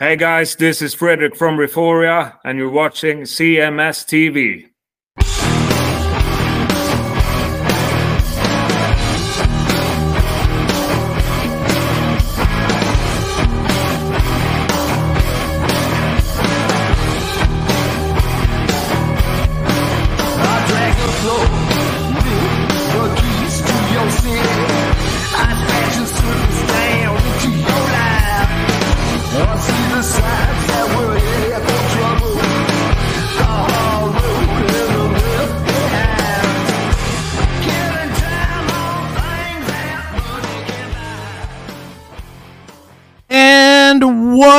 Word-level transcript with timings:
Hey 0.00 0.16
guys, 0.16 0.56
this 0.56 0.82
is 0.82 0.92
Frederick 0.92 1.36
from 1.36 1.56
Rifforia, 1.56 2.36
and 2.44 2.58
you're 2.58 2.68
watching 2.68 3.20
CMS 3.20 4.04
TV. 4.04 4.73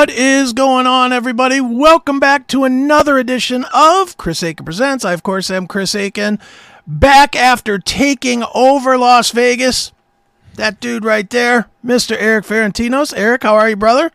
What 0.06 0.14
is 0.14 0.54
going 0.54 0.86
on, 0.86 1.12
everybody? 1.12 1.60
Welcome 1.60 2.20
back 2.20 2.46
to 2.50 2.64
another 2.64 3.18
edition 3.18 3.66
of 3.74 4.18
Chris 4.18 4.44
Akin 4.44 4.64
Presents. 4.64 5.04
I, 5.04 5.14
of 5.14 5.24
course, 5.24 5.50
am 5.50 5.66
Chris 5.66 5.96
Akin, 5.96 6.38
back 6.86 7.36
after 7.36 7.80
taking 7.80 8.44
over 8.54 9.00
Las 9.00 9.32
Vegas. 9.32 9.94
That 10.58 10.80
dude 10.80 11.04
right 11.04 11.28
there, 11.28 11.70
Mr. 11.84 12.16
Erik 12.22 12.46
Ferentinos. 12.46 13.18
Erik, 13.18 13.42
how 13.42 13.56
are 13.56 13.68
you, 13.68 13.76
brother? 13.76 14.12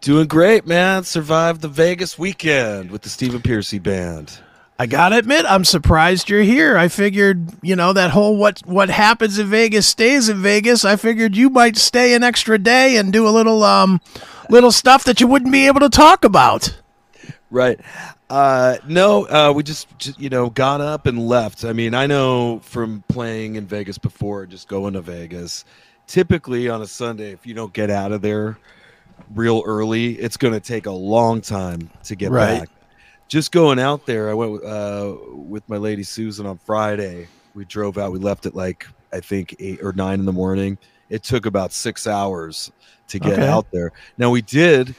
Doing 0.00 0.28
great, 0.28 0.66
man. 0.66 1.04
Survived 1.04 1.60
the 1.60 1.68
Vegas 1.68 2.18
weekend 2.18 2.90
with 2.90 3.02
the 3.02 3.10
Stephen 3.10 3.42
Pearcy 3.42 3.82
band. 3.82 4.38
I 4.82 4.86
gotta 4.86 5.16
admit, 5.16 5.46
I'm 5.48 5.64
surprised 5.64 6.28
you're 6.28 6.42
here. 6.42 6.76
I 6.76 6.88
figured, 6.88 7.50
you 7.62 7.76
know, 7.76 7.92
that 7.92 8.10
whole 8.10 8.36
what 8.36 8.58
what 8.66 8.90
happens 8.90 9.38
in 9.38 9.46
Vegas 9.46 9.86
stays 9.86 10.28
in 10.28 10.42
Vegas. 10.42 10.84
I 10.84 10.96
figured 10.96 11.36
you 11.36 11.50
might 11.50 11.76
stay 11.76 12.14
an 12.14 12.24
extra 12.24 12.58
day 12.58 12.96
and 12.96 13.12
do 13.12 13.28
a 13.28 13.30
little 13.30 13.62
um 13.62 14.00
little 14.50 14.72
stuff 14.72 15.04
that 15.04 15.20
you 15.20 15.28
wouldn't 15.28 15.52
be 15.52 15.68
able 15.68 15.78
to 15.78 15.88
talk 15.88 16.24
about. 16.24 16.76
Right. 17.48 17.78
Uh, 18.28 18.78
no, 18.88 19.24
uh, 19.28 19.52
we 19.54 19.62
just, 19.62 19.86
just, 19.98 20.18
you 20.18 20.30
know, 20.30 20.50
got 20.50 20.80
up 20.80 21.06
and 21.06 21.28
left. 21.28 21.64
I 21.64 21.72
mean, 21.72 21.94
I 21.94 22.08
know 22.08 22.58
from 22.64 23.04
playing 23.06 23.54
in 23.54 23.66
Vegas 23.66 23.98
before, 23.98 24.46
just 24.46 24.66
going 24.66 24.94
to 24.94 25.00
Vegas, 25.00 25.64
typically 26.08 26.68
on 26.68 26.82
a 26.82 26.88
Sunday, 26.88 27.30
if 27.30 27.46
you 27.46 27.54
don't 27.54 27.72
get 27.72 27.88
out 27.88 28.10
of 28.10 28.20
there 28.20 28.58
real 29.32 29.62
early, 29.64 30.14
it's 30.14 30.36
going 30.36 30.54
to 30.54 30.60
take 30.60 30.86
a 30.86 30.90
long 30.90 31.40
time 31.40 31.88
to 32.02 32.16
get 32.16 32.32
Right. 32.32 32.60
back. 32.60 32.68
Just 33.32 33.50
going 33.50 33.78
out 33.78 34.04
there, 34.04 34.28
I 34.28 34.34
went 34.34 34.62
uh, 34.62 35.16
with 35.30 35.66
my 35.66 35.78
lady 35.78 36.02
Susan 36.02 36.44
on 36.44 36.58
Friday. 36.58 37.28
We 37.54 37.64
drove 37.64 37.96
out. 37.96 38.12
We 38.12 38.18
left 38.18 38.44
at 38.44 38.54
like 38.54 38.86
I 39.10 39.20
think 39.20 39.56
eight 39.58 39.82
or 39.82 39.94
nine 39.94 40.20
in 40.20 40.26
the 40.26 40.34
morning. 40.34 40.76
It 41.08 41.22
took 41.22 41.46
about 41.46 41.72
six 41.72 42.06
hours 42.06 42.70
to 43.08 43.18
get 43.18 43.32
Okay. 43.38 43.48
out 43.48 43.70
there. 43.72 43.92
Now 44.18 44.28
we 44.28 44.42
did. 44.42 44.94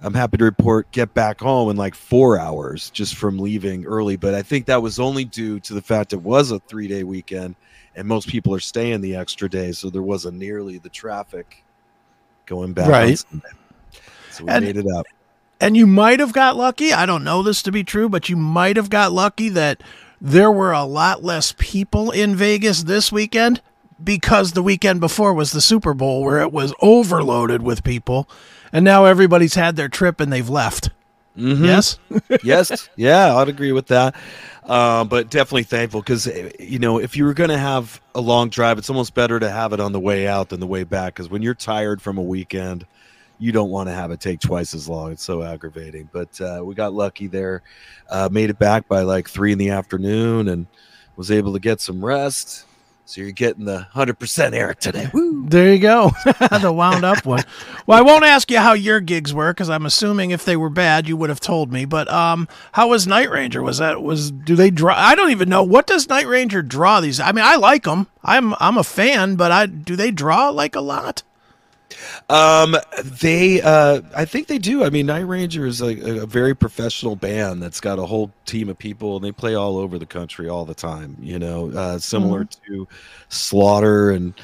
I'm 0.00 0.14
happy 0.14 0.38
to 0.38 0.44
report 0.44 0.90
get 0.92 1.12
back 1.12 1.40
home 1.40 1.68
in 1.68 1.76
like 1.76 1.94
four 1.94 2.38
hours 2.38 2.88
just 2.88 3.16
from 3.16 3.38
leaving 3.38 3.84
early. 3.84 4.16
But 4.16 4.32
I 4.32 4.40
think 4.40 4.64
that 4.64 4.80
was 4.80 4.98
only 4.98 5.26
due 5.26 5.60
to 5.60 5.74
the 5.74 5.82
fact 5.82 6.14
it 6.14 6.22
was 6.22 6.52
a 6.52 6.60
three 6.60 6.88
day 6.88 7.04
weekend 7.04 7.54
and 7.96 8.08
most 8.08 8.28
people 8.28 8.54
are 8.54 8.60
staying 8.60 9.02
the 9.02 9.14
extra 9.14 9.46
day, 9.46 9.72
so 9.72 9.90
there 9.90 10.02
wasn't 10.02 10.38
nearly 10.38 10.78
the 10.78 10.88
traffic 10.88 11.62
going 12.46 12.72
back. 12.72 12.88
Right. 12.88 13.18
Sunday. 13.18 13.48
So 14.30 14.44
we 14.44 14.50
And- 14.52 14.64
made 14.64 14.78
it 14.78 14.86
up. 14.90 15.04
And 15.60 15.76
you 15.76 15.86
might 15.86 16.20
have 16.20 16.32
got 16.32 16.56
lucky. 16.56 16.92
I 16.92 17.04
don't 17.06 17.24
know 17.24 17.42
this 17.42 17.62
to 17.62 17.72
be 17.72 17.82
true, 17.84 18.08
but 18.08 18.28
you 18.28 18.36
might 18.36 18.76
have 18.76 18.90
got 18.90 19.12
lucky 19.12 19.48
that 19.50 19.82
there 20.20 20.50
were 20.52 20.72
a 20.72 20.84
lot 20.84 21.22
less 21.24 21.54
people 21.58 22.10
in 22.10 22.36
Vegas 22.36 22.84
this 22.84 23.10
weekend 23.10 23.60
because 24.02 24.52
the 24.52 24.62
weekend 24.62 25.00
before 25.00 25.34
was 25.34 25.50
the 25.52 25.60
Super 25.60 25.94
Bowl 25.94 26.22
where 26.22 26.40
it 26.40 26.52
was 26.52 26.72
overloaded 26.80 27.62
with 27.62 27.82
people. 27.82 28.28
And 28.72 28.84
now 28.84 29.04
everybody's 29.04 29.54
had 29.54 29.76
their 29.76 29.88
trip 29.88 30.20
and 30.20 30.32
they've 30.32 30.48
left. 30.48 30.90
Mhm. 31.36 31.64
Yes? 31.64 31.98
yes, 32.42 32.88
yeah, 32.96 33.36
I'd 33.36 33.48
agree 33.48 33.72
with 33.72 33.86
that. 33.88 34.14
Um, 34.64 35.08
but 35.08 35.30
definitely 35.30 35.62
thankful 35.62 36.00
because 36.02 36.26
you 36.58 36.78
know 36.78 36.98
if 36.98 37.16
you 37.16 37.24
were 37.24 37.32
going 37.32 37.48
to 37.50 37.58
have 37.58 38.00
a 38.14 38.20
long 38.20 38.50
drive, 38.50 38.76
it's 38.76 38.90
almost 38.90 39.14
better 39.14 39.40
to 39.40 39.48
have 39.48 39.72
it 39.72 39.80
on 39.80 39.92
the 39.92 40.00
way 40.00 40.26
out 40.26 40.50
than 40.50 40.60
the 40.60 40.66
way 40.66 40.84
back. 40.84 41.14
Because 41.14 41.30
when 41.30 41.40
you're 41.42 41.54
tired 41.54 42.02
from 42.02 42.18
a 42.18 42.22
weekend, 42.22 42.84
you 43.38 43.52
don't 43.52 43.70
want 43.70 43.88
to 43.88 43.94
have 43.94 44.10
it 44.10 44.20
take 44.20 44.40
twice 44.40 44.74
as 44.74 44.88
long. 44.88 45.12
It's 45.12 45.22
so 45.22 45.42
aggravating. 45.42 46.08
But 46.12 46.40
uh, 46.40 46.62
we 46.64 46.74
got 46.74 46.92
lucky 46.92 47.26
there, 47.26 47.62
uh, 48.10 48.28
made 48.30 48.50
it 48.50 48.58
back 48.58 48.88
by 48.88 49.02
like 49.02 49.28
three 49.28 49.52
in 49.52 49.58
the 49.58 49.70
afternoon, 49.70 50.48
and 50.48 50.66
was 51.16 51.30
able 51.30 51.52
to 51.52 51.60
get 51.60 51.80
some 51.80 52.04
rest. 52.04 52.64
So 53.08 53.22
you're 53.22 53.30
getting 53.30 53.64
the 53.64 53.80
hundred 53.80 54.18
percent 54.18 54.54
Erik 54.54 54.80
today. 54.80 55.08
Woo! 55.14 55.46
There 55.48 55.72
you 55.72 55.78
go. 55.78 56.10
the 56.60 56.70
wound 56.70 57.04
up 57.04 57.24
one. 57.24 57.42
Well, 57.86 57.98
I 57.98 58.02
won't 58.02 58.26
ask 58.26 58.50
you 58.50 58.58
how 58.58 58.74
your 58.74 59.00
gigs 59.00 59.32
were 59.32 59.50
because 59.54 59.70
I'm 59.70 59.86
assuming 59.86 60.30
if 60.30 60.44
they 60.44 60.58
were 60.58 60.68
bad, 60.68 61.08
you 61.08 61.16
would 61.16 61.30
have 61.30 61.40
told 61.40 61.72
me. 61.72 61.86
But 61.86 62.12
um, 62.12 62.48
how 62.72 62.88
was 62.88 63.06
Night 63.06 63.30
Ranger? 63.30 63.62
Was 63.62 63.78
that 63.78 64.02
was 64.02 64.30
do 64.30 64.54
they 64.54 64.70
draw? 64.70 64.94
I 64.94 65.14
don't 65.14 65.30
even 65.30 65.48
know 65.48 65.62
what 65.62 65.86
does 65.86 66.06
Night 66.06 66.26
Ranger 66.26 66.60
draw 66.60 67.00
these. 67.00 67.18
I 67.18 67.32
mean, 67.32 67.46
I 67.46 67.56
like 67.56 67.84
them. 67.84 68.08
I'm 68.22 68.52
I'm 68.60 68.76
a 68.76 68.84
fan, 68.84 69.36
but 69.36 69.52
I 69.52 69.64
do 69.64 69.96
they 69.96 70.10
draw 70.10 70.50
like 70.50 70.76
a 70.76 70.82
lot? 70.82 71.22
Um, 72.28 72.76
they, 73.02 73.60
uh, 73.62 74.02
I 74.14 74.24
think 74.24 74.46
they 74.46 74.58
do. 74.58 74.84
I 74.84 74.90
mean, 74.90 75.06
Night 75.06 75.20
Ranger 75.20 75.66
is 75.66 75.80
a, 75.80 76.22
a 76.22 76.26
very 76.26 76.54
professional 76.54 77.16
band 77.16 77.62
that's 77.62 77.80
got 77.80 77.98
a 77.98 78.04
whole 78.04 78.30
team 78.44 78.68
of 78.68 78.78
people, 78.78 79.16
and 79.16 79.24
they 79.24 79.32
play 79.32 79.54
all 79.54 79.78
over 79.78 79.98
the 79.98 80.06
country 80.06 80.48
all 80.48 80.64
the 80.64 80.74
time. 80.74 81.16
You 81.20 81.38
know, 81.38 81.70
uh, 81.70 81.98
similar 81.98 82.44
to 82.66 82.86
Slaughter 83.28 84.10
and 84.10 84.34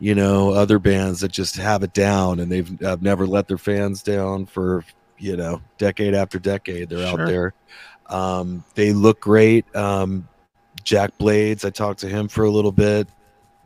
you 0.00 0.14
know 0.14 0.50
other 0.50 0.78
bands 0.78 1.20
that 1.20 1.32
just 1.32 1.56
have 1.56 1.82
it 1.82 1.92
down, 1.92 2.40
and 2.40 2.50
they've 2.50 2.82
uh, 2.82 2.96
never 3.00 3.26
let 3.26 3.48
their 3.48 3.58
fans 3.58 4.02
down 4.02 4.46
for 4.46 4.84
you 5.18 5.36
know 5.36 5.60
decade 5.78 6.14
after 6.14 6.38
decade. 6.38 6.88
They're 6.88 7.06
Sure. 7.06 7.20
out 7.20 7.26
there. 7.26 7.54
Um, 8.08 8.64
they 8.74 8.92
look 8.92 9.20
great. 9.20 9.64
Um, 9.76 10.28
Jack 10.82 11.16
Blades, 11.18 11.64
I 11.64 11.70
talked 11.70 12.00
to 12.00 12.08
him 12.08 12.28
for 12.28 12.44
a 12.44 12.50
little 12.50 12.72
bit. 12.72 13.08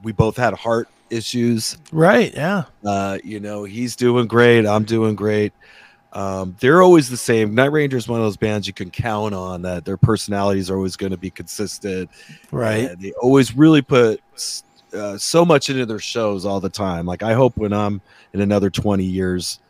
We 0.03 0.13
both 0.13 0.37
had 0.37 0.55
heart 0.55 0.89
issues 1.11 1.79
Right. 1.93 2.33
Yeah. 2.35 2.65
uh, 2.85 3.19
you 3.25 3.41
know, 3.41 3.65
he's 3.65 3.97
doing 3.97 4.27
great. 4.27 4.67
I'm 4.67 4.85
doing 4.85 5.15
great. 5.15 5.53
Um, 6.13 6.57
they're 6.61 6.83
always 6.83 7.11
the 7.11 7.17
same. 7.17 7.55
Night 7.55 7.71
Ranger 7.71 7.97
is 7.97 8.09
one 8.09 8.19
of 8.19 8.25
those 8.25 8.37
bands 8.39 8.67
you 8.67 8.73
can 8.73 8.91
count 8.91 9.35
on 9.35 9.63
that 9.63 9.85
their 9.85 9.99
personalities 9.99 10.71
are 10.71 10.77
always 10.77 10.97
going 10.97 11.13
to 11.13 11.19
be 11.19 11.31
consistent. 11.31 12.09
Right. 12.51 12.91
And 12.91 13.01
they 13.01 13.13
always 13.21 13.55
really 13.55 13.83
put 13.83 14.21
uh, 14.95 15.19
so 15.19 15.45
much 15.45 15.69
into 15.69 15.85
their 15.85 15.99
shows 15.99 16.47
all 16.47 16.61
the 16.61 16.71
time. 16.71 17.05
Like 17.05 17.23
I 17.23 17.35
hope 17.35 17.57
when 17.59 17.73
I'm 17.75 18.01
in 18.33 18.41
another 18.41 18.71
20 18.71 19.05
years, 19.05 19.61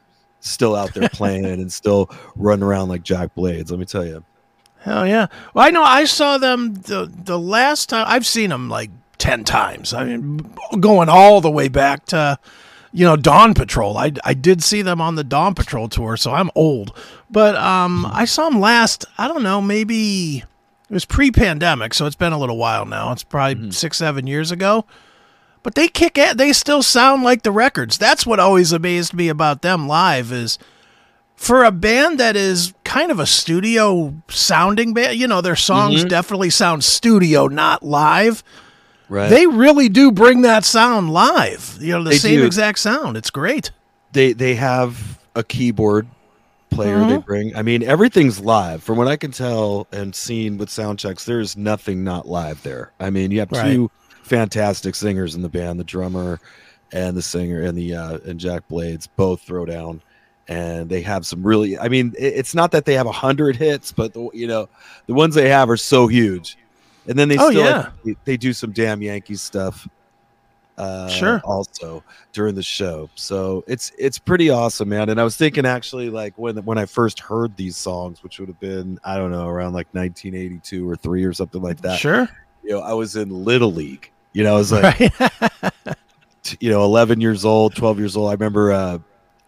still 0.40 0.76
out 0.76 0.94
there 0.94 1.08
playing 1.08 1.44
and 1.44 1.72
still 1.72 2.08
running 2.36 2.62
around 2.62 2.88
like 2.88 3.02
Jack 3.02 3.34
Blades. 3.34 3.72
Let 3.72 3.80
me 3.80 3.86
tell 3.86 4.06
you. 4.06 4.22
Hell 4.80 5.08
yeah. 5.08 5.26
Well, 5.54 5.66
I 5.66 5.70
know 5.70 5.82
I 5.82 6.04
saw 6.04 6.38
them 6.38 6.74
the 6.74 7.12
the 7.24 7.38
last 7.38 7.88
time 7.88 8.04
I've 8.08 8.24
seen 8.24 8.50
them 8.50 8.68
like 8.68 8.90
10 9.18 9.44
times. 9.44 9.92
I 9.92 10.04
mean 10.04 10.50
going 10.80 11.08
all 11.08 11.40
the 11.40 11.50
way 11.50 11.68
back 11.68 12.06
to 12.06 12.38
you 12.92 13.04
know 13.04 13.16
Dawn 13.16 13.54
Patrol. 13.54 13.96
I 13.96 14.12
I 14.24 14.34
did 14.34 14.62
see 14.62 14.82
them 14.82 15.00
on 15.00 15.14
the 15.14 15.24
Dawn 15.24 15.54
Patrol 15.54 15.88
tour, 15.88 16.16
so 16.16 16.32
I'm 16.32 16.50
old. 16.54 16.96
But 17.30 17.56
um 17.56 18.06
I 18.06 18.24
saw 18.24 18.48
them 18.48 18.60
last, 18.60 19.04
I 19.18 19.28
don't 19.28 19.42
know, 19.42 19.60
maybe 19.60 20.38
it 20.38 20.94
was 20.94 21.04
pre-pandemic, 21.04 21.92
so 21.92 22.06
it's 22.06 22.16
been 22.16 22.32
a 22.32 22.38
little 22.38 22.56
while 22.56 22.86
now. 22.86 23.12
It's 23.12 23.24
probably 23.24 23.72
6 23.72 23.96
7 23.96 24.26
years 24.26 24.50
ago. 24.50 24.86
But 25.62 25.74
they 25.74 25.88
kick 25.88 26.16
it. 26.16 26.38
They 26.38 26.52
still 26.52 26.82
sound 26.82 27.24
like 27.24 27.42
the 27.42 27.50
records. 27.50 27.98
That's 27.98 28.24
what 28.24 28.40
always 28.40 28.72
amazed 28.72 29.12
me 29.12 29.28
about 29.28 29.62
them 29.62 29.86
live 29.86 30.32
is 30.32 30.58
for 31.38 31.62
a 31.62 31.70
band 31.70 32.18
that 32.18 32.36
is 32.36 32.74
kind 32.84 33.10
of 33.10 33.20
a 33.20 33.26
studio 33.26 34.14
sounding 34.28 34.94
band, 34.94 35.16
you 35.16 35.28
know, 35.28 35.40
their 35.40 35.56
songs 35.56 36.04
definitely 36.04 36.50
sound 36.50 36.84
studio, 36.84 37.46
not 37.46 37.82
live. 37.82 38.42
Right. 39.08 39.28
They 39.30 39.46
really 39.46 39.88
do 39.88 40.12
bring 40.12 40.42
that 40.42 40.64
sound 40.64 41.10
live. 41.10 41.78
You 41.80 41.92
know, 41.94 42.04
the 42.04 42.10
They 42.10 42.18
same 42.18 42.40
do. 42.40 42.46
exact 42.46 42.78
sound. 42.78 43.16
It's 43.16 43.30
great. 43.30 43.70
they 44.12 44.32
they 44.32 44.54
have 44.54 45.18
a 45.34 45.42
keyboard 45.44 46.06
player 46.70 46.96
Mm-hmm. 46.98 47.08
they 47.08 47.16
bring 47.18 47.56
i 47.56 47.62
mean 47.62 47.82
everything's 47.82 48.40
live 48.40 48.82
from 48.82 48.98
what 48.98 49.08
i 49.08 49.16
can 49.16 49.30
tell 49.30 49.86
and 49.90 50.14
seen 50.14 50.58
with 50.58 50.68
sound 50.68 50.98
checks 50.98 51.24
there's 51.24 51.56
nothing 51.56 52.04
not 52.04 52.28
live 52.28 52.62
there 52.62 52.92
i 53.00 53.08
mean 53.08 53.30
you 53.30 53.38
have 53.40 53.50
Right. 53.50 53.72
two 53.72 53.90
fantastic 54.22 54.94
singers 54.94 55.34
in 55.34 55.40
the 55.40 55.48
band 55.48 55.80
the 55.80 55.84
drummer 55.84 56.38
and 56.92 57.16
the 57.16 57.22
singer 57.22 57.62
and 57.62 57.76
the 57.76 57.94
uh 57.94 58.18
and 58.26 58.38
jack 58.38 58.68
blades 58.68 59.06
both 59.06 59.40
throw 59.40 59.64
down 59.64 60.02
and 60.46 60.90
they 60.90 61.00
have 61.00 61.24
some 61.24 61.42
really 61.42 61.78
i 61.78 61.88
mean 61.88 62.14
it- 62.18 62.34
it's 62.34 62.54
not 62.54 62.70
that 62.72 62.84
they 62.84 62.92
have 62.94 63.06
a 63.06 63.12
hundred 63.12 63.56
hits 63.56 63.90
but 63.90 64.12
the, 64.12 64.28
you 64.34 64.46
know 64.46 64.68
the 65.06 65.14
ones 65.14 65.34
they 65.34 65.48
have 65.48 65.70
are 65.70 65.76
so 65.78 66.06
huge 66.06 66.57
and 67.08 67.18
then 67.18 67.28
they 67.28 67.36
Oh, 67.38 67.50
still 67.50 67.64
yeah. 67.64 67.90
they, 68.04 68.14
they 68.24 68.36
do 68.36 68.52
some 68.52 68.70
damn 68.72 69.02
yankees 69.02 69.42
stuff 69.42 69.88
Uh, 70.76 71.08
Sure. 71.08 71.40
Also 71.44 72.04
during 72.32 72.54
the 72.54 72.62
show, 72.62 73.10
so 73.16 73.64
it's 73.66 73.90
it's 73.98 74.16
pretty 74.18 74.48
awesome, 74.48 74.88
man. 74.90 75.08
And 75.08 75.20
I 75.20 75.24
was 75.24 75.36
thinking 75.36 75.66
actually, 75.66 76.08
like 76.08 76.34
when 76.38 76.56
when 76.64 76.78
I 76.78 76.86
first 76.86 77.18
heard 77.18 77.56
these 77.56 77.76
songs, 77.76 78.22
which 78.22 78.38
would 78.38 78.48
have 78.48 78.60
been 78.60 79.00
I 79.02 79.16
don't 79.16 79.32
know 79.32 79.48
around 79.48 79.72
like 79.72 79.88
1982 79.92 80.88
or 80.88 80.94
three 80.94 81.24
or 81.24 81.32
something 81.32 81.60
like 81.60 81.80
that. 81.80 81.98
Sure. 81.98 82.28
You 82.62 82.70
know, 82.74 82.80
I 82.80 82.92
was 82.92 83.16
in 83.16 83.28
Little 83.44 83.72
League. 83.72 84.12
You 84.34 84.44
know, 84.44 84.54
I 84.54 84.58
was 84.58 84.70
like 84.70 85.00
Right. 85.18 85.96
you 86.60 86.70
know 86.70 86.84
11 86.84 87.20
years 87.20 87.44
old 87.44 87.74
12 87.74 87.98
years 87.98 88.16
old 88.16 88.30
i 88.30 88.32
remember 88.32 88.72
uh 88.72 88.98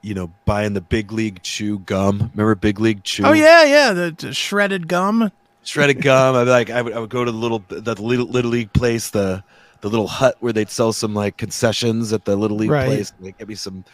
you 0.02 0.12
know 0.12 0.30
buying 0.44 0.74
the 0.74 0.80
big 0.82 1.12
league 1.12 1.40
chew 1.42 1.78
gum 1.80 2.18
remember 2.34 2.54
big 2.54 2.78
league 2.80 3.02
chew 3.04 3.22
oh 3.24 3.32
yeah, 3.32 3.64
yeah. 3.64 3.92
The, 3.92 4.14
the 4.18 4.34
shredded 4.34 4.86
gum. 4.88 5.30
Shredded 5.64 6.02
gum. 6.02 6.34
I 6.36 6.42
like 6.42 6.70
I 6.70 6.82
would, 6.82 6.92
I 6.92 6.98
would 6.98 7.10
go 7.10 7.24
to 7.24 7.30
the 7.30 7.36
little 7.38 7.62
the 7.68 7.94
little, 8.00 8.26
little 8.26 8.50
league 8.50 8.72
place 8.72 9.10
the 9.10 9.42
the 9.80 9.88
little 9.88 10.08
hut 10.08 10.36
where 10.40 10.52
they'd 10.52 10.68
sell 10.70 10.92
some 10.92 11.14
like 11.14 11.36
concessions 11.36 12.12
at 12.12 12.24
the 12.24 12.36
little 12.36 12.56
league 12.56 12.70
Right. 12.70 12.86
place 12.86 13.12
they 13.20 13.32
give 13.32 13.48
me 13.48 13.54
some 13.54 13.84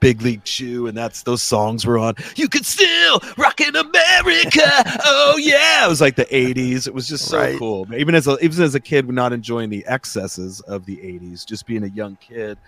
big 0.00 0.20
league 0.22 0.42
chew 0.44 0.86
and 0.86 0.96
that's 0.96 1.22
those 1.22 1.42
songs 1.42 1.86
were 1.86 1.98
on 1.98 2.14
you 2.36 2.48
could 2.48 2.64
still 2.66 3.20
rock 3.38 3.60
in 3.60 3.74
america. 3.76 4.60
Oh 5.06 5.36
yeah. 5.38 5.84
It 5.84 5.88
was 5.88 6.00
like 6.00 6.16
the 6.16 6.24
80s 6.26 6.86
it 6.86 6.94
was 6.94 7.06
just 7.08 7.26
so 7.26 7.38
Right. 7.38 7.58
cool. 7.58 7.86
Even 7.94 8.14
as 8.14 8.26
a 8.26 8.38
even 8.42 8.62
as 8.62 8.74
a 8.74 8.80
kid 8.80 9.08
not 9.10 9.32
enjoying 9.32 9.70
the 9.70 9.84
excesses 9.86 10.60
of 10.62 10.84
the 10.86 10.96
80s 10.96 11.44
just 11.46 11.66
being 11.66 11.84
a 11.84 11.88
young 11.88 12.16
kid 12.16 12.58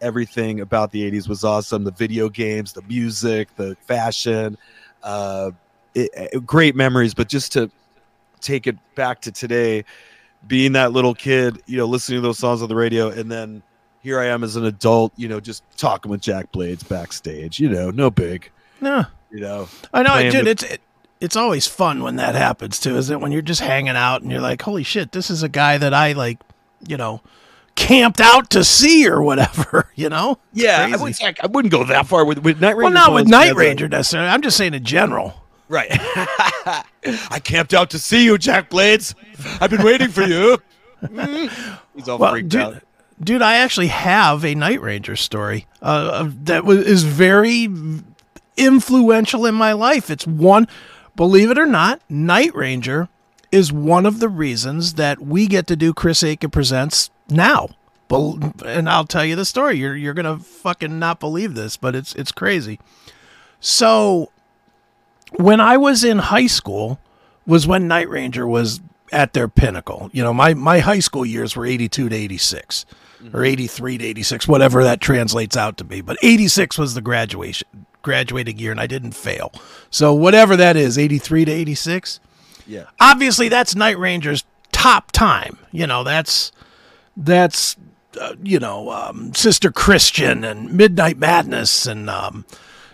everything 0.00 0.60
about 0.60 0.90
the 0.92 1.10
80s 1.10 1.28
was 1.28 1.44
awesome. 1.44 1.84
The 1.84 1.90
video 1.92 2.28
games 2.28 2.72
the 2.72 2.82
music 2.82 3.54
the 3.56 3.76
fashion 3.86 4.56
uh 5.02 5.50
it, 5.94 6.10
it- 6.14 6.46
great 6.46 6.74
memories. 6.74 7.14
But 7.14 7.28
just 7.28 7.52
to 7.52 7.70
take 8.44 8.66
it 8.66 8.76
back 8.94 9.20
to 9.22 9.32
today 9.32 9.84
being 10.46 10.72
that 10.72 10.92
little 10.92 11.14
kid 11.14 11.60
you 11.66 11.76
know 11.76 11.86
listening 11.86 12.18
to 12.18 12.22
those 12.22 12.38
songs 12.38 12.60
on 12.62 12.68
the 12.68 12.74
radio 12.74 13.08
and 13.08 13.32
then 13.32 13.62
here 14.02 14.20
i 14.20 14.26
am 14.26 14.44
as 14.44 14.56
an 14.56 14.64
adult 14.66 15.12
you 15.16 15.26
know 15.26 15.40
just 15.40 15.64
talking 15.76 16.10
with 16.10 16.20
jack 16.20 16.52
blades 16.52 16.82
backstage 16.82 17.58
you 17.58 17.68
know 17.68 17.90
no 17.90 18.10
big 18.10 18.50
No, 18.80 19.06
you 19.30 19.40
know 19.40 19.68
I 19.92 20.02
know, 20.02 20.30
dude. 20.30 20.46
It's 20.46 20.62
it, 20.62 20.80
it's 21.20 21.36
always 21.36 21.66
fun 21.66 22.02
when 22.02 22.16
that 22.16 22.34
happens 22.34 22.78
too, 22.78 22.96
isn't 22.96 23.14
it? 23.14 23.20
When 23.20 23.32
you're 23.32 23.40
just 23.40 23.62
hanging 23.62 23.96
out 23.96 24.20
and 24.20 24.30
you're 24.30 24.42
like, 24.42 24.60
"Holy 24.60 24.82
shit, 24.82 25.12
this 25.12 25.30
is 25.30 25.42
a 25.42 25.48
guy 25.48 25.78
that 25.78 25.94
I 25.94 26.12
like," 26.12 26.38
you 26.86 26.98
know, 26.98 27.22
camped 27.76 28.20
out 28.20 28.50
to 28.50 28.62
see 28.62 29.08
or 29.08 29.22
whatever. 29.22 29.90
You 29.96 30.08
know? 30.08 30.38
It's 30.52 30.64
yeah 30.64 30.88
I 30.92 30.96
wouldn't, 30.96 31.22
I 31.22 31.46
wouldn't 31.46 31.70
go 31.70 31.84
that 31.84 32.08
far 32.08 32.24
with, 32.24 32.40
with 32.40 32.60
night 32.60 32.76
ranger 32.76 32.82
well, 32.82 32.92
not 32.92 33.14
with 33.14 33.28
Night 33.28 33.54
Ranger 33.54 33.88
necessarily. 33.88 34.28
I'm 34.28 34.42
just 34.42 34.56
saying 34.56 34.74
in 34.74 34.84
general. 34.84 35.43
Right 35.68 35.88
i 37.30 37.40
camped 37.42 37.72
out 37.74 37.90
to 37.90 37.98
see 37.98 38.24
you 38.24 38.38
jack 38.38 38.68
blades 38.70 39.14
i've 39.60 39.70
been 39.70 39.82
waiting 39.82 40.08
for 40.08 40.22
you 40.22 40.58
he's 41.94 42.08
all 42.08 42.18
Well, 42.18 42.32
freaked 42.32 42.50
dude, 42.50 42.60
out 42.60 42.82
dude, 43.22 43.42
I 43.42 43.56
actually 43.56 43.88
have 43.88 44.44
a 44.44 44.54
Night 44.54 44.80
Ranger 44.80 45.16
story 45.16 45.66
uh, 45.82 46.30
that 46.44 46.64
was 46.64 46.78
is 46.86 47.04
very 47.04 47.68
influential 48.56 49.46
in 49.46 49.54
my 49.54 49.72
life. 49.72 50.10
It's 50.10 50.26
one, 50.26 50.68
believe 51.16 51.50
it 51.50 51.58
or 51.58 51.66
not, 51.66 52.00
Night 52.08 52.54
Ranger 52.54 53.08
is 53.52 53.72
one 53.72 54.06
of 54.06 54.20
the 54.20 54.28
reasons 54.28 54.94
that 54.94 55.20
we 55.20 55.46
get 55.46 55.66
to 55.68 55.76
do 55.76 55.92
Chris 55.94 56.22
Akin 56.22 56.50
presents 56.50 57.10
now. 57.28 57.68
And 58.10 58.88
I'll 58.88 59.06
tell 59.06 59.24
you 59.24 59.34
the 59.36 59.44
story. 59.44 59.76
You're 59.76 59.96
you're 59.96 60.14
gonna 60.14 60.38
fucking 60.38 60.98
not 60.98 61.20
believe 61.20 61.54
this, 61.54 61.76
but 61.76 61.94
it's 61.94 62.14
it's 62.14 62.32
crazy. 62.32 62.78
So, 63.60 64.30
when 65.36 65.60
I 65.60 65.76
was 65.76 66.04
in 66.04 66.18
high 66.18 66.46
school, 66.46 66.98
was 67.46 67.66
when 67.66 67.88
Night 67.88 68.08
Ranger 68.08 68.46
was 68.46 68.80
at 69.12 69.32
their 69.32 69.48
pinnacle. 69.48 70.10
You 70.12 70.22
know, 70.22 70.32
my 70.32 70.54
my 70.54 70.78
high 70.80 71.00
school 71.00 71.24
years 71.26 71.56
were 71.56 71.66
82 71.66 72.08
to 72.08 72.16
86 72.16 72.86
or 73.32 73.42
83 73.42 73.98
to 73.98 74.04
86, 74.04 74.46
whatever 74.46 74.84
that 74.84 75.00
translates 75.00 75.56
out 75.56 75.78
to 75.78 75.84
be. 75.84 76.02
But 76.02 76.18
86 76.22 76.76
was 76.76 76.94
the 76.94 77.00
graduation 77.00 77.68
graduating 78.02 78.58
year 78.58 78.70
and 78.70 78.80
I 78.80 78.86
didn't 78.86 79.12
fail. 79.12 79.50
So 79.88 80.12
whatever 80.12 80.56
that 80.56 80.76
is, 80.76 80.98
83 80.98 81.46
to 81.46 81.52
86, 81.52 82.20
yeah 82.66 82.84
obviously 83.00 83.48
that's 83.48 83.74
Night 83.74 83.98
Ranger's 83.98 84.44
top 84.72 85.10
time. 85.12 85.58
You 85.72 85.86
know, 85.86 86.04
that's 86.04 86.52
that's 87.16 87.76
uh, 88.20 88.34
you 88.42 88.58
know, 88.58 88.90
um, 88.90 89.34
Sister 89.34 89.72
Christian 89.72 90.44
and 90.44 90.72
Midnight 90.72 91.18
Madness 91.18 91.86
and 91.86 92.08
um, 92.10 92.44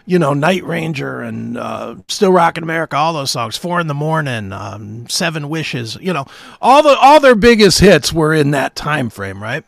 you 0.07 0.19
know, 0.19 0.35
Night 0.35 0.65
Ranger 0.65 1.21
and 1.21 1.57
uh, 1.57 1.97
Still 2.09 2.33
Rockin' 2.33 2.63
America, 2.63 2.97
all 2.97 3.13
those 3.13 3.31
songs, 3.31 3.57
Four 3.57 3.81
in 3.81 3.87
the 3.87 3.95
Morning, 3.95 4.53
um, 4.53 5.09
Seven 5.09 5.49
Wishes, 5.49 5.97
you 6.01 6.13
know, 6.13 6.27
all 6.61 6.83
the 6.83 6.97
all 6.99 7.21
their 7.21 7.35
biggest 7.35 7.81
hits 7.81 8.13
were 8.13 8.35
in 8.35 8.51
that 8.53 8.75
time 8.75 9.11
frame, 9.11 9.43
right? 9.43 9.65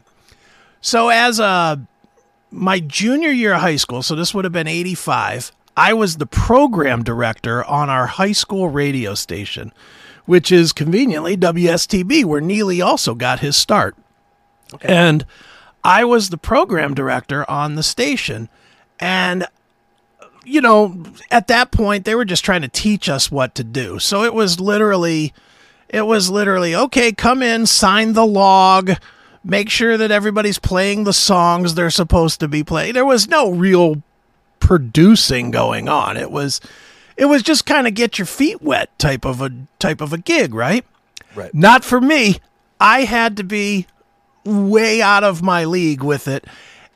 So 0.80 1.08
as 1.08 1.38
a 1.38 1.86
my 2.50 2.80
junior 2.80 3.30
year 3.30 3.54
of 3.54 3.60
high 3.60 3.76
school, 3.76 4.02
so 4.02 4.14
this 4.14 4.34
would 4.34 4.44
have 4.44 4.52
been 4.52 4.68
85, 4.68 5.52
I 5.76 5.94
was 5.94 6.16
the 6.16 6.26
program 6.26 7.02
director 7.02 7.64
on 7.64 7.88
our 7.88 8.06
high 8.06 8.32
school 8.32 8.68
radio 8.68 9.14
station, 9.14 9.72
which 10.26 10.52
is 10.52 10.72
conveniently 10.72 11.36
WSTB, 11.36 12.24
where 12.24 12.40
Neely 12.40 12.82
also 12.82 13.14
got 13.14 13.40
his 13.40 13.56
start. 13.56 13.96
And 14.82 15.24
I 15.82 16.04
was 16.04 16.28
the 16.28 16.38
program 16.38 16.94
director 16.94 17.48
on 17.50 17.74
the 17.74 17.82
station. 17.82 18.48
And, 19.00 19.46
you 20.44 20.60
know, 20.60 21.02
at 21.30 21.48
that 21.48 21.70
point, 21.70 22.04
they 22.04 22.14
were 22.14 22.24
just 22.24 22.44
trying 22.44 22.62
to 22.62 22.68
teach 22.68 23.08
us 23.08 23.30
what 23.30 23.54
to 23.56 23.64
do. 23.64 23.98
So 23.98 24.24
it 24.24 24.34
was 24.34 24.60
literally, 24.60 25.32
it 25.88 26.02
was 26.02 26.30
literally, 26.30 26.74
okay, 26.74 27.12
come 27.12 27.42
in, 27.42 27.66
sign 27.66 28.14
the 28.14 28.26
log, 28.26 28.92
make 29.44 29.70
sure 29.70 29.96
that 29.96 30.10
everybody's 30.10 30.58
playing 30.58 31.04
the 31.04 31.12
songs 31.12 31.74
they're 31.74 31.90
supposed 31.90 32.40
to 32.40 32.48
be 32.48 32.64
playing. 32.64 32.94
There 32.94 33.04
was 33.04 33.28
no 33.28 33.50
real 33.50 34.02
producing 34.60 35.50
going 35.50 35.88
on. 35.88 36.16
It 36.16 36.30
was 36.30 36.60
it 37.16 37.26
was 37.26 37.42
just 37.42 37.66
kind 37.66 37.86
of 37.86 37.94
get 37.94 38.18
your 38.18 38.26
feet 38.26 38.62
wet 38.62 38.96
type 38.98 39.24
of 39.24 39.40
a 39.40 39.50
type 39.78 40.00
of 40.00 40.12
a 40.12 40.18
gig, 40.18 40.54
right? 40.54 40.84
Right. 41.34 41.52
Not 41.54 41.84
for 41.84 42.00
me. 42.00 42.38
I 42.80 43.04
had 43.04 43.36
to 43.36 43.44
be 43.44 43.86
way 44.44 45.00
out 45.00 45.24
of 45.24 45.42
my 45.42 45.64
league 45.64 46.02
with 46.02 46.26
it, 46.26 46.46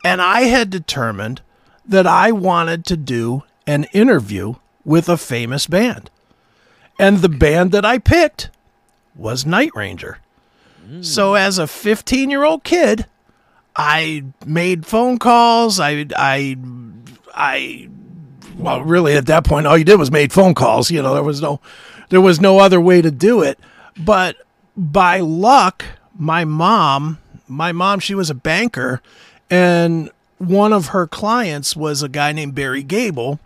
and 0.04 0.20
I 0.20 0.43
had 0.43 0.70
determined 0.70 1.43
that 1.86 2.06
I 2.06 2.32
wanted 2.32 2.84
to 2.86 2.96
do 2.96 3.44
an 3.66 3.84
interview 3.92 4.54
with 4.84 5.08
a 5.08 5.16
famous 5.16 5.66
band. 5.66 6.10
And 6.98 7.18
the 7.18 7.28
band 7.28 7.72
that 7.72 7.84
I 7.84 7.98
picked 7.98 8.50
was 9.14 9.44
Night 9.44 9.70
Ranger. 9.74 10.18
So 11.00 11.34
as 11.34 11.58
a 11.58 11.66
15 11.66 12.30
year 12.30 12.44
old 12.44 12.62
kid, 12.62 13.06
I 13.74 14.24
made 14.46 14.86
phone 14.86 15.18
calls. 15.18 15.80
I, 15.80 16.06
I, 16.16 16.56
I, 17.34 17.88
well, 18.56 18.82
really 18.82 19.14
at 19.16 19.26
that 19.26 19.44
point, 19.44 19.66
all 19.66 19.76
you 19.76 19.84
did 19.84 19.98
was 19.98 20.12
made 20.12 20.32
phone 20.32 20.54
calls. 20.54 20.90
You 20.90 21.02
know, 21.02 21.14
there 21.14 21.24
was 21.24 21.42
no, 21.42 21.60
there 22.10 22.20
was 22.20 22.40
no 22.40 22.60
other 22.60 22.81
way 22.81 23.02
to 23.02 23.10
do 23.10 23.43
it. 23.43 23.58
But 23.98 24.36
by 24.76 25.20
luck, 25.20 25.84
my 26.16 26.44
mom, 26.44 27.19
my 27.48 27.72
mom, 27.72 27.98
she 27.98 28.14
was 28.14 28.31
a 28.31 28.34
banker, 28.34 29.02
and 29.50 30.10
one 30.38 30.72
of 30.72 30.88
her 30.88 31.06
clients 31.06 31.76
was 31.76 32.02
a 32.02 32.08
guy 32.08 32.32
named 32.32 32.55
Barry 32.55 32.82
Gabel, 32.82 33.40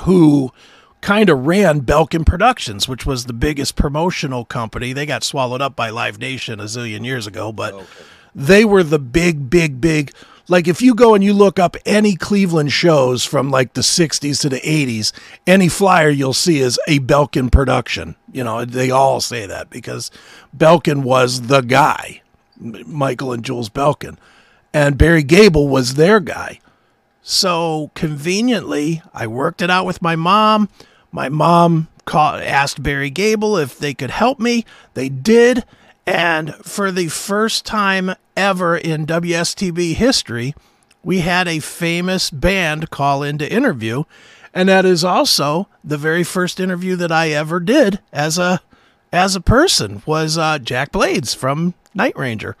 who 0.00 0.52
kind 1.00 1.28
of 1.28 1.46
ran 1.46 1.82
Belkin 1.82 2.26
Productions, 2.26 2.88
which 2.88 3.06
was 3.06 3.26
the 3.26 3.32
biggest 3.32 3.76
promotional 3.76 4.44
company. 4.44 4.92
They 4.92 5.06
got 5.06 5.22
swallowed 5.22 5.62
up 5.62 5.76
by 5.76 5.90
Live 5.90 6.18
Nation 6.18 6.60
a 6.60 6.64
zillion 6.64 7.04
years 7.04 7.26
ago, 7.26 7.52
but 7.52 7.86
they 8.34 8.64
were 8.64 8.82
the 8.82 8.98
big, 8.98 9.48
big, 9.48 9.80
big. 9.80 10.12
Like 10.48 10.68
if 10.68 10.80
you 10.80 10.94
go 10.94 11.14
and 11.14 11.24
you 11.24 11.32
look 11.32 11.58
up 11.58 11.76
any 11.86 12.14
Cleveland 12.16 12.72
shows 12.72 13.24
from 13.24 13.50
like 13.50 13.74
the 13.74 13.80
60s 13.80 14.40
to 14.42 14.48
the 14.48 14.60
80s, 14.60 15.12
any 15.46 15.68
flyer 15.68 16.08
you'll 16.08 16.32
see 16.32 16.60
is 16.60 16.78
a 16.86 16.98
Belkin 17.00 17.50
production. 17.50 18.16
You 18.32 18.44
know, 18.44 18.64
they 18.64 18.90
all 18.90 19.20
say 19.20 19.46
that 19.46 19.70
because 19.70 20.10
Belkin 20.56 21.02
was 21.02 21.42
the 21.42 21.62
guy, 21.62 22.22
Michael 22.58 23.32
and 23.32 23.44
Jules 23.44 23.70
Belkin. 23.70 24.18
And 24.76 24.98
Barry 24.98 25.22
Gabel 25.22 25.68
was 25.68 25.94
their 25.94 26.20
guy. 26.20 26.60
So 27.22 27.90
conveniently, 27.94 29.00
I 29.14 29.26
worked 29.26 29.62
it 29.62 29.70
out 29.70 29.86
with 29.86 30.02
my 30.02 30.16
mom. 30.16 30.68
My 31.10 31.30
mom 31.30 31.88
called, 32.04 32.42
asked 32.42 32.82
Barry 32.82 33.08
Gabel 33.08 33.56
if 33.56 33.78
they 33.78 33.94
could 33.94 34.10
help 34.10 34.38
me. 34.38 34.66
They 34.92 35.08
did. 35.08 35.64
And 36.06 36.54
for 36.56 36.92
the 36.92 37.08
first 37.08 37.64
time 37.64 38.16
ever 38.36 38.76
in 38.76 39.06
WSTB 39.06 39.94
history, 39.94 40.54
we 41.02 41.20
had 41.20 41.48
a 41.48 41.60
famous 41.60 42.28
band 42.28 42.90
call 42.90 43.22
in 43.22 43.38
to 43.38 43.50
interview. 43.50 44.04
And 44.52 44.68
that 44.68 44.84
is 44.84 45.02
also 45.02 45.68
the 45.82 45.96
very 45.96 46.22
first 46.22 46.60
interview 46.60 46.96
that 46.96 47.10
I 47.10 47.30
ever 47.30 47.60
did 47.60 48.00
as 48.12 48.36
a 48.36 48.60
as 49.10 49.34
a 49.34 49.40
person 49.40 50.02
was 50.04 50.36
uh, 50.36 50.58
Jack 50.58 50.92
Blades 50.92 51.32
from 51.32 51.72
Night 51.94 52.18
Ranger 52.18 52.56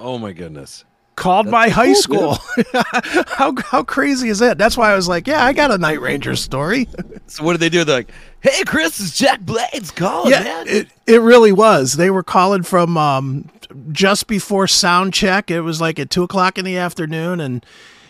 oh 0.00 0.18
my 0.18 0.32
goodness 0.32 0.84
called 1.20 1.46
my 1.46 1.68
high 1.68 1.92
cool, 1.92 2.34
school. 2.34 2.38
how 3.26 3.54
how 3.62 3.82
crazy 3.84 4.28
is 4.28 4.38
that? 4.38 4.58
That's 4.58 4.76
why 4.76 4.90
I 4.90 4.96
was 4.96 5.06
like, 5.06 5.26
yeah, 5.26 5.44
I 5.44 5.52
got 5.52 5.70
a 5.70 5.78
Night 5.78 6.00
Ranger 6.00 6.34
story. 6.34 6.88
so 7.26 7.44
what 7.44 7.52
did 7.52 7.60
they 7.60 7.68
do 7.68 7.84
they're 7.84 7.98
like 7.98 8.10
hey 8.40 8.64
chris 8.64 8.98
it's 8.98 9.16
jack 9.16 9.38
blades 9.40 9.92
calling 9.92 10.32
yeah, 10.32 10.42
man 10.42 10.66
it 10.66 10.88
it 11.06 11.20
really 11.20 11.52
was. 11.52 11.94
They 11.94 12.10
were 12.10 12.22
calling 12.22 12.62
from 12.62 12.96
um 12.96 13.50
just 13.92 14.26
before 14.26 14.66
sound 14.66 15.12
check. 15.12 15.50
It 15.50 15.60
was 15.60 15.80
like 15.80 15.98
at 15.98 16.10
two 16.10 16.22
o'clock 16.22 16.58
in 16.58 16.64
the 16.64 16.76
afternoon, 16.76 17.40
and 17.40 17.64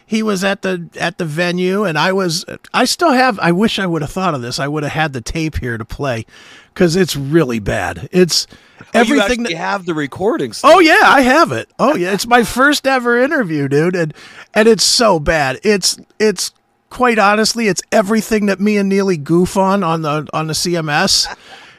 he 0.07 0.23
was 0.23 0.45
at 0.45 0.63
the 0.63 0.89
at 0.99 1.19
the 1.19 1.25
venue, 1.25 1.85
and 1.85 1.99
I 1.99 2.13
was. 2.13 2.45
I 2.75 2.85
still 2.85 3.13
have. 3.13 3.39
I 3.39 3.53
wish 3.53 3.79
I 3.79 3.87
would 3.87 4.03
have 4.03 4.11
thought 4.11 4.35
of 4.35 4.43
this. 4.43 4.59
I 4.59 4.69
would 4.69 4.83
have 4.83 4.93
had 4.93 5.13
the 5.13 5.21
tape 5.21 5.59
here 5.59 5.79
to 5.79 5.85
play 5.85 6.27
because 6.75 6.97
it's 6.97 7.17
really 7.17 7.59
bad. 7.59 8.09
It's 8.13 8.47
Everything 8.93 9.21
everything 9.23 9.41
you 9.43 9.49
that. 9.51 9.57
have 9.57 9.87
the 9.87 9.95
recordings. 9.95 10.57
Still. 10.59 10.71
Oh 10.73 10.79
yeah, 10.81 11.01
I 11.05 11.21
have 11.21 11.53
it. 11.53 11.69
Oh 11.79 11.95
yeah, 11.95 12.13
it's 12.13 12.27
my 12.27 12.43
first 12.43 12.87
ever 12.87 13.21
interview, 13.21 13.69
dude, 13.69 13.95
and 13.95 14.13
and 14.55 14.67
it's 14.67 14.83
so 14.83 15.21
bad. 15.21 15.61
It's 15.63 15.99
it's 16.19 16.53
quite 16.89 17.19
honestly, 17.19 17.69
it's 17.69 17.83
everything 17.93 18.47
that 18.47 18.59
me 18.59 18.77
and 18.79 18.89
Neely 18.89 19.17
goof 19.17 19.57
on 19.57 19.85
on 19.85 20.03
the 20.03 20.27
on 20.33 20.49
the 20.49 20.55
CMS. 20.55 21.27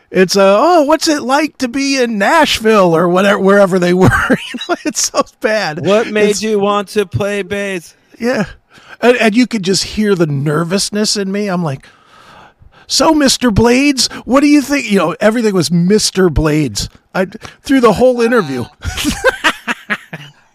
It's 0.10 0.38
uh 0.38 0.56
oh, 0.58 0.84
what's 0.84 1.08
it 1.10 1.22
like 1.24 1.58
to 1.58 1.68
be 1.68 2.02
in 2.02 2.18
Nashville 2.18 2.96
or 2.96 3.10
whatever 3.10 3.40
wherever 3.40 3.78
they 3.80 3.94
were? 3.96 4.10
you 4.30 4.60
know, 4.70 4.76
it's 4.86 5.10
so 5.12 5.24
bad. 5.42 5.86
What 5.86 6.08
made 6.08 6.24
It's- 6.30 6.42
you 6.42 6.60
want 6.60 6.88
to 6.90 7.06
play 7.06 7.42
bass? 7.42 7.94
Yeah, 8.20 8.46
and, 9.02 9.18
and 9.18 9.36
you 9.36 9.48
could 9.48 9.64
just 9.64 9.84
hear 9.84 10.16
the 10.16 10.28
nervousness 10.28 11.18
in 11.18 11.30
me. 11.32 11.48
I'm 11.50 11.64
like. 11.64 11.86
So, 12.92 13.14
Mr. 13.14 13.56
Blades, 13.56 14.08
what 14.26 14.42
do 14.42 14.48
you 14.48 14.62
think? 14.62 14.92
You 14.92 14.98
know, 14.98 15.16
everything 15.22 15.54
was 15.56 15.70
Mr. 15.70 16.32
Blades. 16.32 16.90
I 17.16 17.24
through 17.26 17.80
the 17.80 17.94
whole 17.94 18.20
interview. 18.20 18.66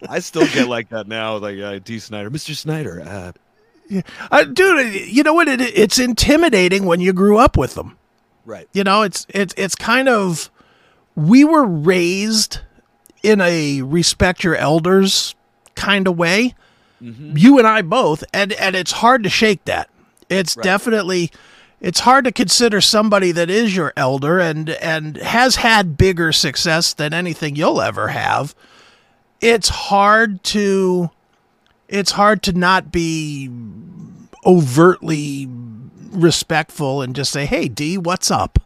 I 0.08 0.18
still 0.20 0.46
get 0.46 0.68
like 0.68 0.90
that 0.90 1.08
now. 1.08 1.38
Like 1.38 1.58
uh, 1.58 1.78
Dee 1.82 1.98
Snider, 1.98 2.30
Mr. 2.30 2.54
Snider. 2.54 3.02
Uh, 3.02 3.32
Uh, 4.30 4.44
dude, 4.44 4.94
you 5.08 5.22
know 5.22 5.32
what? 5.32 5.48
It, 5.48 5.60
it's 5.62 5.98
intimidating 5.98 6.84
when 6.84 7.00
you 7.00 7.12
grew 7.14 7.38
up 7.38 7.56
with 7.56 7.74
them. 7.74 7.96
right. 8.44 8.68
You 8.74 8.84
know, 8.84 9.00
it's 9.02 9.26
it's 9.30 9.54
it's 9.56 9.74
kind 9.74 10.08
of 10.08 10.50
we 11.14 11.42
were 11.42 11.64
raised 11.64 12.60
in 13.22 13.40
a 13.40 13.80
respect 13.82 14.44
your 14.44 14.56
elders 14.56 15.34
kind 15.74 16.06
of 16.06 16.18
way. 16.18 16.54
You 17.00 17.58
and 17.58 17.66
I 17.66 17.82
both, 17.82 18.24
and 18.34 18.52
and 18.54 18.74
it's 18.76 18.90
hard 18.92 19.22
to 19.24 19.30
shake 19.30 19.64
that. 19.66 19.88
It's 20.28 20.54
definitely 20.56 21.30
it's 21.80 22.00
hard 22.00 22.24
to 22.24 22.32
consider 22.32 22.80
somebody 22.80 23.32
that 23.32 23.50
is 23.50 23.76
your 23.76 23.92
elder 23.96 24.38
and 24.40 24.70
and 24.70 25.16
has 25.18 25.56
had 25.56 25.96
bigger 25.98 26.32
success 26.32 26.92
than 26.94 27.12
anything 27.12 27.54
you'll 27.56 27.80
ever 27.80 28.08
have. 28.08 28.54
It's 29.40 29.68
hard 29.68 30.42
to 30.44 31.10
it's 31.88 32.12
hard 32.12 32.42
to 32.44 32.52
not 32.52 32.90
be 32.90 33.50
overtly 34.44 35.48
respectful 36.10 37.02
and 37.02 37.14
just 37.14 37.30
say, 37.30 37.46
"Hey, 37.46 37.68
Dee, 37.68 37.98
what's 37.98 38.30
up?" 38.30 38.58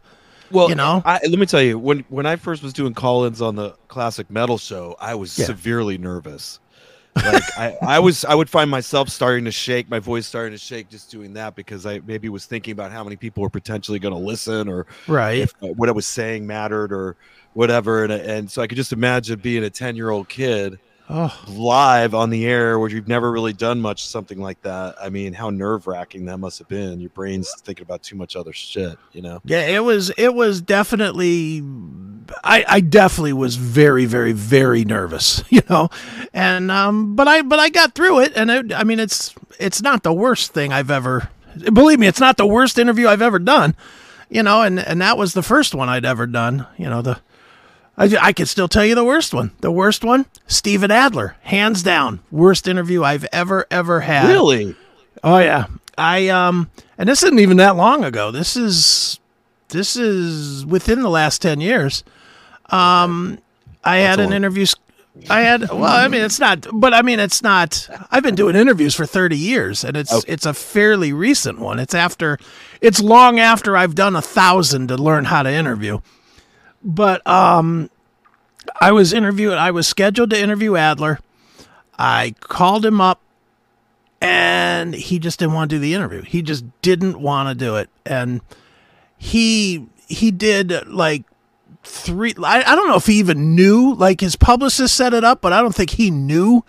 Well, 0.49 0.69
You 0.69 0.75
know? 0.75 1.01
I, 1.05 1.19
let 1.23 1.39
me 1.39 1.45
tell 1.45 1.61
you 1.61 1.77
when 1.79 2.03
when 2.09 2.25
I 2.25 2.35
first 2.35 2.61
was 2.63 2.73
doing 2.73 2.93
call-ins 2.93 3.41
on 3.41 3.55
the 3.55 3.71
classic 3.87 4.29
metal 4.29 4.57
show, 4.57 4.95
I 4.99 5.15
was 5.15 5.37
Yeah. 5.37 5.45
severely 5.45 5.97
nervous. 5.97 6.59
Like 7.15 7.43
I, 7.57 7.77
I 7.81 7.99
was, 7.99 8.23
I 8.25 8.33
would 8.33 8.49
find 8.49 8.69
myself 8.71 9.09
starting 9.09 9.45
to 9.45 9.51
shake, 9.51 9.89
my 9.89 9.99
voice 9.99 10.25
starting 10.25 10.53
to 10.53 10.57
shake 10.57 10.89
just 10.89 11.11
doing 11.11 11.33
that 11.33 11.55
because 11.55 11.85
I 11.85 11.99
maybe 12.05 12.29
was 12.29 12.45
thinking 12.45 12.71
about 12.71 12.91
how 12.91 13.03
many 13.03 13.15
people 13.15 13.43
were 13.43 13.49
potentially 13.49 13.99
going 13.99 14.13
to 14.13 14.19
listen 14.19 14.67
or 14.69 14.85
Right. 15.07 15.39
if 15.39 15.53
uh, 15.61 15.67
what 15.67 15.89
I 15.89 15.91
was 15.91 16.07
saying 16.07 16.47
mattered 16.47 16.91
or 16.93 17.17
whatever. 17.53 18.03
And 18.03 18.13
and 18.13 18.49
so 18.49 18.61
I 18.61 18.67
could 18.67 18.77
just 18.77 18.93
imagine 18.93 19.39
being 19.39 19.63
a 19.63 19.69
ten 19.69 19.95
year 19.95 20.09
old 20.09 20.29
kid 20.29 20.79
Oh, 21.09 21.37
live 21.47 22.15
on 22.15 22.29
the 22.29 22.45
air 22.45 22.79
where 22.79 22.89
you've 22.89 23.07
never 23.07 23.31
really 23.31 23.51
done 23.51 23.81
much 23.81 24.05
something 24.05 24.39
like 24.39 24.61
that. 24.61 24.95
I 25.01 25.09
mean, 25.09 25.33
how 25.33 25.49
nerve 25.49 25.85
wracking 25.85 26.25
that 26.27 26.37
must 26.37 26.59
have 26.59 26.69
been. 26.69 27.01
Your 27.01 27.09
brain's 27.09 27.53
thinking 27.61 27.83
about 27.83 28.01
too 28.01 28.15
much 28.15 28.35
other 28.37 28.53
shit, 28.53 28.97
you 29.11 29.21
know. 29.21 29.41
yeah, 29.43 29.67
it 29.67 29.83
was 29.83 30.09
it 30.17 30.33
was 30.33 30.61
definitely 30.61 31.63
I 32.43 32.63
I 32.67 32.79
definitely 32.79 33.33
was 33.33 33.57
very 33.57 34.05
very 34.05 34.31
very 34.31 34.85
nervous, 34.85 35.43
you 35.49 35.61
know. 35.69 35.89
And 36.33 36.71
um 36.71 37.15
but 37.15 37.27
I 37.27 37.41
but 37.41 37.59
I 37.59 37.69
got 37.69 37.93
through 37.93 38.21
it 38.21 38.33
and 38.35 38.49
it, 38.49 38.73
I 38.73 38.83
mean 38.85 38.99
it's 38.99 39.35
it's 39.59 39.81
not 39.81 40.03
the 40.03 40.13
worst 40.13 40.53
thing 40.53 40.71
I've 40.71 40.91
ever 40.91 41.29
believe 41.73 41.99
me, 41.99 42.07
it's 42.07 42.21
not 42.21 42.37
the 42.37 42.47
worst 42.47 42.79
interview 42.79 43.07
I've 43.07 43.21
ever 43.21 43.39
done. 43.39 43.75
You 44.29 44.43
know, 44.43 44.61
and 44.61 44.79
and 44.79 45.01
that 45.01 45.17
was 45.17 45.33
the 45.33 45.43
first 45.43 45.75
one 45.75 45.89
I'd 45.89 46.05
ever 46.05 46.25
done, 46.25 46.65
you 46.77 46.89
know, 46.89 47.01
the 47.01 47.19
I, 48.01 48.17
I 48.19 48.33
could 48.33 48.47
still 48.47 48.67
tell 48.67 48.85
you 48.85 48.95
the 48.95 49.03
worst 49.03 49.33
one. 49.33 49.51
The 49.61 49.71
worst 49.71 50.03
one, 50.03 50.25
Steven 50.47 50.89
Adler, 50.91 51.35
hands 51.43 51.83
down, 51.83 52.19
worst 52.31 52.67
interview 52.67 53.03
I've 53.03 53.25
ever 53.31 53.67
ever 53.69 53.99
had. 54.01 54.27
Really? 54.29 54.75
Oh 55.23 55.37
yeah. 55.37 55.65
I 55.97 56.29
um 56.29 56.69
and 56.97 57.07
this 57.07 57.21
isn't 57.21 57.39
even 57.39 57.57
that 57.57 57.75
long 57.75 58.03
ago. 58.03 58.31
This 58.31 58.55
is 58.57 59.19
this 59.69 59.95
is 59.95 60.65
within 60.65 61.01
the 61.01 61.09
last 61.09 61.41
10 61.43 61.61
years. 61.61 62.03
Um 62.69 63.39
I 63.83 63.97
had 63.97 64.19
an 64.19 64.27
long- 64.27 64.33
interview 64.33 64.65
I 65.29 65.41
had 65.41 65.69
well, 65.69 65.83
I 65.83 66.07
mean 66.07 66.21
it's 66.21 66.39
not 66.39 66.65
but 66.73 66.93
I 66.93 67.01
mean 67.01 67.19
it's 67.19 67.43
not 67.43 67.87
I've 68.11 68.23
been 68.23 68.35
doing 68.35 68.55
interviews 68.55 68.95
for 68.95 69.05
30 69.05 69.37
years 69.37 69.83
and 69.83 69.97
it's 69.97 70.11
Okay. 70.13 70.31
it's 70.33 70.45
a 70.45 70.53
fairly 70.53 71.11
recent 71.13 71.59
one. 71.59 71.77
It's 71.79 71.93
after 71.93 72.39
it's 72.79 73.01
long 73.01 73.39
after 73.39 73.75
I've 73.77 73.93
done 73.93 74.15
a 74.15 74.21
thousand 74.21 74.87
to 74.87 74.95
learn 74.97 75.25
how 75.25 75.43
to 75.43 75.51
interview. 75.51 75.99
But 76.83 77.25
um 77.27 77.89
I 78.79 78.91
was 78.91 79.13
interviewed 79.13 79.53
I 79.53 79.71
was 79.71 79.87
scheduled 79.87 80.29
to 80.31 80.39
interview 80.39 80.75
Adler. 80.75 81.19
I 81.97 82.35
called 82.39 82.85
him 82.85 82.99
up 82.99 83.21
and 84.21 84.93
he 84.93 85.19
just 85.19 85.39
didn't 85.39 85.55
want 85.55 85.69
to 85.71 85.75
do 85.75 85.79
the 85.79 85.95
interview. 85.95 86.21
He 86.21 86.41
just 86.43 86.63
didn't 86.81 87.19
want 87.19 87.49
to 87.49 87.55
do 87.55 87.75
it, 87.75 87.89
and 88.05 88.41
he 89.17 89.87
he 90.07 90.29
did 90.31 90.87
like 90.87 91.23
three. 91.83 92.33
I, 92.43 92.61
I 92.61 92.75
don't 92.75 92.87
know 92.87 92.95
if 92.95 93.07
he 93.07 93.15
even 93.15 93.55
knew. 93.55 93.95
Like 93.95 94.21
his 94.21 94.35
publicist 94.35 94.95
set 94.95 95.13
it 95.13 95.23
up, 95.23 95.41
but 95.41 95.53
I 95.53 95.61
don't 95.61 95.75
think 95.75 95.91
he 95.91 96.11
knew 96.11 96.63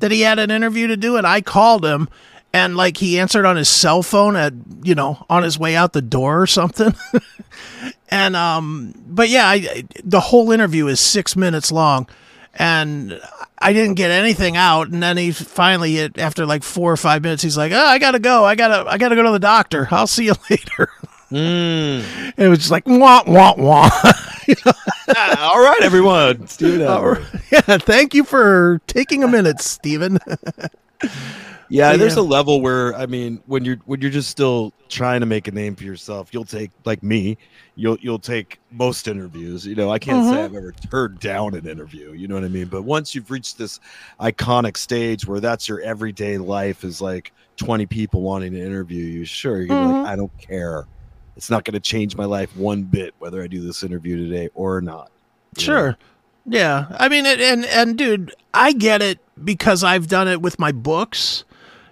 that 0.00 0.10
he 0.10 0.22
had 0.22 0.38
an 0.38 0.50
interview 0.50 0.88
to 0.88 0.96
do. 0.96 1.16
And 1.16 1.26
I 1.26 1.40
called 1.40 1.84
him, 1.84 2.08
and 2.56 2.76
like 2.76 2.96
he 2.96 3.18
answered 3.20 3.44
on 3.44 3.56
his 3.56 3.68
cell 3.68 4.02
phone 4.02 4.34
at 4.36 4.52
you 4.82 4.94
know 4.94 5.24
on 5.28 5.42
his 5.42 5.58
way 5.58 5.76
out 5.76 5.92
the 5.92 6.02
door 6.02 6.40
or 6.40 6.46
something. 6.46 6.94
and 8.08 8.34
um, 8.36 8.94
but 9.06 9.28
yeah, 9.28 9.46
I, 9.46 9.54
I- 9.54 9.84
the 10.04 10.20
whole 10.20 10.50
interview 10.52 10.86
is 10.86 11.00
six 11.00 11.36
minutes 11.36 11.70
long, 11.70 12.08
and 12.54 13.20
I 13.58 13.72
didn't 13.72 13.94
get 13.96 14.10
anything 14.10 14.56
out. 14.56 14.88
And 14.88 15.02
then 15.02 15.16
he 15.16 15.32
finally, 15.32 15.98
it- 15.98 16.18
after 16.18 16.46
like 16.46 16.62
four 16.62 16.90
or 16.92 16.96
five 16.96 17.22
minutes, 17.22 17.42
he's 17.42 17.56
like, 17.58 17.72
"Oh, 17.72 17.84
I 17.86 17.98
gotta 17.98 18.18
go. 18.18 18.44
I 18.44 18.54
gotta, 18.54 18.88
I 18.90 18.96
gotta 18.98 19.14
go 19.16 19.22
to 19.24 19.30
the 19.32 19.38
doctor. 19.38 19.86
I'll 19.90 20.06
see 20.06 20.24
you 20.26 20.34
later." 20.50 20.90
Mm. 21.30 22.04
And 22.36 22.38
it 22.38 22.48
was 22.48 22.60
just 22.60 22.70
like 22.70 22.86
wah 22.86 23.22
wah 23.26 23.54
wah. 23.56 23.90
Ah, 25.18 25.52
all 25.52 25.60
right, 25.60 25.82
everyone. 25.82 26.46
Steven 26.48 26.82
Adler. 26.82 27.24
yeah, 27.52 27.78
thank 27.78 28.12
you 28.14 28.22
for 28.24 28.80
taking 28.88 29.22
a 29.24 29.28
minute, 29.28 29.60
Steven. 29.60 30.18
Yeah, 31.68 31.92
But 31.92 32.00
there's 32.00 32.16
a 32.16 32.22
level 32.22 32.60
where 32.60 32.94
I 32.94 33.06
mean, 33.06 33.42
when 33.46 33.64
you're 33.64 33.78
when 33.86 34.00
you're 34.00 34.10
just 34.10 34.30
still 34.30 34.72
trying 34.88 35.20
to 35.20 35.26
make 35.26 35.48
a 35.48 35.50
name 35.50 35.74
for 35.74 35.84
yourself, 35.84 36.32
you'll 36.32 36.44
take 36.44 36.70
like 36.84 37.02
me, 37.02 37.38
you'll 37.74 37.98
you'll 38.00 38.18
take 38.18 38.60
most 38.70 39.08
interviews. 39.08 39.66
You 39.66 39.74
know, 39.74 39.90
I 39.90 39.98
can't 39.98 40.24
say 40.24 40.36
mm-hmm. 40.36 40.44
I've 40.44 40.54
ever 40.54 40.72
turned 40.72 41.20
down 41.20 41.54
an 41.54 41.66
interview. 41.66 42.12
You 42.12 42.28
know 42.28 42.34
what 42.34 42.44
I 42.44 42.48
mean? 42.48 42.66
But 42.66 42.82
once 42.82 43.14
you've 43.14 43.30
reached 43.30 43.58
this 43.58 43.80
iconic 44.20 44.76
stage 44.76 45.26
where 45.26 45.40
that's 45.40 45.68
your 45.68 45.80
everyday 45.80 46.38
life 46.38 46.84
is 46.84 47.00
like 47.00 47.32
20 47.56 47.86
people 47.86 48.22
wanting 48.22 48.52
to 48.52 48.60
interview 48.60 49.04
you, 49.04 49.24
sure, 49.24 49.58
you're 49.58 49.68
be 49.68 49.74
like, 49.74 49.86
mm-hmm. 49.86 50.06
I 50.06 50.16
don't 50.16 50.36
care. 50.38 50.86
It's 51.36 51.50
not 51.50 51.64
gonna 51.64 51.80
change 51.80 52.16
my 52.16 52.24
life 52.24 52.56
one 52.56 52.84
bit 52.84 53.14
whether 53.18 53.42
I 53.42 53.46
do 53.46 53.60
this 53.60 53.82
interview 53.82 54.16
today 54.16 54.48
or 54.54 54.80
not. 54.80 55.10
you 55.56 55.62
know? 55.62 55.64
Sure. 55.64 55.98
Yeah. 56.48 56.86
I 56.98 57.08
mean, 57.08 57.26
it, 57.26 57.40
and 57.40 57.64
and 57.66 57.98
dude, 57.98 58.34
I 58.54 58.72
get 58.72 59.02
it 59.02 59.18
because 59.44 59.84
I've 59.84 60.06
done 60.06 60.28
it 60.28 60.40
with 60.40 60.58
my 60.58 60.72
books. 60.72 61.44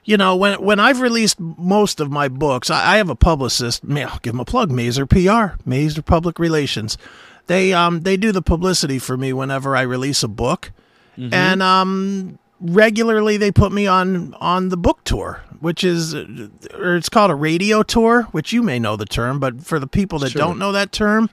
You 0.05 0.17
know, 0.19 0.37
when 0.37 0.61
when 0.63 0.81
I've 0.81 1.01
released 1.01 1.41
most 1.41 1.99
of 2.01 2.11
my 2.11 2.29
books, 2.29 2.69
I, 2.71 2.95
I 2.95 2.97
have 2.99 3.09
a 3.09 3.15
publicist. 3.15 3.83
I'll 3.89 4.19
give 4.23 4.35
him 4.35 4.41
a 4.41 4.45
plug. 4.45 4.71
Mazer 4.71 5.07
PR, 5.07 5.57
Mazer 5.65 6.03
Public 6.03 6.39
Relations. 6.39 6.99
They 7.47 7.73
um 7.73 8.01
they 8.03 8.17
do 8.17 8.31
the 8.33 8.43
publicity 8.43 8.99
for 8.99 9.17
me 9.17 9.33
whenever 9.33 9.77
I 9.77 9.83
release 9.83 10.23
a 10.23 10.29
book, 10.29 10.73
and 11.17 11.63
um 11.63 12.39
regularly 12.61 13.37
they 13.37 13.51
put 13.51 13.73
me 13.73 13.87
on 13.87 14.35
on 14.41 14.69
the 14.71 14.77
book 14.77 15.05
tour, 15.05 15.43
which 15.61 15.85
is 15.85 16.15
or 16.15 16.97
it's 16.97 17.09
called 17.09 17.31
a 17.31 17.35
radio 17.35 17.83
tour, 17.83 18.23
which 18.33 18.53
you 18.53 18.63
may 18.63 18.79
know 18.79 18.97
the 18.97 19.07
term, 19.07 19.39
but 19.41 19.63
for 19.65 19.79
the 19.79 19.87
people 19.87 20.19
that 20.21 20.33
Sure. 20.33 20.41
don't 20.41 20.59
know 20.59 20.73
that 20.73 20.93
term, 20.93 21.29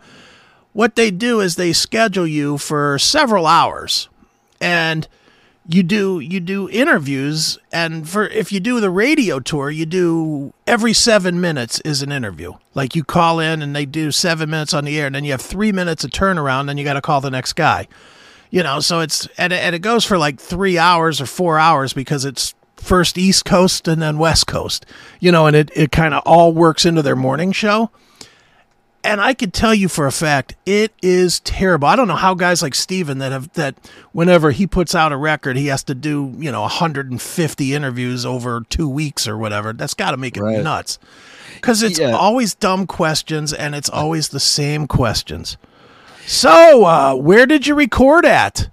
what 0.74 0.96
they 0.96 1.12
do 1.12 1.40
is 1.42 1.56
they 1.56 1.74
schedule 1.74 2.28
you 2.28 2.58
for 2.58 2.98
several 3.00 3.48
hours 3.48 4.08
and 4.60 5.08
you 5.68 5.84
do 5.84 6.20
you 6.20 6.40
do 6.40 6.70
interviews 6.70 7.58
and 7.72 8.10
for 8.10 8.28
if 8.28 8.52
you 8.52 8.60
do 8.60 8.80
the 8.80 8.90
radio 8.90 9.40
tour 9.40 9.70
you 9.70 9.86
do 9.86 10.54
every 10.66 10.94
7 10.94 11.40
minutes 11.40 11.80
is 11.82 12.02
an 12.02 12.12
interview. 12.12 12.54
Like 12.74 12.96
you 12.96 13.04
call 13.04 13.40
in 13.40 13.62
and 13.62 13.76
they 13.76 13.86
do 13.86 14.12
7 14.12 14.50
minutes 14.50 14.74
on 14.74 14.86
the 14.86 15.00
air 15.00 15.06
and 15.06 15.16
then 15.16 15.24
you 15.24 15.32
have 15.32 15.42
3 15.42 15.72
minutes 15.72 16.04
of 16.04 16.12
turnaround 16.12 16.70
and 16.70 16.80
you 16.80 16.86
got 16.86 16.94
to 16.94 17.02
call 17.02 17.22
the 17.22 17.30
next 17.30 17.54
guy. 17.54 17.88
You 18.50 18.64
know 18.64 18.80
so 18.80 19.02
it's 19.02 19.28
and, 19.38 19.54
and 19.54 19.76
it 19.76 19.80
goes 19.80 20.04
for 20.04 20.18
like 20.18 20.40
3 20.40 20.78
hours 20.78 21.22
or 21.22 21.26
4 21.26 21.60
hours 21.60 21.94
because 21.94 22.26
it's 22.26 22.56
first 22.76 23.18
east 23.18 23.46
coast 23.46 23.88
and 23.88 24.02
then 24.02 24.18
west 24.18 24.48
coast. 24.48 24.86
You 25.20 25.32
know 25.32 25.46
and 25.46 25.56
it, 25.56 25.70
it 25.76 25.92
kind 25.92 26.14
of 26.16 26.24
all 26.26 26.54
works 26.54 26.86
into 26.86 27.04
their 27.04 27.16
morning 27.16 27.52
show 27.52 27.92
and 29.04 29.20
I 29.22 29.34
could 29.34 29.54
tell 29.54 29.74
you 29.74 29.88
for 29.88 30.06
a 30.08 30.12
fact 30.12 30.56
it 30.66 30.94
is 31.02 31.40
terrible. 31.42 31.88
I 31.88 31.96
don't 31.96 32.08
know 32.08 32.16
how 32.16 32.34
guys 32.34 32.62
like 32.62 32.76
Steven 32.76 33.18
that 33.20 33.32
have 33.32 33.52
that 33.54 33.76
whenever 34.12 34.52
he 34.52 34.68
puts 34.68 34.94
out 34.96 35.12
a 35.12 35.18
record, 35.18 35.58
he 35.58 35.68
has 35.68 35.84
to 35.86 35.96
do, 35.96 36.34
you 36.38 36.52
know, 36.52 36.62
150 36.62 37.74
interviews 37.74 38.26
over 38.26 38.62
2 38.70 38.88
weeks 38.90 39.28
or 39.28 39.38
whatever. 39.38 39.74
That's 39.74 39.94
got 39.94 40.12
to 40.12 40.18
make 40.18 40.38
it 40.38 40.42
Right. 40.44 40.64
nuts. 40.64 41.00
Cuz 41.62 41.84
it's 41.84 42.00
Yeah. 42.00 42.12
always 42.16 42.56
dumb 42.56 42.88
questions 42.88 43.54
and 43.54 43.76
it's 43.76 43.90
always 43.90 44.30
the 44.30 44.40
same 44.40 44.88
questions. 44.88 45.58
So, 46.28 46.86
uh, 46.86 47.16
where 47.16 47.46
did 47.46 47.68
you 47.68 47.76
record 47.76 48.26
at? 48.26 48.70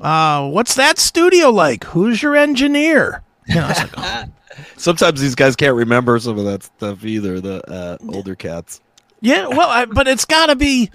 Uh, 0.00 0.48
what's 0.48 0.74
that 0.74 0.98
studio 0.98 1.50
like? 1.50 1.84
Who's 1.84 2.22
your 2.22 2.34
engineer? 2.36 3.22
You 3.46 3.56
know, 3.56 3.66
like, 3.68 3.90
oh, 3.96 4.24
Sometimes 4.76 5.20
these 5.20 5.34
guys 5.34 5.56
can't 5.56 5.74
remember 5.74 6.18
some 6.18 6.38
of 6.38 6.44
that 6.44 6.62
stuff 6.62 7.04
either. 7.04 7.40
The 7.40 7.62
uh, 7.70 7.96
older 8.12 8.34
cats. 8.34 8.80
Yeah, 9.22 9.46
well, 9.46 9.68
I, 9.70 9.84
but 9.86 10.06
it's 10.06 10.24
got 10.26 10.46
to 10.46 10.56
be. 10.56 10.90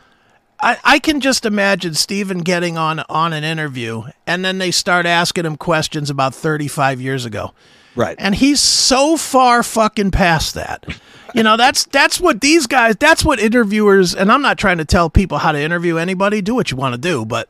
I, 0.59 0.77
I 0.83 0.99
can 0.99 1.21
just 1.21 1.45
imagine 1.45 1.93
Steven 1.93 2.39
getting 2.39 2.77
on 2.77 2.99
on 3.09 3.31
an 3.33 3.43
interview, 3.43 4.03
and 4.27 4.43
then 4.43 4.57
they 4.57 4.71
start 4.71 5.05
asking 5.05 5.45
him 5.45 5.55
questions 5.55 6.09
about 6.09 6.35
35 6.35 6.99
years 6.99 7.25
ago, 7.25 7.53
Right. 7.95 8.15
and 8.19 8.35
he's 8.35 8.59
so 8.59 9.17
far 9.17 9.63
fucking 9.63 10.11
past 10.11 10.53
that. 10.55 10.85
You 11.33 11.43
know, 11.43 11.57
that's 11.57 11.85
that's 11.85 12.19
what 12.19 12.41
these 12.41 12.67
guys. 12.67 12.95
That's 12.97 13.23
what 13.23 13.39
interviewers. 13.39 14.13
And 14.15 14.31
I'm 14.31 14.41
not 14.41 14.57
trying 14.57 14.79
to 14.79 14.85
tell 14.85 15.09
people 15.09 15.37
how 15.37 15.51
to 15.51 15.59
interview 15.59 15.97
anybody. 15.97 16.41
Do 16.41 16.55
what 16.55 16.69
you 16.71 16.77
want 16.77 16.95
to 16.95 17.01
do, 17.01 17.23
but 17.25 17.49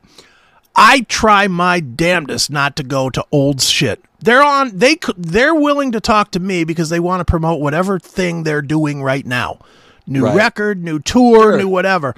I 0.76 1.02
try 1.02 1.48
my 1.48 1.80
damnedest 1.80 2.52
not 2.52 2.76
to 2.76 2.84
go 2.84 3.10
to 3.10 3.26
old 3.32 3.62
shit. 3.62 4.04
They're 4.20 4.44
on. 4.44 4.78
They 4.78 4.98
they're 5.18 5.56
willing 5.56 5.92
to 5.94 6.02
talk 6.02 6.32
to 6.32 6.40
me 6.40 6.66
because 6.66 6.90
they 6.90 7.00
want 7.00 7.22
to 7.22 7.26
promote 7.26 7.62
whatever 7.62 7.98
thing 8.00 8.44
they're 8.44 8.62
doing 8.62 9.02
right 9.02 9.26
now. 9.26 9.60
New 10.08 10.24
Right. 10.26 10.36
record, 10.36 10.84
new 10.84 11.00
tour, 11.00 11.42
Sure. 11.52 11.58
new 11.58 11.68
whatever. 11.68 12.16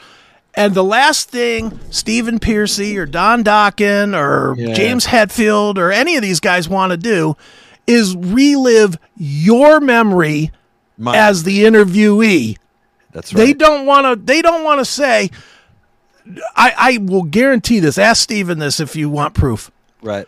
And 0.55 0.73
the 0.73 0.83
last 0.83 1.29
thing 1.29 1.79
Stephen 1.89 2.39
Pearcy 2.39 2.97
or 2.97 3.05
Don 3.05 3.43
Dokken 3.43 4.15
or 4.15 4.55
Yeah. 4.57 4.73
James 4.73 5.07
Hetfield 5.07 5.77
or 5.77 5.91
any 5.91 6.15
of 6.15 6.21
these 6.21 6.39
guys 6.39 6.69
want 6.69 6.91
to 6.91 6.97
do 6.97 7.35
is 7.87 8.15
relive 8.15 8.97
your 9.17 9.79
memory 9.79 10.51
Mine. 10.97 11.15
as 11.15 11.43
the 11.43 11.63
interviewee. 11.65 12.57
That's 13.13 13.33
right. 13.33 13.45
They 13.45 13.53
don't 13.53 13.85
want 13.87 14.05
to. 14.05 14.15
They 14.23 14.41
don't 14.41 14.63
want 14.63 14.79
to 14.79 14.85
say. 14.85 15.31
I, 16.55 16.73
I 16.77 16.97
will 17.01 17.23
guarantee 17.23 17.79
this. 17.79 17.97
Ask 17.97 18.21
Steven 18.21 18.59
this 18.59 18.79
if 18.79 18.95
you 18.95 19.09
want 19.09 19.33
proof. 19.33 19.71
right. 20.01 20.27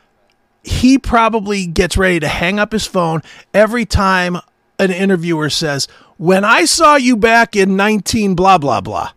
He 0.64 1.00
probably 1.00 1.66
gets 1.66 1.98
ready 1.98 2.20
to 2.20 2.28
hang 2.28 2.60
up 2.60 2.72
his 2.72 2.86
phone 2.86 3.24
every 3.52 3.84
time 3.84 4.38
an 4.78 4.92
interviewer 4.92 5.50
says, 5.50 5.88
"When 6.22 6.46
I 6.46 6.66
saw 6.66 6.98
you 6.98 7.18
back 7.18 7.56
in 7.56 7.76
19 7.76 8.36
blah 8.36 8.60
blah 8.60 8.80
blah." 8.80 9.12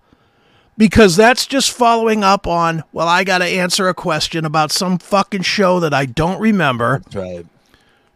Because 0.78 1.14
that's 1.14 1.46
just 1.46 1.70
following 1.70 2.25
up 2.25 2.49
on, 2.49 2.82
well, 2.92 3.06
I 3.06 3.23
got 3.23 3.38
to 3.38 3.44
answer 3.44 3.88
a 3.88 3.94
question 3.94 4.44
about 4.44 4.73
some 4.73 4.99
fucking 4.99 5.42
show 5.42 5.78
that 5.78 5.94
I 5.94 6.04
don't 6.04 6.40
remember. 6.40 7.00
That's 7.04 7.14
right. 7.14 7.46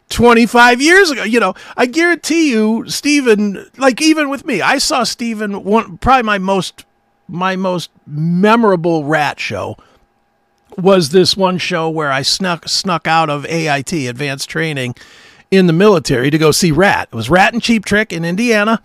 25 0.09 0.81
years 0.81 1.11
ago. 1.11 1.23
You 1.23 1.39
know, 1.39 1.53
I 1.77 1.85
guarantee 1.85 2.51
you, 2.51 2.89
Steven, 2.89 3.69
like 3.77 4.01
even 4.01 4.29
with 4.29 4.43
me, 4.43 4.59
I 4.61 4.79
saw 4.79 5.03
Steven 5.03 5.63
one 5.63 5.99
probably 5.99 6.23
my 6.23 6.37
most 6.37 6.85
my 7.27 7.55
most 7.55 7.91
memorable 8.07 9.05
Ratt 9.05 9.39
show 9.39 9.77
was 10.77 11.09
this 11.09 11.37
one 11.37 11.59
show 11.59 11.89
where 11.89 12.11
I 12.11 12.23
snuck 12.23 12.67
snuck 12.67 13.07
out 13.07 13.29
of 13.29 13.45
AIT, 13.45 13.93
advanced 13.93 14.49
training 14.49 14.95
in 15.51 15.67
the 15.67 15.73
military 15.73 16.29
to 16.29 16.37
go 16.37 16.51
see 16.51 16.71
Ratt. 16.71 17.09
It 17.11 17.15
was 17.15 17.29
Ratt 17.29 17.53
and 17.53 17.61
Cheap 17.61 17.85
Trick 17.85 18.13
in 18.13 18.23
Indiana. 18.25 18.81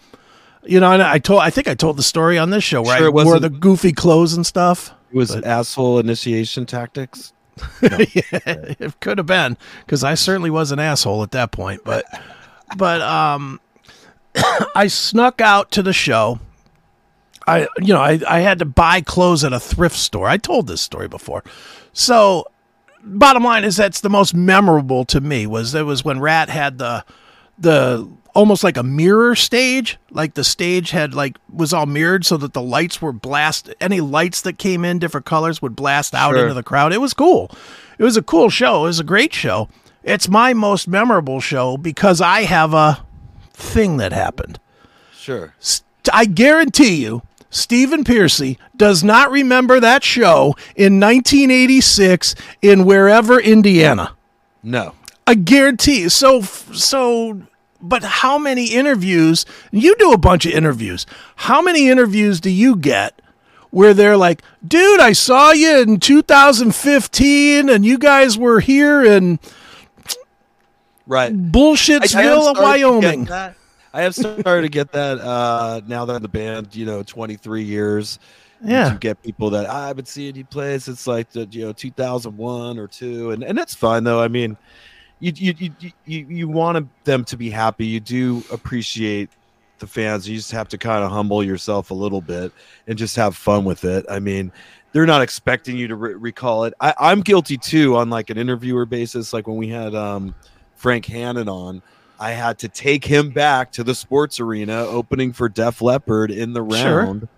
You 0.66 0.80
know, 0.80 0.92
and 0.92 1.02
I 1.02 1.18
told 1.18 1.42
I 1.42 1.50
think 1.50 1.68
I 1.68 1.74
told 1.74 1.98
the 1.98 2.02
story 2.02 2.38
on 2.38 2.50
this 2.50 2.64
show 2.64 2.80
where 2.82 2.96
Sure 2.96 3.06
I 3.06 3.10
wore 3.10 3.38
the 3.38 3.50
goofy 3.50 3.92
clothes 3.92 4.32
and 4.32 4.46
stuff. 4.46 4.92
It 5.12 5.16
was 5.16 5.34
asshole 5.34 5.98
initiation 5.98 6.66
tactics. 6.66 7.32
it 7.82 8.98
could 9.00 9.18
have 9.18 9.26
been 9.26 9.56
because 9.84 10.02
I 10.02 10.14
certainly 10.14 10.50
was 10.50 10.72
an 10.72 10.78
asshole 10.78 11.22
at 11.22 11.30
that 11.32 11.52
point. 11.52 11.82
But, 11.84 12.04
but 12.76 13.00
um, 13.02 13.60
I 14.74 14.86
snuck 14.88 15.40
out 15.40 15.70
to 15.72 15.82
the 15.82 15.92
show. 15.92 16.40
I, 17.46 17.68
you 17.78 17.92
know, 17.92 18.00
I, 18.00 18.20
I 18.26 18.40
had 18.40 18.58
to 18.60 18.64
buy 18.64 19.02
clothes 19.02 19.44
at 19.44 19.52
a 19.52 19.60
thrift 19.60 19.96
store. 19.96 20.26
I 20.26 20.38
told 20.38 20.66
this 20.66 20.80
story 20.80 21.08
before. 21.08 21.44
So, 21.92 22.46
bottom 23.04 23.44
line 23.44 23.64
is 23.64 23.76
that's 23.76 24.00
the 24.00 24.10
most 24.10 24.34
memorable 24.34 25.04
to 25.06 25.20
me 25.20 25.46
was 25.46 25.74
it 25.74 25.82
was 25.84 26.04
when 26.04 26.20
Ratt 26.20 26.48
had 26.48 26.78
the 26.78 27.04
the 27.58 28.08
almost 28.34 28.64
like 28.64 28.76
a 28.76 28.82
mirror 28.82 29.36
stage 29.36 29.96
like 30.10 30.34
the 30.34 30.42
stage 30.42 30.90
had 30.90 31.14
like 31.14 31.36
was 31.52 31.72
all 31.72 31.86
mirrored 31.86 32.24
so 32.24 32.36
that 32.36 32.52
the 32.52 32.62
lights 32.62 33.00
were 33.00 33.12
blast 33.12 33.72
any 33.80 34.00
lights 34.00 34.40
that 34.40 34.58
came 34.58 34.84
in 34.84 34.98
different 34.98 35.24
colors 35.26 35.62
would 35.62 35.76
blast 35.76 36.14
out 36.14 36.32
Sure. 36.32 36.42
into 36.42 36.54
the 36.54 36.62
crowd. 36.62 36.92
It 36.92 37.00
was 37.00 37.14
cool. 37.14 37.50
It 37.98 38.02
was 38.02 38.16
a 38.16 38.22
cool 38.22 38.50
show. 38.50 38.84
It 38.84 38.88
was 38.88 38.98
a 39.00 39.04
great 39.04 39.32
show. 39.32 39.68
It's 40.02 40.28
my 40.28 40.52
most 40.52 40.88
memorable 40.88 41.40
show 41.40 41.76
because 41.76 42.20
i 42.20 42.42
have 42.42 42.74
a 42.74 43.04
thing 43.52 43.98
that 43.98 44.12
happened. 44.12 44.58
Sure. 45.16 45.54
I 46.12 46.24
guarantee 46.26 46.96
you, 46.96 47.22
Stephen 47.54 48.02
Pearcy 48.02 48.58
does 48.76 49.04
not 49.04 49.30
remember 49.30 49.78
that 49.78 50.02
show 50.02 50.56
in 50.74 50.98
1986 50.98 52.34
in 52.60 52.84
wherever 52.84 53.38
Indiana. 53.40 54.16
No. 54.62 54.92
I 55.26 55.34
guarantee. 55.34 56.00
you. 56.02 56.08
So, 56.08 56.42
so, 56.42 57.42
but 57.80 58.02
how 58.02 58.38
many 58.38 58.66
interviews? 58.66 59.46
You 59.70 59.94
do 59.96 60.12
a 60.12 60.18
bunch 60.18 60.44
of 60.46 60.52
interviews. 60.52 61.06
How 61.36 61.62
many 61.62 61.88
interviews 61.88 62.40
do 62.40 62.50
you 62.50 62.74
get 62.76 63.22
where 63.70 63.94
they're 63.94 64.16
like, 64.16 64.42
"Dude, 64.66 65.00
I 65.00 65.12
saw 65.12 65.52
you 65.52 65.78
in 65.80 66.00
2015, 66.00 67.68
and 67.68 67.84
you 67.86 67.98
guys 67.98 68.36
were 68.36 68.60
here 68.60 69.02
in 69.04 69.38
Right. 71.06 71.32
Bullshitsville, 71.52 72.56
I- 72.56 72.60
I 72.60 72.62
Wyoming." 72.62 73.28
I 73.94 74.02
have 74.02 74.14
started 74.14 74.62
to 74.62 74.68
get 74.68 74.90
that 74.90 75.20
uh, 75.20 75.80
now 75.86 76.04
that 76.04 76.16
I'm 76.16 76.22
the 76.22 76.28
band, 76.28 76.74
you 76.74 76.84
know, 76.84 77.04
23 77.04 77.62
years. 77.62 78.18
Yeah. 78.60 78.92
You 78.92 78.98
get 78.98 79.22
people 79.22 79.50
that 79.50 79.66
"Ah, 79.68 79.90
I've 79.90 79.96
been 79.96 80.04
seeing 80.04 80.34
you 80.34 80.44
play 80.44 80.78
since 80.80 81.06
like 81.06 81.30
the 81.30 81.46
you 81.50 81.66
know 81.66 81.72
2001 81.72 82.78
or 82.78 82.88
two, 82.88 83.30
and 83.30 83.44
and 83.44 83.56
that's 83.56 83.74
fine 83.74 84.02
though. 84.02 84.20
I 84.20 84.26
mean, 84.26 84.56
you 85.20 85.32
you 85.36 85.54
you 85.58 85.92
you, 86.06 86.26
you, 86.28 86.48
want 86.48 86.88
them 87.04 87.24
to 87.26 87.36
be 87.36 87.50
happy. 87.50 87.86
You 87.86 88.00
do 88.00 88.42
appreciate 88.50 89.30
the 89.78 89.86
fans. 89.86 90.28
You 90.28 90.36
just 90.36 90.50
have 90.50 90.68
to 90.68 90.78
kind 90.78 91.04
of 91.04 91.10
humble 91.10 91.44
yourself 91.44 91.90
a 91.90 91.94
little 91.94 92.20
bit 92.20 92.52
and 92.88 92.98
just 92.98 93.14
have 93.16 93.36
fun 93.36 93.64
with 93.64 93.84
it. 93.84 94.06
I 94.10 94.18
mean, 94.18 94.50
they're 94.92 95.06
not 95.06 95.22
expecting 95.22 95.76
you 95.76 95.86
to 95.88 95.96
re- 95.96 96.14
recall 96.14 96.64
it. 96.64 96.74
I, 96.80 96.94
I'm 96.98 97.20
guilty 97.20 97.58
too 97.58 97.96
on 97.96 98.10
like 98.10 98.30
an 98.30 98.38
interviewer 98.38 98.86
basis. 98.86 99.32
Like 99.32 99.46
when 99.46 99.56
we 99.56 99.68
had 99.68 99.94
um, 99.94 100.34
Frank 100.74 101.06
Hannon 101.06 101.48
on, 101.48 101.82
I 102.24 102.30
had 102.30 102.58
to 102.60 102.68
take 102.70 103.04
him 103.04 103.28
back 103.30 103.70
to 103.72 103.84
the 103.84 103.94
sports 103.94 104.40
arena 104.40 104.86
opening 104.86 105.34
for 105.34 105.50
Def 105.50 105.82
Leppard 105.82 106.30
in 106.30 106.54
the 106.54 106.66
Sure. 106.70 106.98
round. 107.04 107.28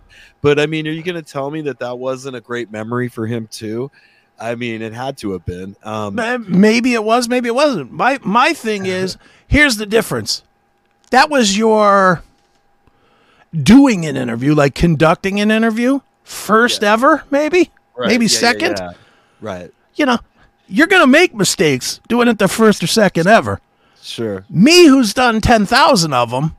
But 0.42 0.60
I 0.60 0.66
mean, 0.66 0.86
are 0.86 0.92
you 0.92 1.02
going 1.02 1.20
to 1.20 1.28
tell 1.28 1.50
me 1.50 1.60
that 1.62 1.80
that 1.80 1.98
wasn't 1.98 2.36
a 2.36 2.40
great 2.40 2.70
memory 2.70 3.08
for 3.08 3.26
him 3.26 3.48
too? 3.50 3.90
I 4.38 4.54
mean, 4.54 4.82
it 4.82 4.92
had 4.92 5.16
to 5.18 5.32
have 5.32 5.44
been. 5.44 5.74
Um, 5.82 6.14
Maybe 6.46 6.94
it 6.94 7.02
was, 7.02 7.28
maybe 7.28 7.48
it 7.48 7.54
wasn't. 7.54 7.90
My 7.90 8.20
my 8.22 8.52
thing 8.52 8.86
is, 9.00 9.16
here's 9.48 9.76
the 9.76 9.86
difference. 9.86 10.44
That 11.10 11.30
was 11.30 11.58
your 11.58 12.22
doing 13.52 14.06
an 14.06 14.16
interview, 14.16 14.54
like 14.54 14.74
conducting 14.76 15.40
an 15.40 15.50
interview, 15.50 15.98
first 16.22 16.84
ever, 16.84 17.24
maybe, 17.30 17.70
right, 17.96 18.08
maybe 18.08 18.26
yeah, 18.26 18.32
yeah, 18.32 18.38
second. 18.38 18.76
yeah. 18.78 18.92
Right. 19.40 19.72
You 19.96 20.06
know, 20.06 20.18
you're 20.68 20.86
gonna 20.86 21.06
make 21.08 21.34
mistakes 21.34 22.00
doing 22.06 22.28
it 22.28 22.38
the 22.38 22.46
first 22.48 22.84
or 22.84 22.86
second 22.86 23.26
ever. 23.26 23.60
Sure. 24.06 24.44
Me, 24.48 24.86
who's 24.86 25.12
done 25.12 25.40
ten 25.40 25.66
thousand 25.66 26.12
of 26.12 26.30
them, 26.30 26.56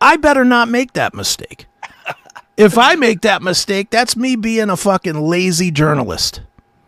I 0.00 0.16
better 0.16 0.44
not 0.44 0.68
make 0.68 0.94
that 0.94 1.14
mistake. 1.14 1.66
if 2.56 2.78
I 2.78 2.94
make 2.94 3.20
that 3.20 3.42
mistake, 3.42 3.90
that's 3.90 4.16
me 4.16 4.36
being 4.36 4.70
a 4.70 4.76
fucking 4.76 5.20
lazy 5.20 5.70
journalist 5.70 6.40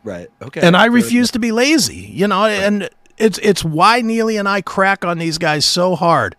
Right. 0.04 0.28
Okay. 0.40 0.60
and 0.60 0.76
I 0.76 0.86
refuse 0.86 1.30
to 1.32 1.38
be 1.38 1.52
lazy. 1.52 2.10
You 2.12 2.26
know, 2.26 2.44
and 2.46 2.88
it's 3.18 3.38
it's 3.38 3.64
why 3.64 4.00
Neely 4.00 4.36
and 4.36 4.48
I 4.48 4.62
crack 4.62 5.04
on 5.04 5.18
these 5.18 5.38
guys 5.38 5.64
so 5.64 5.94
hard 5.94 6.34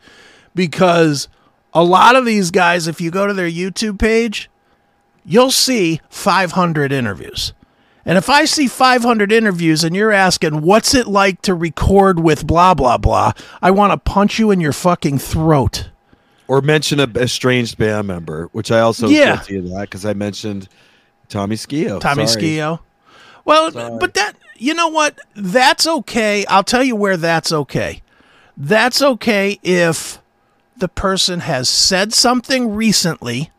because 0.55 1.27
a 1.73 1.83
lot 1.83 2.15
of 2.15 2.25
these 2.25 2.51
guys, 2.51 2.87
if 2.87 2.99
you 2.99 3.11
go 3.11 3.25
to 3.27 3.33
their 3.33 3.49
YouTube 3.49 3.99
page, 3.99 4.49
you'll 5.25 5.51
see 5.51 6.01
500 6.09 6.91
interviews. 6.91 7.53
And 8.05 8.17
if 8.17 8.29
I 8.29 8.45
see 8.45 8.67
500 8.67 9.31
interviews 9.31 9.83
and 9.83 9.95
you're 9.95 10.11
asking, 10.11 10.61
what's 10.61 10.93
it 10.93 11.07
like 11.07 11.41
to 11.43 11.53
record 11.55 12.19
with 12.19 12.45
blah, 12.45 12.73
blah, 12.73 12.97
blah, 12.97 13.31
I 13.61 13.71
want 13.71 13.91
to 13.93 13.97
punch 14.11 14.37
you 14.39 14.51
in 14.51 14.59
your 14.59 14.73
fucking 14.73 15.19
throat. 15.19 15.89
or 16.49 16.61
mention 16.61 16.99
a 16.99 17.07
estranged 17.15 17.77
band 17.77 18.05
member, 18.07 18.49
which 18.51 18.69
I 18.69 18.81
also 18.81 19.07
Yeah. 19.07 19.37
guilty 19.37 19.57
of 19.59 19.69
that 19.69 19.81
because 19.83 20.05
I 20.05 20.11
mentioned 20.13 20.67
Tommy 21.29 21.55
Skeoch. 21.55 22.01
Tommy 22.01 22.27
Sorry. 22.27 22.41
Skeoch. 22.57 22.81
Well, 23.45 23.71
Sorry. 23.71 23.97
but 23.97 24.13
that 24.15 24.33
you 24.57 24.73
know 24.73 24.89
what? 24.89 25.17
That's 25.35 25.87
okay. 25.87 26.45
I'll 26.47 26.63
tell 26.65 26.83
you 26.83 26.97
where 26.97 27.15
that's 27.15 27.53
okay. 27.53 28.01
That's 28.57 29.01
okay 29.01 29.57
if 29.63 30.19
the 30.77 30.89
person 30.89 31.39
has 31.39 31.69
said 31.69 32.13
something 32.13 32.75
recently 32.75 33.49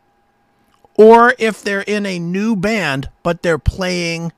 or 0.97 1.35
if 1.39 1.63
they're 1.63 1.83
in 1.83 2.07
a 2.07 2.19
new 2.19 2.55
band 2.57 3.09
but 3.23 3.43
they're 3.43 3.59
playing 3.59 4.33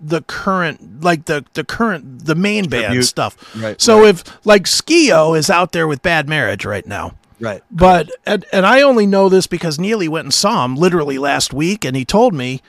the 0.00 0.22
current 0.22 1.02
like 1.02 1.24
the 1.24 1.44
the 1.54 1.64
current 1.64 2.24
the 2.24 2.34
main 2.34 2.68
band 2.68 2.86
Tribute. 2.86 3.02
stuff. 3.04 3.36
Right, 3.56 3.80
So 3.80 4.00
right. 4.02 4.08
if 4.10 4.46
like 4.46 4.66
Skeoch 4.66 5.36
is 5.36 5.50
out 5.50 5.72
there 5.72 5.88
with 5.88 6.02
Bad 6.02 6.28
Marriage 6.28 6.64
right 6.64 6.86
now. 6.86 7.14
Right. 7.40 7.62
But 7.70 8.10
and, 8.26 8.44
and 8.52 8.64
I 8.66 8.82
only 8.82 9.06
know 9.06 9.28
this 9.28 9.46
because 9.46 9.78
Neely 9.78 10.08
went 10.08 10.26
and 10.26 10.34
saw 10.34 10.64
him 10.64 10.76
literally 10.76 11.18
last 11.18 11.52
week, 11.52 11.84
and 11.84 11.96
he 11.96 12.04
told 12.04 12.32
me 12.34 12.62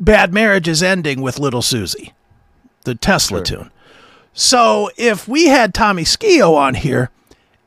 Bad 0.00 0.32
Marriage 0.34 0.68
is 0.68 0.82
ending 0.82 1.20
with 1.22 1.38
Little 1.38 1.62
Susie, 1.62 2.12
the 2.84 2.94
Tesla 2.94 3.42
tune. 3.42 3.70
So 4.32 4.90
if 4.96 5.26
we 5.28 5.46
had 5.48 5.74
Tommy 5.74 6.04
Skeoch 6.04 6.44
on 6.54 6.74
here, 6.74 7.10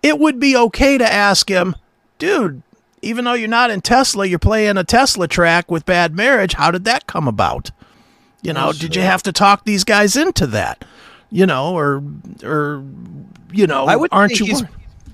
it 0.03 0.17
would 0.19 0.39
be 0.39 0.55
okay 0.55 0.97
to 0.97 1.13
ask 1.13 1.49
him, 1.49 1.75
dude. 2.19 2.61
Even 3.01 3.25
though 3.25 3.33
you're 3.33 3.47
not 3.47 3.71
in 3.71 3.81
Tesla, 3.81 4.25
you're 4.25 4.37
playing 4.39 4.77
a 4.77 4.83
Tesla 4.83 5.27
track 5.27 5.71
with 5.71 5.85
Bad 5.85 6.15
Marriage. 6.15 6.53
How 6.53 6.69
did 6.71 6.83
that 6.85 7.07
come 7.07 7.27
about? 7.27 7.71
You 8.43 8.53
know, 8.53 8.71
did 8.73 8.95
you 8.95 9.01
have 9.01 9.23
to 9.23 9.31
talk 9.31 9.65
these 9.65 9.83
guys 9.83 10.15
into 10.15 10.47
that? 10.47 10.83
You 11.29 11.45
know, 11.45 11.73
or 11.77 12.03
or 12.43 12.83
you 13.53 13.67
know, 13.67 13.85
I 13.85 13.95
would 13.95 14.09
aren't 14.11 14.39
you? 14.39 14.45
he's, 14.45 14.63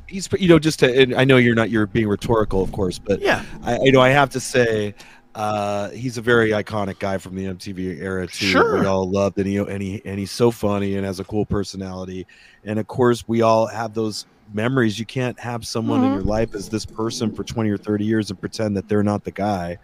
he's 0.08 0.30
you 0.40 0.48
know 0.48 0.60
just 0.60 0.80
to 0.80 1.02
and 1.02 1.14
I 1.16 1.24
know 1.26 1.38
you're 1.38 1.56
not 1.56 1.70
you're 1.70 1.86
being 1.86 2.08
rhetorical 2.08 2.62
of 2.64 2.72
course 2.72 2.98
but 3.00 3.20
Yeah. 3.22 3.44
I 3.64 3.78
you 3.82 3.92
know 3.92 4.00
I 4.02 4.10
have 4.10 4.30
to 4.32 4.40
say 4.40 4.96
uh 5.36 5.90
he's 5.90 6.18
a 6.18 6.22
very 6.22 6.52
iconic 6.52 7.00
guy 7.00 7.18
from 7.18 7.36
the 7.36 7.46
MTV 7.46 8.00
era 8.02 8.26
too 8.26 8.46
Sure. 8.46 8.80
we 8.80 8.86
all 8.86 9.10
loved 9.10 9.38
and 9.38 9.46
he 9.48 9.58
and 9.58 9.82
he 9.84 10.02
and 10.06 10.18
he's 10.18 10.32
so 10.32 10.50
funny 10.50 10.96
and 10.96 11.06
has 11.06 11.20
a 11.20 11.24
cool 11.26 11.46
personality 11.46 12.26
and 12.64 12.80
of 12.80 12.88
course 12.88 13.28
we 13.28 13.42
all 13.42 13.68
have 13.68 13.94
those 13.94 14.26
memories 14.54 14.98
you 15.00 15.06
can't 15.06 15.40
have 15.40 15.66
someone 15.66 16.00
Mm-hmm. 16.02 16.08
in 16.08 16.14
your 16.16 16.24
life 16.24 16.56
as 16.56 16.70
this 16.70 16.86
person 16.86 17.32
for 17.34 17.44
20 17.44 17.70
or 17.70 17.78
30 17.78 18.06
years 18.06 18.30
and 18.30 18.40
pretend 18.40 18.76
that 18.78 18.88
they're 18.90 19.04
not 19.04 19.24
the 19.24 19.32
guy 19.32 19.78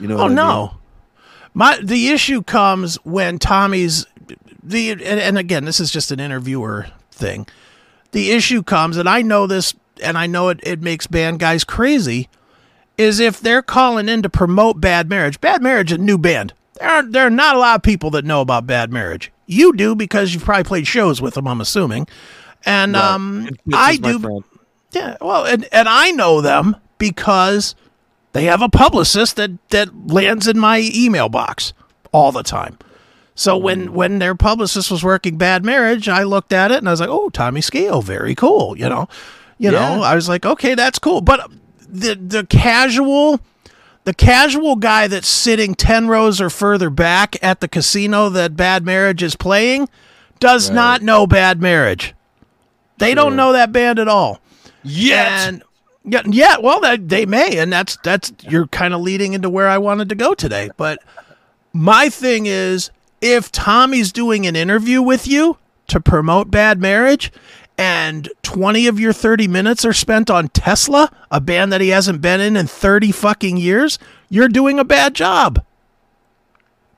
you 0.00 0.08
know 0.08 0.18
Oh 0.18 0.24
I 0.24 0.26
mean? 0.28 0.36
no. 0.36 0.74
My 1.54 1.78
the 1.82 2.08
issue 2.08 2.42
comes 2.42 2.96
when 3.04 3.38
Tommy's 3.38 4.06
the 4.62 4.90
and, 4.90 5.02
and 5.02 5.38
again 5.38 5.64
this 5.64 5.80
is 5.80 5.90
just 5.90 6.10
an 6.10 6.20
interviewer 6.20 6.86
thing. 7.10 7.46
The 8.12 8.30
issue 8.32 8.62
comes 8.62 8.96
and 8.96 9.08
I 9.08 9.22
know 9.22 9.46
this 9.46 9.74
and 10.02 10.16
I 10.18 10.26
know 10.26 10.48
it, 10.50 10.60
it 10.62 10.80
makes 10.80 11.06
band 11.06 11.38
guys 11.40 11.64
crazy 11.64 12.28
is 12.96 13.20
if 13.20 13.40
they're 13.40 13.62
calling 13.62 14.08
in 14.08 14.22
to 14.22 14.28
promote 14.28 14.80
Bad 14.80 15.08
Marriage. 15.08 15.40
Bad 15.40 15.62
Marriage 15.62 15.92
a 15.92 15.98
new 15.98 16.18
band. 16.18 16.52
There 16.78 16.88
are 16.88 17.02
there 17.02 17.26
are 17.26 17.30
not 17.30 17.56
a 17.56 17.58
lot 17.58 17.76
of 17.76 17.82
people 17.82 18.10
that 18.10 18.24
know 18.24 18.40
about 18.40 18.66
Bad 18.66 18.92
Marriage. 18.92 19.32
You 19.46 19.72
do 19.72 19.94
because 19.94 20.34
you've 20.34 20.44
probably 20.44 20.64
played 20.64 20.86
shows 20.86 21.22
with 21.22 21.34
them, 21.34 21.48
I'm 21.48 21.60
assuming. 21.60 22.06
And 22.66 22.94
Right. 22.94 23.04
um 23.14 23.48
I 23.72 23.96
do 23.96 24.18
friend. 24.18 24.44
yeah, 24.92 25.16
well, 25.20 25.44
and, 25.44 25.66
and 25.72 25.88
I 25.88 26.10
know 26.10 26.40
them 26.40 26.76
because 26.98 27.74
they 28.32 28.44
have 28.44 28.62
a 28.62 28.68
publicist 28.68 29.36
that 29.36 29.50
that 29.70 30.08
lands 30.08 30.46
in 30.46 30.58
my 30.58 30.90
email 30.94 31.28
box 31.28 31.72
all 32.12 32.32
the 32.32 32.42
time. 32.42 32.78
So 33.34 33.56
Hmm. 33.56 33.64
when 33.64 33.92
when 33.92 34.18
their 34.18 34.34
publicist 34.34 34.90
was 34.90 35.04
working 35.04 35.36
Bad 35.38 35.64
Marriage, 35.64 36.08
I 36.08 36.24
looked 36.24 36.52
at 36.52 36.70
it 36.72 36.78
and 36.78 36.88
I 36.88 36.90
was 36.90 37.00
like, 37.00 37.08
"Oh, 37.10 37.28
Tommy 37.30 37.60
Scale, 37.60 38.02
very 38.02 38.34
cool." 38.34 38.76
You 38.76 38.88
know, 38.88 39.08
you 39.58 39.70
know, 39.70 40.02
I 40.02 40.14
was 40.14 40.28
like, 40.28 40.44
"Okay, 40.44 40.74
that's 40.74 40.98
cool." 40.98 41.20
But 41.20 41.48
the 41.88 42.14
the 42.16 42.44
casual 42.46 43.40
the 44.04 44.14
casual 44.14 44.74
guy 44.76 45.06
that's 45.06 45.28
sitting 45.28 45.74
10 45.74 46.08
rows 46.08 46.40
or 46.40 46.48
further 46.50 46.88
back 46.90 47.36
at 47.42 47.60
the 47.60 47.68
casino 47.68 48.28
that 48.30 48.56
Bad 48.56 48.84
Marriage 48.84 49.22
is 49.22 49.36
playing 49.36 49.88
does 50.40 50.68
Right. 50.70 50.74
not 50.76 51.02
know 51.02 51.26
Bad 51.26 51.60
Marriage. 51.60 52.14
They 52.98 53.14
don't 53.14 53.36
know 53.36 53.52
that 53.52 53.72
band 53.72 53.98
at 53.98 54.08
all. 54.08 54.40
Yes. 54.82 55.46
And 55.46 55.62
yeah, 56.04 56.22
yeah, 56.26 56.56
well, 56.58 56.80
that, 56.80 57.08
they 57.08 57.26
may, 57.26 57.58
and 57.58 57.72
that's 57.72 57.96
that's 58.02 58.32
you're 58.42 58.66
kind 58.68 58.94
of 58.94 59.00
leading 59.00 59.34
into 59.34 59.50
where 59.50 59.68
I 59.68 59.78
wanted 59.78 60.08
to 60.08 60.14
go 60.14 60.34
today. 60.34 60.70
But 60.76 61.00
my 61.72 62.08
thing 62.08 62.46
is, 62.46 62.90
if 63.20 63.52
Tommy's 63.52 64.12
doing 64.12 64.46
an 64.46 64.56
interview 64.56 65.02
with 65.02 65.26
you 65.26 65.58
to 65.88 66.00
promote 66.00 66.50
Bad 66.50 66.80
Marriage, 66.80 67.32
and 67.76 68.28
20 68.42 68.86
of 68.86 68.98
your 68.98 69.12
30 69.12 69.48
minutes 69.48 69.84
are 69.84 69.92
spent 69.92 70.30
on 70.30 70.48
Tesla, 70.48 71.10
a 71.30 71.40
band 71.40 71.72
that 71.72 71.80
he 71.80 71.90
hasn't 71.90 72.20
been 72.20 72.40
in 72.40 72.56
in 72.56 72.66
30 72.66 73.12
fucking 73.12 73.56
years, 73.56 73.98
you're 74.28 74.48
doing 74.48 74.78
a 74.78 74.84
bad 74.84 75.14
job. 75.14 75.64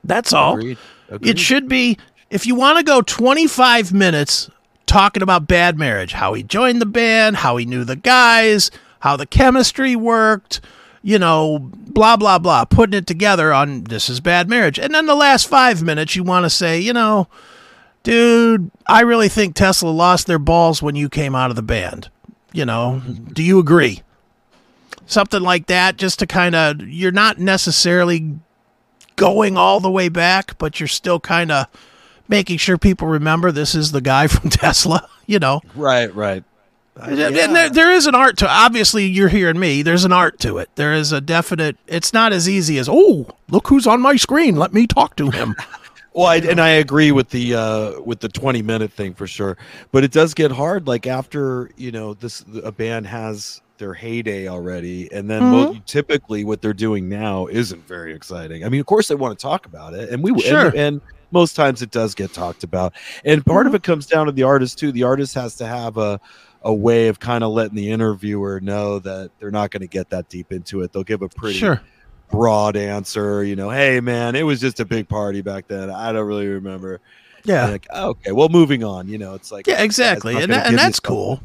That's 0.03 0.33
all. 0.33 0.55
Agreed. 0.55 0.79
Agreed. 1.11 1.31
It 1.31 1.39
should 1.39 1.69
be 1.69 1.99
if 2.31 2.47
you 2.47 2.55
want 2.55 2.79
to 2.79 2.85
go 2.85 3.03
25 3.03 3.93
minutes 3.93 4.49
talking 4.91 5.23
about 5.23 5.47
bad 5.47 5.79
marriage, 5.79 6.13
how 6.13 6.35
he 6.35 6.43
joined 6.43 6.83
the 6.83 6.87
band, 6.87 7.37
how 7.37 7.57
he 7.57 7.65
knew 7.65 7.85
the 7.85 7.95
guys, 7.95 8.73
how 8.99 9.17
the 9.17 9.25
chemistry 9.25 9.95
worked, 9.95 10.61
you 11.01 11.17
know, 11.17 11.61
blah 11.61 12.17
blah 12.17 12.41
blah, 12.41 12.65
putting 12.65 12.99
it 12.99 13.07
together 13.07 13.53
on 13.53 13.85
this 13.85 14.11
is 14.11 14.19
bad 14.19 14.51
marriage. 14.51 14.81
And 14.81 14.93
then 14.93 15.07
the 15.07 15.15
last 15.15 15.49
5 15.49 15.83
minutes 15.85 16.17
you 16.17 16.25
want 16.25 16.45
to 16.45 16.51
say, 16.51 16.81
you 16.81 16.93
know, 16.93 17.29
dude, 18.03 18.71
I 18.85 19.03
really 19.03 19.29
think 19.29 19.55
Tesla 19.55 19.91
lost 19.91 20.27
their 20.27 20.41
balls 20.41 20.83
when 20.83 20.97
you 20.97 21.09
came 21.09 21.37
out 21.37 21.51
of 21.51 21.57
the 21.57 21.63
band. 21.63 22.11
You 22.53 22.65
know, 22.65 23.01
do 23.33 23.45
you 23.45 23.61
agree? 23.61 24.03
Something 25.07 25.43
like 25.43 25.67
that 25.67 25.99
just 25.99 26.19
to 26.19 26.27
kind 26.27 26.57
of 26.57 26.83
you're 26.83 27.13
not 27.13 27.39
necessarily 27.39 28.41
going 29.15 29.57
all 29.57 29.79
the 29.79 29.91
way 29.91 30.09
back, 30.09 30.59
but 30.59 30.81
you're 30.81 30.89
still 30.89 31.21
kind 31.21 31.53
of 31.53 31.67
making 32.31 32.57
sure 32.59 32.79
people 32.79 33.09
remember 33.09 33.53
this 33.53 33.75
is 33.75 33.93
the 33.93 34.01
guy 34.01 34.27
from 34.29 34.49
Tesla, 34.49 35.07
you 35.27 35.39
know. 35.39 35.61
right 35.75 36.15
right 36.15 36.45
And 36.97 37.19
there, 37.19 37.69
there 37.71 37.93
is 37.93 38.07
an 38.07 38.15
art 38.15 38.39
to 38.39 38.49
obviously 38.49 39.07
you're 39.07 39.29
hearing 39.29 39.59
me. 39.59 39.83
There's 39.83 40.05
an 40.05 40.13
art 40.13 40.39
to 40.41 40.59
it. 40.59 40.71
There 40.77 40.93
is 40.95 41.13
a 41.13 41.21
definite 41.21 41.77
it's 41.87 42.13
not 42.13 42.33
as 42.33 42.49
easy 42.49 42.79
as, 42.79 42.89
"Oh, 42.91 43.27
look 43.51 43.69
who's 43.69 43.87
on 43.87 44.01
my 44.01 44.17
screen. 44.17 44.57
Let 44.57 44.73
me 44.73 44.87
talk 44.87 45.17
to 45.17 45.31
him." 45.31 45.55
Well, 46.13 46.27
I, 46.27 46.39
and 46.39 46.61
I 46.61 46.71
agree 46.71 47.13
with 47.13 47.31
the 47.31 47.55
uh, 47.55 48.01
with 48.01 48.19
the 48.19 48.29
twenty 48.29 48.63
minute 48.63 48.91
thing 48.93 49.15
for 49.15 49.29
sure, 49.29 49.57
but 49.93 50.03
it 50.03 50.11
does 50.11 50.35
get 50.35 50.51
hard. 50.51 50.89
Like 50.89 51.07
after 51.07 51.71
you 51.77 51.93
know 51.93 52.15
this, 52.15 52.45
a 52.65 52.73
band 52.73 53.07
has 53.07 53.61
their 53.79 53.95
heyday 53.95 54.49
already, 54.49 55.11
and 55.13 55.31
then 55.31 55.41
mo- 55.41 55.77
typically 55.87 56.43
what 56.43 56.63
they're 56.63 56.73
doing 56.75 57.09
now 57.09 57.47
isn't 57.47 57.87
very 57.87 58.13
exciting. 58.13 58.65
I 58.65 58.69
mean, 58.71 58.81
of 58.81 58.87
course 58.87 59.07
they 59.07 59.15
want 59.15 59.39
to 59.39 59.41
talk 59.41 59.67
about 59.67 59.95
it, 59.95 60.09
and 60.11 60.21
we 60.21 60.33
and- 60.33 60.43
Sure. 60.43 60.73
and, 60.75 61.01
most 61.33 61.55
times 61.57 61.83
it 61.83 61.91
does 61.91 62.15
get 62.15 62.33
talked 62.33 62.65
about, 62.65 62.95
and 63.25 63.45
part 63.45 63.67
of 63.67 63.71
mm-hmm. 63.71 63.77
it 63.77 63.83
comes 63.83 64.07
down 64.07 64.27
to 64.27 64.33
the 64.33 64.43
artist 64.43 64.79
too. 64.79 64.93
The 64.93 65.05
artist 65.05 65.35
has 65.35 65.57
to 65.57 65.67
have 65.67 65.97
a 65.97 66.21
a 66.63 66.75
way 66.75 67.09
of 67.09 67.19
kind 67.19 67.43
of 67.43 67.53
letting 67.53 67.77
the 67.77 67.91
interviewer 67.91 68.61
know 68.61 68.99
that 68.99 69.31
they're 69.39 69.51
not 69.51 69.71
going 69.71 69.81
to 69.81 69.87
get 69.87 70.11
that 70.11 70.29
deep 70.29 70.53
into 70.53 70.83
it. 70.83 70.93
They'll 70.93 71.05
give 71.05 71.23
a 71.23 71.29
pretty 71.29 71.59
Sure. 71.59 71.81
broad 72.31 72.77
answer, 72.77 73.43
you 73.43 73.57
know, 73.57 73.71
hey 73.71 74.01
man, 74.01 74.37
it 74.37 74.43
was 74.43 74.61
just 74.61 74.79
a 74.81 74.85
big 74.85 75.09
party 75.09 75.41
back 75.41 75.69
then. 75.69 75.91
I 75.91 76.13
don't 76.13 76.27
really 76.27 76.49
remember. 76.49 77.01
Yeah. 77.45 77.67
Like, 77.67 77.87
oh, 77.91 78.11
okay, 78.11 78.33
well, 78.33 78.51
moving 78.51 78.85
on. 78.85 79.09
You 79.09 79.19
know, 79.19 79.35
it's 79.35 79.51
like 79.51 79.67
Yeah, 79.67 79.83
exactly, 79.83 80.37
and 80.37 80.53
that, 80.53 80.67
and 80.67 80.77
that's 80.77 80.97
something. 80.97 81.09
cool. 81.09 81.41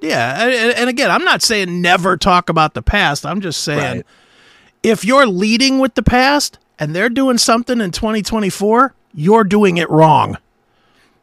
Yeah, 0.00 0.46
and, 0.46 0.76
and 0.76 0.90
again, 0.90 1.10
I'm 1.10 1.24
not 1.24 1.42
saying 1.42 1.80
never 1.80 2.16
talk 2.16 2.48
about 2.48 2.74
the 2.74 2.82
past. 2.82 3.26
I'm 3.26 3.40
just 3.40 3.62
saying 3.62 3.96
Right. 3.98 4.06
if 4.82 5.04
you're 5.04 5.26
leading 5.26 5.78
with 5.78 5.94
the 5.94 6.02
past 6.02 6.58
and 6.78 6.94
they're 6.94 7.08
doing 7.08 7.38
something 7.38 7.80
in 7.80 7.90
2024, 7.90 8.94
you're 9.14 9.44
doing 9.44 9.76
it 9.78 9.88
wrong. 9.90 10.38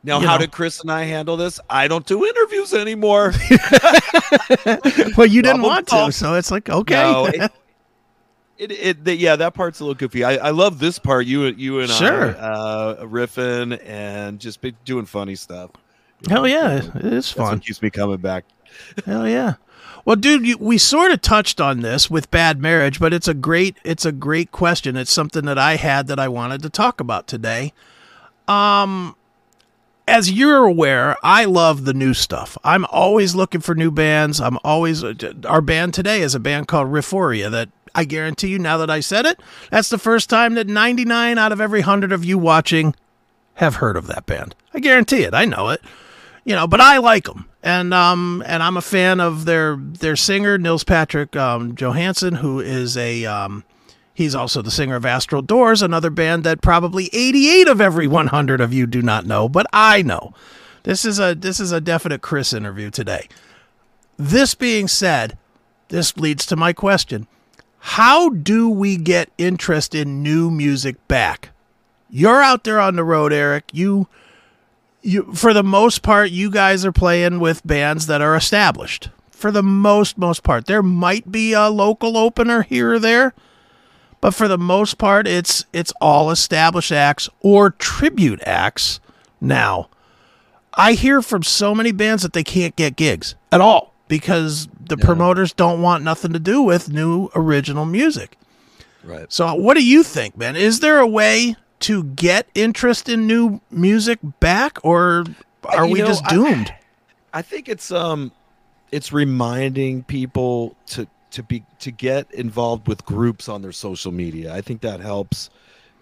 Now, 0.03 0.19
you 0.21 0.27
how 0.27 0.33
know. 0.35 0.39
did 0.41 0.51
Chris 0.51 0.79
and 0.79 0.89
I 0.91 1.03
handle 1.03 1.35
this? 1.35 1.59
I 1.69 1.87
don't 1.89 2.05
do 2.05 2.25
interviews 2.25 2.73
anymore. 2.73 3.33
Well, 5.17 5.27
you 5.27 5.41
didn't 5.41 5.57
Problem 5.59 5.61
want 5.61 5.87
to, 5.87 5.91
solved. 5.91 6.13
so 6.13 6.33
it's 6.35 6.51
like 6.51 6.69
okay. 6.69 6.95
No, 6.95 7.25
it, 7.33 7.51
it, 8.57 8.71
it 8.71 9.03
the, 9.03 9.15
yeah, 9.15 9.35
that 9.35 9.53
part's 9.53 9.79
a 9.79 9.83
little 9.83 9.95
goofy. 9.95 10.23
I, 10.23 10.35
I 10.35 10.49
love 10.51 10.79
this 10.79 10.97
part. 10.99 11.25
You, 11.25 11.43
you 11.45 11.79
and 11.79 11.89
Sure. 11.89 12.29
I, 12.37 12.39
uh, 12.39 13.03
riffing 13.05 13.79
and 13.85 14.39
just 14.39 14.61
be 14.61 14.71
doing 14.85 15.05
funny 15.05 15.35
stuff. 15.35 15.71
Hell 16.29 16.41
know, 16.41 16.47
yeah, 16.47 16.79
that's 16.79 16.95
it 16.95 17.13
is 17.13 17.35
what 17.35 17.47
fun. 17.49 17.59
keeps 17.59 17.81
me 17.81 17.89
coming 17.89 18.17
back. 18.17 18.45
Hell 19.05 19.27
yeah. 19.27 19.55
Well, 20.05 20.15
dude, 20.15 20.59
we 20.59 20.77
sort 20.77 21.11
of 21.11 21.21
touched 21.21 21.59
on 21.59 21.81
this 21.81 22.09
with 22.09 22.31
bad 22.31 22.61
marriage, 22.61 22.99
but 22.99 23.13
it's 23.13 23.27
a 23.27 23.33
great 23.33 23.77
it's 23.83 24.05
a 24.05 24.11
great 24.11 24.51
question. 24.51 24.95
It's 24.95 25.11
something 25.11 25.45
that 25.45 25.57
I 25.57 25.75
had 25.75 26.07
that 26.07 26.19
I 26.19 26.27
wanted 26.27 26.61
to 26.63 26.69
talk 26.69 26.99
about 26.99 27.27
today. 27.27 27.73
Um 28.47 29.15
as 30.07 30.31
you're 30.31 30.65
aware, 30.65 31.17
I 31.21 31.45
love 31.45 31.85
the 31.85 31.93
new 31.93 32.15
stuff. 32.15 32.57
I'm 32.63 32.85
always 32.85 33.35
looking 33.35 33.61
for 33.61 33.75
new 33.75 33.91
bands. 33.91 34.41
I'm 34.41 34.57
always 34.63 35.03
our 35.45 35.61
band 35.61 35.93
today 35.93 36.21
is 36.21 36.33
a 36.33 36.39
band 36.39 36.67
called 36.67 36.87
Rifforia 36.87 37.51
that 37.51 37.69
I 37.93 38.05
guarantee 38.05 38.49
you 38.49 38.59
now 38.59 38.77
that 38.77 38.89
I 38.89 38.99
said 39.01 39.25
it, 39.25 39.39
that's 39.71 39.89
the 39.89 39.97
first 39.97 40.29
time 40.29 40.55
that 40.55 40.67
99 40.67 41.37
out 41.37 41.51
of 41.51 41.59
every 41.59 41.81
100 41.81 42.11
of 42.11 42.23
you 42.23 42.37
watching 42.37 42.95
have 43.55 43.75
heard 43.75 43.97
of 43.97 44.07
that 44.07 44.25
band. 44.25 44.55
I 44.73 44.79
guarantee 44.79 45.23
it. 45.23 45.33
I 45.33 45.45
know 45.45 45.69
it 45.69 45.81
you 46.43 46.55
know, 46.55 46.67
but 46.67 46.81
I 46.81 46.97
like 46.97 47.25
them, 47.25 47.49
and 47.63 47.93
um, 47.93 48.43
and 48.45 48.63
I'm 48.63 48.77
a 48.77 48.81
fan 48.81 49.19
of 49.19 49.45
their 49.45 49.75
their 49.77 50.15
singer 50.15 50.57
Nils 50.57 50.83
Patrik 50.83 51.35
um, 51.35 51.75
Johansson, 51.75 52.35
who 52.35 52.59
is 52.59 52.97
a 52.97 53.25
um, 53.25 53.63
he's 54.13 54.35
also 54.35 54.61
the 54.61 54.71
singer 54.71 54.95
of 54.95 55.05
Astral 55.05 55.41
Doors, 55.41 55.81
another 55.81 56.09
band 56.09 56.43
that 56.43 56.61
probably 56.61 57.09
88 57.13 57.67
of 57.67 57.81
every 57.81 58.07
100 58.07 58.61
of 58.61 58.73
you 58.73 58.85
do 58.85 59.01
not 59.01 59.25
know, 59.25 59.47
but 59.47 59.65
I 59.71 60.01
know. 60.01 60.33
This 60.83 61.05
is 61.05 61.19
a 61.19 61.35
this 61.35 61.59
is 61.59 61.71
a 61.71 61.81
definite 61.81 62.21
Chris 62.21 62.53
interview 62.53 62.89
today. 62.89 63.27
This 64.17 64.55
being 64.55 64.87
said, 64.87 65.37
this 65.89 66.17
leads 66.17 66.45
to 66.47 66.55
my 66.55 66.73
question: 66.73 67.27
How 67.79 68.29
do 68.29 68.69
we 68.69 68.97
get 68.97 69.31
interest 69.37 69.93
in 69.93 70.23
new 70.23 70.49
music 70.49 71.07
back? 71.07 71.49
You're 72.09 72.41
out 72.41 72.63
there 72.63 72.79
on 72.79 72.95
the 72.95 73.03
road, 73.03 73.31
Erik. 73.31 73.65
You 73.71 74.07
you 75.01 75.33
for 75.33 75.53
the 75.53 75.63
most 75.63 76.01
part 76.01 76.31
you 76.31 76.49
guys 76.51 76.85
are 76.85 76.91
playing 76.91 77.39
with 77.39 77.65
bands 77.65 78.07
that 78.07 78.21
are 78.21 78.35
established. 78.35 79.09
For 79.31 79.51
the 79.51 79.63
most 79.63 80.17
most 80.17 80.43
part. 80.43 80.65
There 80.65 80.83
might 80.83 81.31
be 81.31 81.53
a 81.53 81.69
local 81.69 82.17
opener 82.17 82.63
here 82.63 82.93
or 82.93 82.99
there, 82.99 83.33
but 84.19 84.31
for 84.31 84.47
the 84.47 84.57
most 84.57 84.97
part 84.97 85.27
it's 85.27 85.65
it's 85.71 85.93
all 86.01 86.31
established 86.31 86.91
acts 86.91 87.29
or 87.39 87.71
tribute 87.71 88.41
acts 88.45 88.99
now. 89.39 89.89
I 90.73 90.93
hear 90.93 91.21
from 91.21 91.43
so 91.43 91.73
many 91.73 91.91
bands 91.91 92.23
that 92.23 92.33
they 92.33 92.43
can't 92.43 92.75
get 92.75 92.95
gigs 92.95 93.35
at 93.51 93.61
all 93.61 93.93
because 94.07 94.67
the 94.79 94.97
promoters 94.97 95.53
don't 95.53 95.81
want 95.81 96.03
nothing 96.03 96.33
to 96.33 96.39
do 96.39 96.61
with 96.61 96.89
new 96.89 97.29
original 97.35 97.85
music. 97.85 98.37
Right. 99.03 99.31
So, 99.31 99.53
what 99.55 99.75
do 99.75 99.85
you 99.85 100.03
think, 100.03 100.37
man? 100.37 100.55
Is 100.55 100.81
there 100.81 100.99
a 100.99 101.07
way 101.07 101.55
to 101.81 102.03
get 102.03 102.47
interest 102.55 103.07
in 103.09 103.27
new 103.27 103.61
music 103.71 104.19
back, 104.39 104.79
or 104.83 105.23
are 105.65 105.85
You 105.85 105.93
we 105.93 105.99
know, 105.99 106.07
just 106.07 106.25
I- 106.25 106.29
doomed? 106.29 106.73
I 107.33 107.41
think 107.41 107.69
it's 107.69 107.91
um 107.91 108.31
it's 108.91 109.13
reminding 109.13 110.03
people 110.03 110.75
to 110.87 111.07
to 111.31 111.43
be 111.43 111.63
to 111.79 111.91
get 111.91 112.31
involved 112.33 112.87
with 112.87 113.05
groups 113.05 113.47
on 113.47 113.61
their 113.61 113.71
social 113.71 114.11
media. 114.11 114.53
I 114.53 114.61
think 114.61 114.81
that 114.81 114.99
helps. 114.99 115.49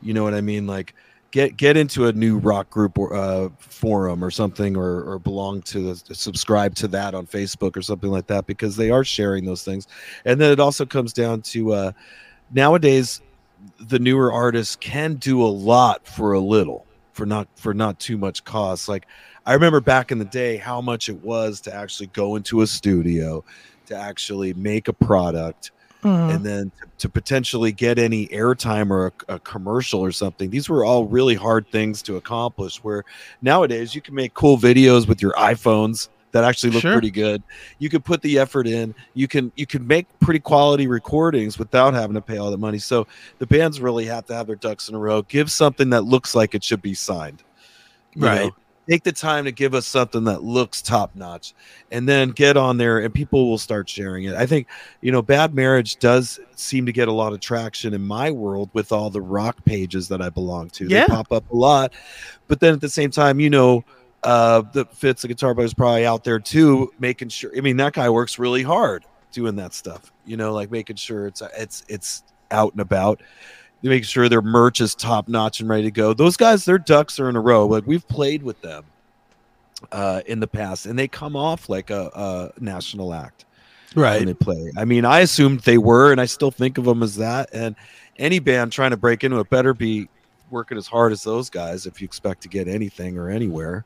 You 0.01 0.13
know 0.13 0.23
what 0.23 0.33
I 0.33 0.41
mean? 0.41 0.67
Like 0.67 0.93
get 1.31 1.57
get 1.57 1.75
into 1.75 2.07
a 2.07 2.13
new 2.13 2.37
rock 2.37 2.69
group 2.69 2.97
or 2.97 3.13
uh, 3.13 3.49
forum 3.59 4.23
or 4.23 4.31
something, 4.31 4.77
or 4.77 5.03
or 5.03 5.19
belong 5.19 5.61
to 5.63 5.93
the, 5.93 6.15
subscribe 6.15 6.75
to 6.75 6.87
that 6.87 7.13
on 7.13 7.27
Facebook 7.27 7.75
or 7.75 7.81
something 7.81 8.09
like 8.09 8.27
that 8.27 8.47
because 8.47 8.77
they 8.77 8.89
are 8.89 9.03
sharing 9.03 9.43
those 9.43 9.63
things. 9.63 9.85
And 10.23 10.39
then 10.39 10.51
it 10.53 10.61
also 10.61 10.85
comes 10.85 11.11
down 11.11 11.41
to 11.41 11.73
uh, 11.73 11.91
nowadays 12.53 13.19
the 13.79 13.99
newer 13.99 14.31
artists 14.31 14.75
can 14.75 15.15
do 15.15 15.43
a 15.43 15.47
lot 15.47 16.07
for 16.07 16.33
a 16.33 16.39
little 16.39 16.85
for 17.13 17.25
not 17.25 17.47
for 17.55 17.73
not 17.73 17.99
too 17.99 18.17
much 18.17 18.43
cost. 18.43 18.87
Like 18.87 19.07
I 19.45 19.53
remember 19.53 19.79
back 19.81 20.11
in 20.11 20.19
the 20.19 20.25
day 20.25 20.57
how 20.57 20.81
much 20.81 21.09
it 21.09 21.23
was 21.23 21.61
to 21.61 21.73
actually 21.73 22.07
go 22.07 22.35
into 22.35 22.61
a 22.61 22.67
studio 22.67 23.43
to 23.87 23.95
actually 23.95 24.53
make 24.53 24.87
a 24.87 24.93
product 24.93 25.71
Mhm. 26.03 26.35
and 26.35 26.45
then 26.45 26.71
to, 26.79 26.87
to 26.99 27.09
potentially 27.09 27.71
get 27.71 27.97
any 27.97 28.27
airtime 28.27 28.91
or 28.91 29.07
a, 29.27 29.35
a 29.35 29.39
commercial 29.39 29.99
or 29.99 30.11
something. 30.11 30.51
These 30.51 30.69
were 30.69 30.85
all 30.85 31.05
really 31.05 31.33
hard 31.33 31.67
things 31.71 32.03
to 32.03 32.17
accomplish. 32.17 32.83
Where 32.83 33.03
nowadays 33.41 33.95
you 33.95 34.01
can 34.01 34.13
make 34.13 34.35
cool 34.35 34.57
videos 34.59 35.07
with 35.07 35.23
your 35.23 35.33
iPhones 35.33 36.09
that 36.37 36.43
actually 36.43 36.69
look 36.71 36.81
Sure. 36.83 36.91
pretty 36.93 37.09
good. 37.09 37.41
You 37.79 37.89
can 37.89 38.01
put 38.03 38.21
the 38.21 38.37
effort 38.37 38.67
in. 38.67 38.93
You 39.15 39.27
can 39.27 39.51
you 39.55 39.65
can 39.65 39.85
make 39.87 40.05
pretty 40.19 40.39
quality 40.39 40.85
recordings 40.85 41.57
without 41.57 41.95
having 41.95 42.13
to 42.13 42.21
pay 42.21 42.37
all 42.37 42.51
the 42.51 42.57
money. 42.59 42.77
So 42.77 43.07
the 43.39 43.47
bands 43.47 43.81
really 43.81 44.05
have 44.05 44.25
to 44.27 44.35
have 44.35 44.45
their 44.45 44.55
ducks 44.55 44.87
in 44.87 44.93
a 44.95 44.99
row. 44.99 45.23
Give 45.23 45.51
something 45.51 45.89
that 45.89 46.03
looks 46.03 46.35
like 46.35 46.53
it 46.53 46.63
should 46.63 46.81
be 46.83 46.93
signed. 46.93 47.41
You 48.13 48.21
know, 48.21 48.27
Right. 48.27 48.51
take 48.87 49.03
the 49.03 49.11
time 49.11 49.45
to 49.45 49.51
give 49.51 49.73
us 49.73 49.85
something 49.87 50.23
that 50.25 50.43
looks 50.43 50.81
top 50.81 51.11
notch 51.15 51.53
and 51.91 52.07
then 52.07 52.29
get 52.29 52.55
on 52.55 52.77
there 52.77 52.99
and 52.99 53.13
people 53.13 53.49
will 53.49 53.57
start 53.57 53.89
sharing 53.89 54.25
it. 54.25 54.35
I 54.35 54.45
think, 54.45 54.67
you 55.01 55.11
know, 55.11 55.21
Bad 55.21 55.53
Marriage 55.55 55.97
does 55.97 56.39
seem 56.55 56.85
to 56.85 56.91
get 56.93 57.07
a 57.07 57.11
lot 57.11 57.33
of 57.33 57.39
traction 57.39 57.93
in 57.93 58.01
my 58.05 58.29
world 58.31 58.69
with 58.73 58.91
all 58.91 59.09
the 59.09 59.21
rock 59.21 59.57
pages 59.65 60.07
that 60.09 60.21
I 60.21 60.29
belong 60.29 60.69
to. 60.71 60.87
Yeah. 60.87 61.01
They 61.07 61.07
pop 61.13 61.31
up 61.31 61.49
a 61.51 61.55
lot. 61.55 61.93
But 62.47 62.59
then 62.59 62.73
at 62.73 62.81
the 62.81 62.89
same 62.89 63.11
time, 63.11 63.39
you 63.39 63.49
know, 63.49 63.83
uh 64.23 64.61
the 64.73 64.85
fits 64.85 65.21
the 65.21 65.27
guitar 65.27 65.53
player 65.53 65.65
is 65.65 65.73
probably 65.73 66.05
out 66.05 66.23
there 66.23 66.39
too, 66.39 66.91
making 66.99 67.29
sure 67.29 67.51
I 67.55 67.61
mean 67.61 67.77
that 67.77 67.93
guy 67.93 68.09
works 68.09 68.39
really 68.39 68.63
hard 68.63 69.05
doing 69.31 69.55
that 69.57 69.73
stuff, 69.73 70.11
you 70.25 70.37
know, 70.37 70.53
like 70.53 70.71
making 70.71 70.95
sure 70.95 71.27
it's 71.27 71.41
it's 71.57 71.85
it's 71.87 72.23
out 72.51 72.71
and 72.73 72.81
about 72.81 73.21
making 73.83 74.03
sure 74.03 74.27
their 74.27 74.41
merch 74.41 74.81
is 74.81 74.95
top 74.95 75.27
notch 75.27 75.59
and 75.59 75.69
ready 75.69 75.83
to 75.83 75.91
go. 75.91 76.13
Those 76.13 76.35
guys, 76.35 76.65
their 76.65 76.79
ducks 76.79 77.19
are 77.19 77.29
in 77.29 77.35
a 77.35 77.39
row. 77.39 77.67
Like 77.67 77.85
we've 77.85 78.07
played 78.07 78.41
with 78.43 78.59
them 78.61 78.83
uh, 79.91 80.21
in 80.25 80.39
the 80.39 80.47
past, 80.47 80.85
and 80.87 80.97
they 80.97 81.07
come 81.07 81.35
off 81.35 81.69
like 81.69 81.89
a, 81.89 82.09
a 82.57 82.59
national 82.61 83.13
act 83.13 83.45
when 83.93 84.03
Right. 84.03 84.25
they 84.25 84.33
play. 84.33 84.71
I 84.77 84.83
mean, 84.85 85.05
I 85.05 85.19
assumed 85.19 85.61
they 85.61 85.77
were, 85.77 86.11
and 86.11 86.19
I 86.19 86.25
still 86.25 86.51
think 86.51 86.77
of 86.77 86.85
them 86.85 87.03
as 87.03 87.15
that. 87.17 87.49
And 87.53 87.75
any 88.17 88.39
band 88.39 88.71
trying 88.71 88.91
to 88.91 88.97
break 88.97 89.23
into 89.23 89.39
it 89.39 89.49
better 89.49 89.73
be 89.73 90.09
working 90.49 90.77
as 90.77 90.87
hard 90.87 91.11
as 91.11 91.23
those 91.23 91.49
guys 91.49 91.85
if 91.85 92.01
you 92.01 92.05
expect 92.05 92.41
to 92.41 92.49
get 92.49 92.67
anything 92.67 93.17
or 93.17 93.29
anywhere. 93.29 93.85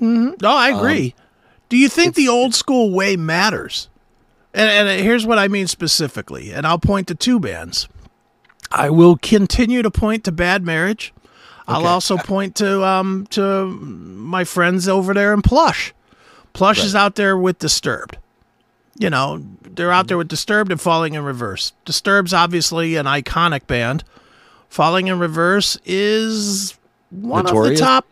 Mhm. 0.00 0.40
No, 0.40 0.50
I 0.50 0.70
Um, 0.72 0.78
agree. 0.78 1.14
Do 1.68 1.76
you 1.76 1.88
think 1.88 2.14
the 2.14 2.28
old 2.28 2.54
school 2.54 2.90
way 2.92 3.16
matters? 3.16 3.88
And, 4.54 4.70
and 4.88 5.00
here's 5.04 5.26
what 5.26 5.38
I 5.38 5.48
mean 5.48 5.66
specifically, 5.66 6.50
and 6.52 6.66
I'll 6.66 6.78
point 6.78 7.06
to 7.08 7.14
two 7.14 7.38
bands. 7.38 7.88
I 8.72 8.90
will 8.90 9.16
continue 9.20 9.82
to 9.82 9.90
point 9.90 10.24
to 10.24 10.32
Bad 10.32 10.64
Marriage. 10.64 11.12
I'll 11.66 11.86
also 11.86 12.16
point 12.16 12.54
to 12.56 12.82
um 12.82 13.26
to 13.30 13.66
my 13.66 14.44
friends 14.44 14.88
over 14.88 15.12
there 15.12 15.34
in 15.34 15.42
Plush. 15.42 15.92
Plush 16.54 16.82
is 16.82 16.94
out 16.94 17.16
there 17.16 17.36
with 17.36 17.58
Disturbed. 17.58 18.16
You 18.98 19.10
know, 19.10 19.44
they're 19.62 19.92
out 19.92 20.08
there 20.08 20.16
with 20.16 20.28
Disturbed 20.28 20.72
and 20.72 20.80
Falling 20.80 21.12
in 21.14 21.22
Reverse. 21.22 21.72
Disturbed's 21.84 22.32
obviously 22.32 22.96
an 22.96 23.04
iconic 23.06 23.66
band. 23.66 24.02
Falling 24.70 25.08
in 25.08 25.18
Reverse 25.18 25.76
is 25.84 26.74
one 27.10 27.44
Notorious? 27.44 27.72
of 27.72 27.76
the 27.78 27.84
top 27.84 28.06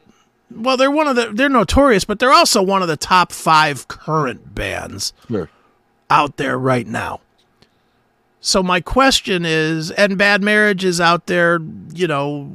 well, 0.50 0.76
they're 0.76 0.90
one 0.90 1.06
of 1.08 1.16
the 1.16 1.30
they're 1.32 1.48
notorious, 1.48 2.04
but 2.04 2.18
they're 2.18 2.32
also 2.32 2.62
one 2.62 2.82
of 2.82 2.88
the 2.88 2.96
top 2.96 3.32
five 3.32 3.88
current 3.88 4.54
bands 4.54 5.12
Sure. 5.28 5.50
out 6.10 6.36
there 6.36 6.58
right 6.58 6.86
now. 6.86 7.20
So 8.40 8.62
my 8.62 8.80
question 8.80 9.44
is, 9.44 9.90
and 9.90 10.16
Bad 10.16 10.42
Marriage 10.42 10.84
is 10.84 11.00
out 11.00 11.26
there, 11.26 11.58
you 11.92 12.06
know, 12.06 12.50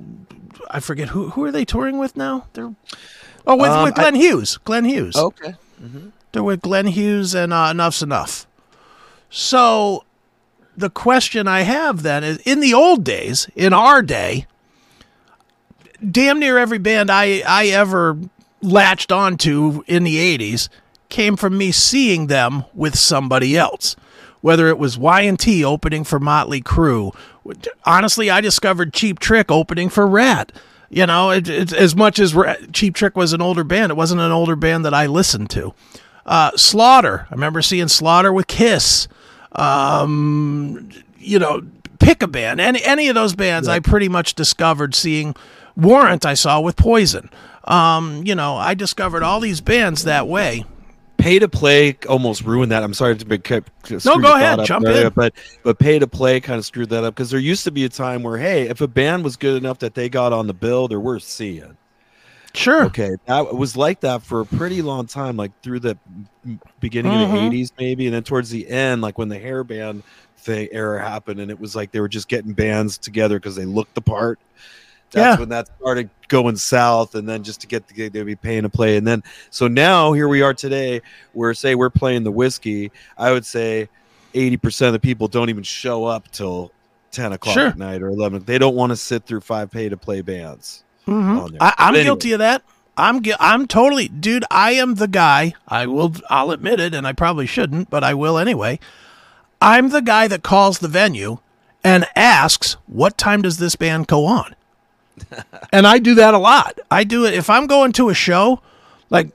I 0.69 0.79
forget 0.79 1.09
who 1.09 1.29
who 1.31 1.43
are 1.43 1.51
they 1.51 1.65
touring 1.65 1.97
with 1.97 2.15
now? 2.15 2.47
They're 2.53 2.73
oh 3.45 3.55
with, 3.57 3.69
Um, 3.71 3.83
with 3.83 3.95
Glenn 3.95 4.15
Hughes. 4.15 4.57
Glenn 4.63 4.85
Hughes. 4.85 5.15
Okay. 5.15 5.55
They're 6.31 6.43
with 6.43 6.61
Glenn 6.61 6.87
Hughes 6.87 7.33
and 7.35 7.51
uh, 7.51 7.71
Enough's 7.71 8.01
Enough. 8.01 8.47
So 9.29 10.05
the 10.77 10.89
question 10.89 11.47
I 11.47 11.61
have 11.61 12.03
then 12.03 12.23
is 12.23 12.37
in 12.45 12.61
the 12.61 12.73
old 12.73 13.03
days, 13.03 13.49
in 13.55 13.73
our 13.73 14.01
day, 14.01 14.45
damn 16.09 16.39
near 16.39 16.57
every 16.57 16.79
band 16.79 17.09
I, 17.09 17.43
I 17.47 17.67
ever 17.67 18.17
latched 18.61 19.11
onto 19.11 19.83
in 19.87 20.03
the 20.03 20.37
80s 20.37 20.69
came 21.09 21.35
from 21.35 21.57
me 21.57 21.71
seeing 21.71 22.27
them 22.27 22.65
with 22.73 22.97
somebody 22.97 23.57
else. 23.57 23.95
Whether 24.41 24.67
it 24.69 24.79
was 24.79 24.97
Y&T 24.97 25.63
opening 25.63 26.03
for 26.03 26.19
Motley 26.19 26.61
Crue. 26.61 27.15
Honestly, 27.85 28.31
I 28.31 28.41
discovered 28.41 28.91
Cheap 28.91 29.19
Trick 29.19 29.51
opening 29.51 29.89
for 29.89 30.07
Ratt. 30.07 30.51
You 30.89 31.05
know, 31.05 31.29
it, 31.29 31.47
it, 31.47 31.71
as 31.73 31.95
much 31.95 32.17
as 32.17 32.33
Ra- 32.33 32.55
Cheap 32.73 32.95
Trick 32.95 33.15
was 33.15 33.33
an 33.33 33.41
older 33.41 33.63
band, 33.63 33.91
it 33.91 33.95
wasn't 33.95 34.21
an 34.21 34.31
older 34.31 34.55
band 34.55 34.83
that 34.85 34.95
I 34.95 35.05
listened 35.05 35.51
to. 35.51 35.75
Uh, 36.25 36.51
Slaughter. 36.55 37.27
I 37.29 37.33
remember 37.35 37.61
seeing 37.61 37.87
Slaughter 37.87 38.33
with 38.33 38.47
Kiss. 38.47 39.07
Um, 39.51 40.89
you 41.19 41.37
know, 41.37 41.61
pick 42.01 42.21
a 42.23 42.27
band. 42.27 42.59
Any 42.59 42.83
any 42.83 43.07
of 43.07 43.15
those 43.15 43.35
bands, 43.35 43.67
I 43.67 43.79
pretty 43.79 44.09
much 44.09 44.33
discovered 44.35 44.95
seeing. 44.95 45.35
Warrant, 45.77 46.25
I 46.25 46.33
saw 46.33 46.59
with 46.59 46.75
Poison. 46.75 47.29
Um, 47.63 48.23
you 48.25 48.35
know, 48.35 48.57
I 48.57 48.73
discovered 48.73 49.23
all 49.23 49.39
these 49.39 49.61
bands 49.61 50.03
that 50.03 50.27
way. 50.27 50.65
pay 51.17 51.37
to 51.39 51.47
play 51.47 51.95
almost 52.09 52.41
ruined 52.43 52.71
that. 52.71 52.81
I'm 52.83 52.93
sorry 52.95 53.15
to 53.15 53.25
be 53.25 53.37
kept. 53.37 53.71
to 53.85 53.99
go 53.99 54.35
ahead, 54.35 54.65
jump 54.65 54.83
there, 54.85 55.07
in. 55.07 55.13
But 55.15 55.33
but 55.63 55.77
pay 55.79 55.99
to 55.99 56.07
play 56.07 56.39
kind 56.41 56.57
of 56.57 56.65
screwed 56.65 56.89
that 56.89 57.03
up 57.03 57.13
because 57.15 57.29
there 57.29 57.39
used 57.39 57.63
to 57.65 57.71
be 57.71 57.85
a 57.85 57.89
time 57.89 58.23
where 58.23 58.37
hey, 58.37 58.67
if 58.67 58.81
a 58.81 58.87
band 58.87 59.23
was 59.23 59.37
good 59.37 59.55
enough 59.55 59.79
that 59.79 59.93
they 59.93 60.09
got 60.09 60.33
on 60.33 60.47
the 60.47 60.53
bill, 60.53 60.87
they're 60.87 60.99
worth 60.99 61.23
seeing. 61.23 61.77
Sure. 62.53 62.83
Okay, 62.85 63.11
that 63.27 63.55
was 63.55 63.77
like 63.77 64.01
that 64.01 64.23
for 64.23 64.41
a 64.41 64.45
pretty 64.45 64.81
long 64.81 65.05
time, 65.07 65.37
like 65.37 65.51
through 65.61 65.79
the 65.79 65.97
beginning 66.81 67.13
Mhm. 67.13 67.23
of 67.23 67.31
the 67.31 67.37
'80s, 67.37 67.71
maybe, 67.79 68.07
and 68.07 68.13
then 68.15 68.23
towards 68.23 68.49
the 68.49 68.67
end, 68.67 69.01
like 69.01 69.17
when 69.17 69.29
the 69.29 69.39
hair 69.39 69.63
band 69.63 70.03
thing 70.41 70.67
era 70.71 71.01
happened, 71.01 71.39
and 71.39 71.49
it 71.51 71.59
was 71.59 71.75
like 71.75 71.91
they 71.91 71.99
were 71.99 72.07
just 72.09 72.27
getting 72.27 72.53
bands 72.53 72.97
together 72.97 73.37
because 73.39 73.55
they 73.55 73.65
looked 73.65 73.95
the 73.95 74.01
part. 74.01 74.39
That's 75.11 75.35
Yeah. 75.35 75.39
when 75.39 75.49
that 75.49 75.67
started 75.79 76.09
going 76.29 76.55
south, 76.55 77.15
and 77.15 77.27
then 77.27 77.43
just 77.43 77.61
to 77.61 77.67
get 77.67 77.87
the 77.87 77.93
gig, 77.93 78.13
they'd 78.13 78.23
be 78.23 78.35
paying 78.35 78.63
to 78.63 78.69
play, 78.69 78.95
and 78.97 79.05
then 79.05 79.23
so 79.49 79.67
now 79.67 80.13
here 80.13 80.27
we 80.27 80.41
are 80.41 80.53
today, 80.53 81.01
where 81.33 81.53
say 81.53 81.75
we're 81.75 81.89
playing 81.89 82.23
the 82.23 82.31
whiskey, 82.31 82.91
I 83.17 83.31
would 83.31 83.45
say 83.45 83.89
eighty 84.33 84.57
percent 84.57 84.87
of 84.87 84.93
the 84.93 84.99
people 84.99 85.27
don't 85.27 85.49
even 85.49 85.63
show 85.63 86.05
up 86.05 86.31
till 86.31 86.71
ten 87.11 87.33
o'clock 87.33 87.53
Sure. 87.55 87.67
at 87.67 87.77
night 87.77 88.01
or 88.01 88.07
eleven. 88.07 88.43
They 88.45 88.57
don't 88.57 88.75
want 88.75 88.91
to 88.91 88.95
sit 88.95 89.25
through 89.25 89.41
five 89.41 89.69
pay 89.69 89.89
to 89.89 89.97
play 89.97 90.21
bands. 90.21 90.83
Mhm. 91.07 91.57
I, 91.59 91.73
I'm 91.77 91.89
anyway. 91.95 92.03
guilty 92.05 92.31
of 92.31 92.39
that. 92.39 92.61
I'm 92.95 93.21
I'm 93.39 93.67
totally, 93.67 94.07
dude. 94.07 94.45
I 94.51 94.71
am 94.73 94.95
the 94.95 95.07
guy. 95.09 95.53
I 95.67 95.87
will. 95.87 96.13
I'll 96.29 96.51
admit 96.51 96.79
it, 96.79 96.93
and 96.93 97.05
I 97.05 97.11
probably 97.13 97.47
shouldn't, 97.47 97.89
but 97.89 98.03
I 98.03 98.13
will 98.13 98.37
anyway. 98.37 98.79
I'm 99.61 99.89
the 99.89 100.01
guy 100.01 100.27
that 100.27 100.43
calls 100.43 100.79
the 100.79 100.87
venue 100.87 101.37
and 101.83 102.07
asks, 102.15 102.77
"What 102.87 103.17
time 103.17 103.41
does 103.41 103.57
this 103.57 103.75
band 103.75 104.07
go 104.07 104.25
on?" 104.25 104.55
and 105.71 105.85
I 105.85 105.99
do 105.99 106.15
that 106.15 106.33
a 106.33 106.37
lot. 106.39 106.79
I 106.89 107.03
do 107.03 107.25
it 107.25 107.33
if 107.33 107.49
I'm 107.49 107.67
going 107.67 107.91
to 107.93 108.09
a 108.09 108.13
show, 108.13 108.61
like 109.09 109.29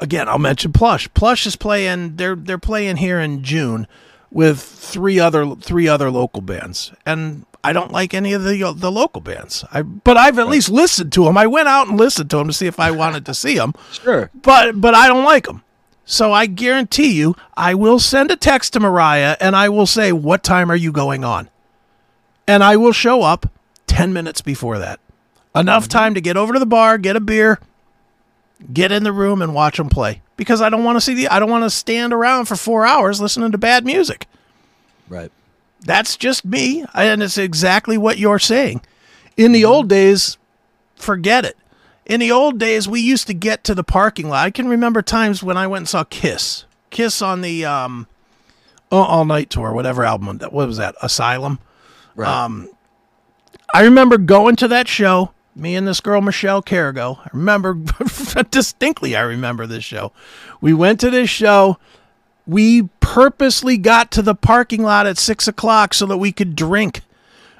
again, 0.00 0.28
I'll 0.28 0.38
mention 0.38 0.72
Plush. 0.72 1.08
Plush 1.14 1.46
is 1.46 1.56
playing. 1.56 2.16
They're 2.16 2.36
they're 2.36 2.58
playing 2.58 2.96
here 2.96 3.20
in 3.20 3.42
June. 3.42 3.86
with 4.30 4.60
three 4.60 5.18
other 5.18 5.54
three 5.56 5.88
other 5.88 6.10
local 6.10 6.42
bands, 6.42 6.92
and 7.06 7.46
I 7.64 7.72
don't 7.72 7.90
like 7.92 8.12
any 8.12 8.34
of 8.34 8.44
the 8.44 8.74
the 8.76 8.90
local 8.92 9.22
bands. 9.22 9.64
I 9.72 9.80
but 9.82 10.16
I've 10.18 10.38
at 10.38 10.48
least 10.48 10.68
listened 10.68 11.12
to 11.14 11.24
them. 11.24 11.38
I 11.38 11.46
went 11.46 11.66
out 11.68 11.88
and 11.88 11.96
listened 11.98 12.28
to 12.30 12.36
them 12.36 12.48
to 12.48 12.52
see 12.52 12.66
if 12.66 12.78
I 12.78 12.90
wanted 12.90 13.24
to 13.26 13.32
see 13.34 13.56
them, 13.56 13.72
Sure. 13.90 14.30
but 14.34 14.78
but 14.80 14.94
I 14.94 15.08
don't 15.08 15.24
like 15.24 15.46
them. 15.46 15.62
So 16.10 16.32
I 16.32 16.46
guarantee 16.46 17.12
you, 17.12 17.36
I 17.54 17.74
will 17.74 17.98
send 17.98 18.30
a 18.30 18.36
text 18.36 18.72
to 18.72 18.80
Moriah 18.80 19.36
and 19.42 19.54
I 19.54 19.68
will 19.68 19.84
say, 19.86 20.10
"What 20.10 20.42
time 20.42 20.70
are 20.72 20.76
you 20.76 20.90
going 20.90 21.22
on?" 21.22 21.50
And 22.46 22.64
I 22.64 22.78
will 22.78 22.92
show 22.92 23.20
up 23.20 23.50
ten 23.86 24.14
minutes 24.14 24.40
before 24.40 24.78
that, 24.78 25.00
enough 25.54 25.82
mm-hmm. 25.82 25.98
time 25.98 26.14
to 26.14 26.22
get 26.22 26.38
over 26.38 26.54
to 26.54 26.58
the 26.58 26.64
bar, 26.64 26.96
get 26.96 27.16
a 27.16 27.20
beer, 27.20 27.60
get 28.72 28.90
in 28.90 29.02
the 29.02 29.12
room, 29.12 29.42
and 29.42 29.54
watch 29.54 29.76
them 29.76 29.90
play. 29.90 30.22
Because 30.38 30.62
I 30.62 30.70
don't 30.70 30.82
want 30.82 30.96
to 30.96 31.02
see 31.02 31.12
the 31.12 31.28
I 31.28 31.38
don't 31.38 31.50
want 31.50 31.64
to 31.64 31.70
stand 31.70 32.14
around 32.14 32.46
for 32.46 32.56
four 32.56 32.86
hours 32.86 33.20
listening 33.20 33.52
to 33.52 33.58
bad 33.58 33.84
music. 33.84 34.26
Right. 35.10 35.30
That's 35.82 36.16
just 36.16 36.42
me, 36.42 36.86
and 36.94 37.22
it's 37.22 37.36
exactly 37.36 37.98
what 37.98 38.16
you're 38.16 38.38
saying. 38.38 38.80
In 39.36 39.52
the 39.52 39.64
mm-hmm. 39.64 39.72
old 39.72 39.88
days, 39.90 40.38
forget 40.96 41.44
it. 41.44 41.58
In 42.08 42.20
the 42.20 42.32
old 42.32 42.58
days, 42.58 42.88
we 42.88 43.00
used 43.00 43.26
to 43.26 43.34
get 43.34 43.62
to 43.64 43.74
the 43.74 43.84
parking 43.84 44.28
lot. 44.28 44.44
I 44.46 44.50
can 44.50 44.66
remember 44.66 45.02
times 45.02 45.42
when 45.42 45.56
I 45.56 45.66
went 45.66 45.82
and 45.82 45.88
saw 45.88 46.04
Kiss, 46.04 46.64
Kiss 46.90 47.20
on 47.20 47.42
the 47.42 47.64
um, 47.64 48.06
All- 48.90 49.26
Night 49.26 49.50
Tour, 49.50 49.72
whatever 49.72 50.04
album 50.04 50.38
that 50.38 50.52
what 50.52 50.66
was 50.66 50.78
that, 50.78 50.94
Asylum. 51.02 51.58
Right. 52.16 52.28
Um, 52.28 52.70
I 53.74 53.82
remember 53.84 54.16
going 54.18 54.56
to 54.56 54.68
that 54.68 54.88
show. 54.88 55.32
Me 55.54 55.74
and 55.74 55.86
this 55.86 56.00
girl 56.00 56.20
Michelle 56.20 56.62
Carrigo. 56.62 57.18
I 57.24 57.28
remember 57.32 57.74
distinctly. 58.50 59.14
I 59.14 59.20
remember 59.22 59.66
this 59.66 59.84
show. 59.84 60.12
We 60.60 60.72
went 60.72 61.00
to 61.00 61.10
this 61.10 61.28
show 61.28 61.78
we 62.48 62.84
purposely 63.00 63.76
got 63.76 64.10
to 64.10 64.22
the 64.22 64.34
parking 64.34 64.82
lot 64.82 65.06
at 65.06 65.18
six 65.18 65.46
o'clock 65.46 65.92
so 65.92 66.06
that 66.06 66.16
we 66.16 66.32
could 66.32 66.56
drink 66.56 67.02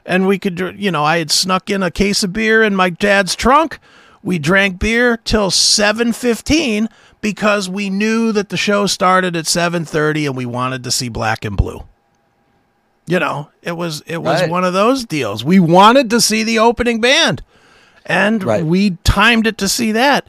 and 0.06 0.26
we 0.26 0.38
could 0.38 0.58
you 0.78 0.90
know 0.90 1.04
i 1.04 1.18
had 1.18 1.30
snuck 1.30 1.68
in 1.68 1.82
a 1.82 1.90
case 1.90 2.24
of 2.24 2.32
beer 2.32 2.62
in 2.62 2.74
my 2.74 2.88
dad's 2.88 3.36
trunk 3.36 3.78
we 4.22 4.38
drank 4.38 4.78
beer 4.78 5.16
till 5.16 5.50
7.15 5.50 6.88
because 7.20 7.68
we 7.68 7.90
knew 7.90 8.32
that 8.32 8.48
the 8.48 8.56
show 8.56 8.86
started 8.86 9.34
at 9.36 9.44
7.30 9.46 10.26
and 10.26 10.36
we 10.36 10.46
wanted 10.46 10.84
to 10.84 10.90
see 10.90 11.08
black 11.08 11.44
and 11.44 11.56
blue 11.56 11.82
you 13.06 13.18
know 13.18 13.48
it 13.62 13.72
was 13.76 14.02
it 14.06 14.18
was 14.18 14.42
Right. 14.42 14.50
one 14.50 14.64
of 14.64 14.72
those 14.74 15.04
deals 15.04 15.44
we 15.44 15.58
wanted 15.58 16.10
to 16.10 16.20
see 16.20 16.42
the 16.42 16.58
opening 16.58 17.00
band 17.00 17.42
and 18.04 18.42
Right. 18.44 18.64
we 18.64 18.98
timed 19.04 19.46
it 19.46 19.56
to 19.58 19.68
see 19.68 19.92
that 19.92 20.26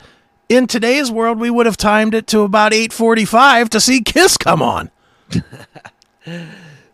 in 0.48 0.66
today's 0.66 1.12
world 1.12 1.40
we 1.40 1.50
would 1.50 1.66
have 1.66 1.78
timed 1.78 2.14
it 2.16 2.26
to 2.28 2.42
about 2.42 2.72
8.45 2.72 3.70
to 3.70 3.82
see 3.82 4.02
kiss 4.02 4.38
come 4.38 4.62
on 4.62 4.90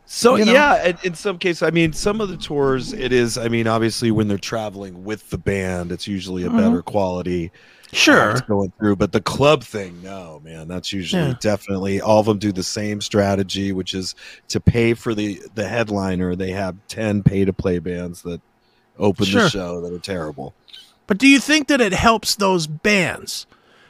So 0.05 0.35
you 0.35 0.45
know? 0.45 0.53
yeah, 0.53 0.87
in, 0.87 0.97
in 1.03 1.15
some 1.15 1.37
cases, 1.37 1.63
I 1.63 1.71
mean, 1.71 1.93
some 1.93 2.21
of 2.21 2.29
the 2.29 2.37
tours, 2.37 2.93
it 2.93 3.11
is. 3.11 3.37
I 3.37 3.47
mean, 3.47 3.67
obviously, 3.67 4.11
when 4.11 4.27
they're 4.27 4.37
traveling 4.37 5.03
with 5.03 5.29
the 5.31 5.37
band, 5.37 5.91
it's 5.91 6.07
usually 6.07 6.43
a 6.43 6.49
better 6.49 6.77
mm-hmm. 6.77 6.79
quality. 6.81 7.51
Uh, 7.91 7.95
sure 7.95 8.31
acts 8.31 8.41
going 8.41 8.71
through, 8.77 8.95
but 8.95 9.11
the 9.11 9.21
club 9.21 9.63
thing, 9.63 10.01
no, 10.03 10.41
man, 10.43 10.67
that's 10.67 10.91
usually 10.91 11.21
Yeah. 11.21 11.35
definitely 11.39 12.01
all 12.01 12.19
of 12.19 12.25
them 12.25 12.37
do 12.37 12.51
the 12.51 12.63
same 12.63 13.01
strategy, 13.01 13.71
which 13.71 13.93
is 13.93 14.15
to 14.49 14.59
pay 14.59 14.93
for 14.93 15.15
the 15.15 15.41
the 15.55 15.67
headliner. 15.67 16.35
They 16.35 16.51
have 16.51 16.75
ten 16.87 17.23
pay 17.23 17.45
to 17.45 17.53
play 17.53 17.79
bands 17.79 18.21
that 18.23 18.41
open 18.99 19.25
Sure. 19.25 19.43
the 19.43 19.49
show 19.49 19.81
that 19.81 19.93
are 19.93 19.99
terrible. 19.99 20.53
But 21.07 21.17
do 21.17 21.27
you 21.27 21.39
think 21.39 21.67
that 21.67 21.81
it 21.81 21.93
helps 21.93 22.35
those 22.35 22.67
bands? 22.67 23.45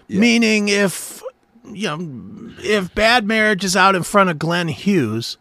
Yeah. 0.08 0.20
Meaning, 0.20 0.70
if 0.70 1.24
you 1.66 1.88
know, 1.88 2.52
if 2.64 2.94
Bad 2.94 3.26
Marriage 3.26 3.64
is 3.64 3.76
out 3.76 3.96
in 3.96 4.04
front 4.04 4.30
of 4.30 4.38
Glenn 4.38 4.68
Hughes, 4.68 5.38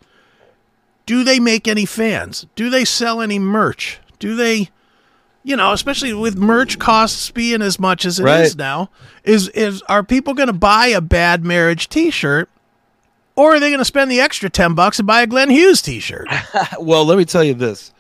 do 1.07 1.25
they 1.25 1.39
make 1.41 1.67
any 1.69 1.85
fans? 1.87 2.47
Do 2.57 2.71
they 2.71 2.85
sell 2.85 3.21
any 3.21 3.39
merch? 3.39 4.01
Do 4.19 4.35
they, 4.37 4.71
you 5.43 5.57
know, 5.57 5.73
especially 5.73 6.13
with 6.15 6.37
merch 6.37 6.79
costs 6.79 7.31
being 7.31 7.63
as 7.63 7.79
much 7.79 8.05
as 8.05 8.19
it 8.19 8.23
is 8.23 8.27
Right. 8.27 8.57
now, 8.57 8.91
is 9.25 9.49
is 9.51 9.83
are 9.83 10.03
people 10.03 10.35
going 10.35 10.47
to 10.49 10.53
buy 10.53 10.87
a 10.89 11.01
Bad 11.01 11.45
Marriage 11.45 11.89
T-shirt, 11.89 12.49
or 13.37 13.55
are 13.55 13.61
they 13.61 13.69
going 13.71 13.79
to 13.79 13.85
spend 13.85 14.11
the 14.11 14.21
extra 14.21 14.49
ten 14.51 14.75
bucks 14.75 14.99
and 14.99 15.07
buy 15.07 15.23
a 15.23 15.27
Glenn 15.27 15.51
Hughes 15.51 15.83
T-shirt? 15.83 16.29
well, 16.81 17.05
let 17.05 17.19
me 17.19 17.25
tell 17.25 17.45
you 17.45 17.55
this. 17.55 17.93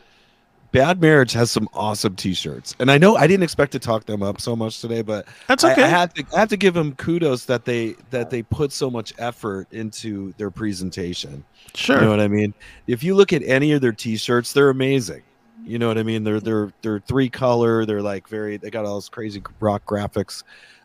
Bad 0.75 1.01
Marriage 1.01 1.33
has 1.35 1.53
some 1.53 1.69
awesome 1.73 2.17
T-shirts, 2.17 2.75
and 2.81 2.91
I 2.91 2.99
know 2.99 3.15
I 3.15 3.29
didn't 3.29 3.45
expect 3.45 3.71
to 3.73 3.79
talk 3.79 4.07
them 4.07 4.25
up 4.25 4.41
so 4.41 4.57
much 4.57 4.81
today, 4.81 5.03
but 5.03 5.25
That's 5.47 5.63
I- 5.63 5.71
okay. 5.71 5.85
I, 5.85 5.87
have 5.87 6.13
to 6.15 6.25
I 6.35 6.41
have 6.41 6.49
to 6.49 6.57
give 6.57 6.75
them 6.75 6.97
kudos 6.97 7.45
that 7.45 7.65
they 7.65 7.95
that 8.11 8.29
they 8.29 8.43
put 8.43 8.73
so 8.73 8.91
much 8.91 9.15
effort 9.19 9.69
into 9.71 10.35
their 10.37 10.51
presentation. 10.51 11.45
sure. 11.77 11.95
You 11.95 12.03
know 12.03 12.11
what 12.11 12.19
I 12.19 12.27
mean? 12.27 12.53
If 12.89 13.05
you 13.05 13.15
look 13.15 13.33
at 13.33 13.43
any 13.45 13.71
of 13.71 13.83
their 13.83 13.93
T-shirts, 13.93 14.53
they're 14.53 14.71
amazing. 14.71 15.23
You 15.65 15.79
know 15.79 15.87
what 15.87 15.97
I 15.97 16.03
mean? 16.03 16.25
They're 16.25 16.41
they're 16.41 16.73
they're 16.83 16.99
three 16.99 17.29
color. 17.29 17.87
They're 17.87 18.03
like 18.03 18.27
very. 18.29 18.57
They 18.57 18.69
got 18.71 18.85
all 18.85 18.97
this 18.97 19.09
crazy 19.09 19.41
rock 19.61 19.87
graphics 19.87 20.43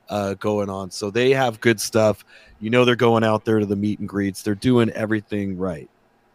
uh, 0.10 0.36
going 0.36 0.69
on. 0.69 0.91
So 0.91 1.10
they 1.10 1.32
have 1.32 1.60
good 1.62 1.82
stuff. 1.82 2.23
You 2.60 2.69
know 2.69 2.86
they're 2.86 2.95
going 2.95 3.23
out 3.23 3.43
there 3.43 3.58
to 3.58 3.65
the 3.65 3.75
meet 3.75 3.97
and 3.97 4.08
greets. 4.08 4.43
They're 4.43 4.54
doing 4.54 4.91
everything 4.91 5.58
right, 5.58 5.89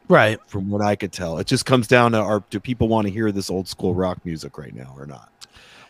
right. 0.09 0.39
from 0.47 0.71
what 0.71 0.81
I 0.83 0.97
could 0.97 1.13
tell. 1.13 1.39
It 1.39 1.47
just 1.47 1.67
comes 1.67 1.87
down 1.89 2.13
to 2.13 2.19
are 2.19 2.43
do 2.51 2.61
people 2.61 2.89
want 2.89 3.07
to 3.07 3.13
hear 3.13 3.33
this 3.33 3.51
old 3.51 3.69
school 3.69 3.95
rock 3.95 4.25
music 4.25 4.59
right 4.59 4.75
now 4.75 4.95
or 4.97 5.07
not? 5.07 5.31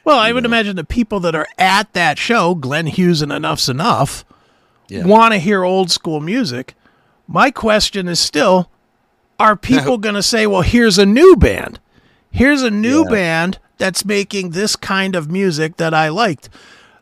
Well, 0.04 0.18
I 0.18 0.28
you 0.28 0.34
would 0.34 0.44
imagine 0.44 0.76
the 0.76 0.84
people 0.84 1.20
that 1.20 1.34
are 1.34 1.46
at 1.58 1.92
that 1.94 2.18
show, 2.18 2.54
Glenn 2.54 2.86
Hughes 2.86 3.22
and 3.22 3.32
Enuff 3.32 3.58
Z'Nuff, 3.58 4.24
Yeah. 4.88 5.04
want 5.06 5.32
to 5.32 5.38
hear 5.38 5.64
old 5.64 5.90
school 5.90 6.20
music. 6.20 6.74
My 7.26 7.50
question 7.50 8.06
is 8.08 8.20
still 8.20 8.68
are 9.40 9.56
people 9.72 9.98
going 9.98 10.14
to 10.14 10.22
say, 10.22 10.46
well, 10.46 10.62
here's 10.62 10.98
a 10.98 11.06
new 11.06 11.36
band? 11.36 11.80
Here's 12.30 12.62
a 12.62 12.70
new 12.70 13.04
Yeah. 13.04 13.10
band 13.10 13.58
that's 13.78 14.04
making 14.04 14.50
this 14.50 14.76
kind 14.76 15.16
of 15.16 15.30
music 15.30 15.78
that 15.78 15.94
I 15.94 16.08
liked. 16.08 16.48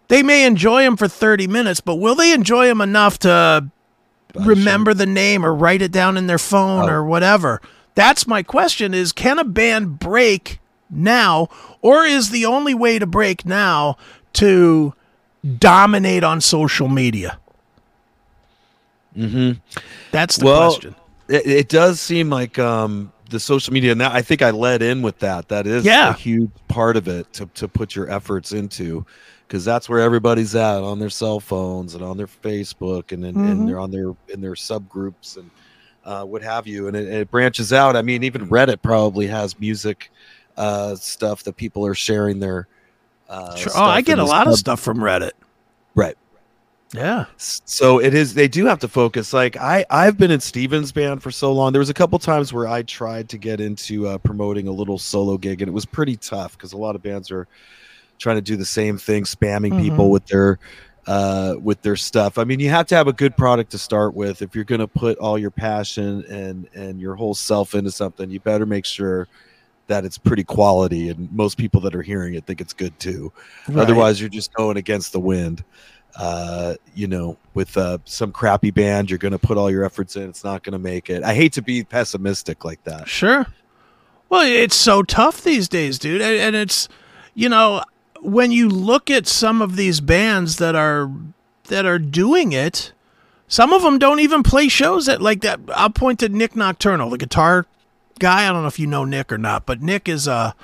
They 0.09 0.23
may 0.23 0.47
enjoy 0.47 0.83
them 0.85 0.97
for 0.97 1.09
30 1.09 1.47
minutes, 1.47 1.81
but 1.81 1.97
will 1.97 2.15
they 2.15 2.33
enjoy 2.33 2.67
them 2.67 2.81
enough 2.81 3.19
to 3.21 3.69
remember 4.35 4.95
the 4.95 5.07
name 5.07 5.45
or 5.45 5.55
write 5.55 5.83
it 5.83 5.93
down 5.93 6.17
in 6.17 6.27
their 6.27 6.39
phone 6.39 6.89
Oh. 6.89 6.93
or 6.95 7.05
whatever? 7.05 7.61
That's 7.95 8.27
my 8.27 8.43
question 8.43 8.95
is 8.95 9.13
can 9.13 9.39
a 9.39 9.45
band 9.45 9.99
break 9.99 10.59
now 10.91 11.49
or 11.83 12.05
is 12.05 12.31
the 12.31 12.47
only 12.47 12.75
way 12.75 12.99
to 12.99 13.07
break 13.07 13.45
now 13.45 13.97
to 14.35 14.95
dominate 15.59 16.25
on 16.25 16.41
social 16.41 16.89
media? 16.89 17.39
Mm-hmm. 19.17 19.61
That's 20.11 20.37
the 20.37 20.45
Well, 20.45 20.71
question. 20.71 20.95
It, 21.29 21.47
it 21.47 21.69
does 21.69 22.01
seem 22.01 22.31
like 22.31 22.59
um, 22.59 23.13
the 23.31 23.39
social 23.41 23.73
media. 23.73 23.95
Now, 23.95 24.13
I 24.13 24.23
think 24.23 24.43
I 24.43 24.51
led 24.51 24.83
in 24.83 25.03
with 25.03 25.19
that. 25.21 25.49
That 25.49 25.67
is 25.67 25.85
Yeah. 25.85 26.11
a 26.11 26.15
huge 26.15 26.51
part 26.69 26.97
of 26.97 27.09
it 27.09 27.33
to, 27.35 27.47
to 27.55 27.69
put 27.69 27.95
your 27.95 28.11
efforts 28.11 28.53
into, 28.53 29.05
because 29.53 29.67
that's 29.67 29.87
where 29.87 30.01
everybody's 30.01 30.55
at 30.55 30.83
on 30.83 30.99
their 30.99 31.11
cell 31.11 31.39
phones 31.39 31.95
and 31.95 32.03
on 32.03 32.17
their 32.17 32.27
Facebook 32.27 33.13
and, 33.13 33.23
and, 33.23 33.37
Mhm. 33.37 33.51
and 33.51 33.69
they're 33.69 33.79
on 33.79 33.91
their 33.91 34.15
in 34.31 34.41
their 34.41 34.55
subgroups 34.55 35.37
and 35.37 35.51
uh, 36.07 36.25
what 36.25 36.41
have 36.43 36.67
you. 36.67 36.89
And 36.89 36.97
it, 36.97 37.07
it 37.07 37.31
branches 37.31 37.71
out. 37.71 37.95
I 37.95 38.01
mean, 38.01 38.23
even 38.25 38.49
Reddit 38.49 38.81
probably 38.81 39.27
has 39.27 39.61
music 39.61 40.11
uh, 40.57 40.95
stuff 40.95 41.43
that 41.43 41.55
people 41.59 41.85
are 41.85 41.95
sharing 41.95 42.41
their. 42.41 42.67
Uh, 43.29 43.55
Sure. 43.57 43.73
Oh, 43.77 43.85
I 43.85 44.01
get 44.01 44.19
a 44.19 44.25
lot 44.25 44.47
of 44.47 44.55
stuff 44.57 44.81
from 44.81 44.97
Reddit. 44.99 45.33
Right. 45.95 46.17
Yeah. 46.95 47.27
so 47.37 47.99
it 48.01 48.15
is 48.15 48.33
they 48.33 48.49
do 48.49 48.65
have 48.67 48.79
to 48.81 48.89
focus 48.89 49.33
like 49.33 49.57
i 49.57 49.83
i've 49.89 50.19
been 50.19 50.31
in 50.31 50.41
Stephen's 50.41 50.93
band 50.93 51.23
for 51.23 51.31
so 51.31 51.51
long 51.51 51.73
there 51.73 51.81
was 51.81 51.89
a 51.89 51.95
couple 51.95 52.19
times 52.19 52.53
where 52.53 52.69
i 52.69 52.83
tried 52.83 53.31
to 53.31 53.39
get 53.39 53.63
into 53.63 54.07
uh, 54.07 54.19
promoting 54.19 54.69
a 54.69 54.73
little 54.73 54.99
solo 54.99 55.39
gig 55.39 55.63
and 55.63 55.71
it 55.71 55.73
was 55.73 55.87
pretty 55.87 56.17
tough 56.17 56.53
because 56.53 56.75
a 56.75 56.77
lot 56.77 56.95
of 56.95 57.03
bands 57.03 57.31
are 57.31 57.49
trying 58.23 58.37
to 58.37 58.43
do 58.43 58.57
the 58.57 58.65
same 58.65 58.97
thing 58.97 59.25
spamming 59.25 59.79
people 59.81 60.07
Mhm. 60.07 60.11
with 60.11 60.27
their 60.27 60.59
uh 61.09 61.55
with 61.61 61.83
their 61.83 61.97
stuff 61.97 62.39
i 62.39 62.45
mean 62.45 62.61
you 62.61 62.71
have 62.71 62.87
to 62.87 62.95
have 62.95 63.09
a 63.09 63.13
good 63.13 63.37
product 63.37 63.73
to 63.73 63.79
start 63.79 64.15
with 64.15 64.41
if 64.41 64.55
you're 64.55 64.63
going 64.63 64.81
to 64.81 64.87
put 64.87 65.19
all 65.19 65.37
your 65.37 65.51
passion 65.51 66.25
and 66.31 66.69
and 66.75 67.01
your 67.01 67.17
whole 67.17 67.35
self 67.35 67.75
into 67.75 67.91
something 67.91 68.31
you 68.31 68.39
better 68.39 68.65
make 68.65 68.85
sure 68.85 69.27
that 69.89 70.05
it's 70.05 70.17
pretty 70.17 70.45
quality 70.45 71.09
and 71.09 71.31
most 71.33 71.59
people 71.59 71.81
that 71.81 71.93
are 71.97 72.03
hearing 72.03 72.35
it 72.35 72.47
think 72.47 72.61
it's 72.61 72.73
good 72.73 72.97
too 73.01 73.33
Otherwise, 73.75 74.21
you're 74.21 74.31
just 74.31 74.55
going 74.55 74.77
against 74.77 75.13
the 75.13 75.19
wind. 75.21 75.65
Uh, 76.15 76.75
you 76.95 77.07
know, 77.09 77.37
with 77.55 77.75
uh, 77.77 77.97
some 78.05 78.31
crappy 78.33 78.71
band, 78.71 79.11
you're 79.11 79.19
going 79.19 79.33
to 79.33 79.39
put 79.39 79.57
all 79.57 79.71
your 79.71 79.83
efforts 79.85 80.15
in. 80.15 80.29
It's 80.29 80.45
not 80.45 80.63
going 80.63 80.73
to 80.75 80.79
make 80.79 81.09
it. 81.11 81.23
I 81.25 81.33
hate 81.35 81.55
to 81.55 81.63
be 81.63 81.83
pessimistic 81.85 82.65
like 82.67 82.85
that. 82.85 83.09
Sure. 83.09 83.47
Well, 84.29 84.43
it's 84.47 84.77
so 84.77 85.03
tough 85.03 85.43
these 85.43 85.69
days, 85.69 85.99
dude. 85.99 86.21
And 86.21 86.55
it's, 86.55 86.87
you 87.35 87.49
know, 87.49 87.83
when 88.23 88.53
you 88.53 88.69
look 88.69 89.11
at 89.11 89.27
some 89.27 89.61
of 89.61 89.77
these 89.77 90.01
bands 90.01 90.57
that 90.57 90.75
are 90.75 91.11
that 91.65 91.85
are 91.85 91.99
doing 91.99 92.53
it, 92.53 92.93
some 93.49 93.73
of 93.73 93.83
them 93.83 93.99
don't 93.99 94.21
even 94.21 94.43
play 94.43 94.69
shows 94.69 95.09
at 95.09 95.21
like 95.21 95.41
that. 95.43 95.61
I'll 95.75 95.91
point 95.91 96.21
to 96.21 96.29
Nick 96.29 96.57
Nocturnal, 96.57 97.11
the 97.11 97.19
guitar 97.19 97.67
guy. 98.19 98.49
I 98.49 98.53
don't 98.53 98.63
know 98.63 98.69
if 98.69 98.79
you 98.79 98.87
know 98.87 99.05
Nick 99.05 99.33
or 99.33 99.39
not, 99.39 99.67
but 99.67 99.83
Nick 99.83 100.09
is 100.09 100.27
a 100.27 100.55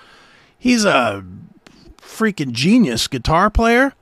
he's 0.58 0.84
a 0.84 1.24
freaking 1.98 2.52
genius 2.52 3.06
guitar 3.08 3.50
player, 3.50 3.94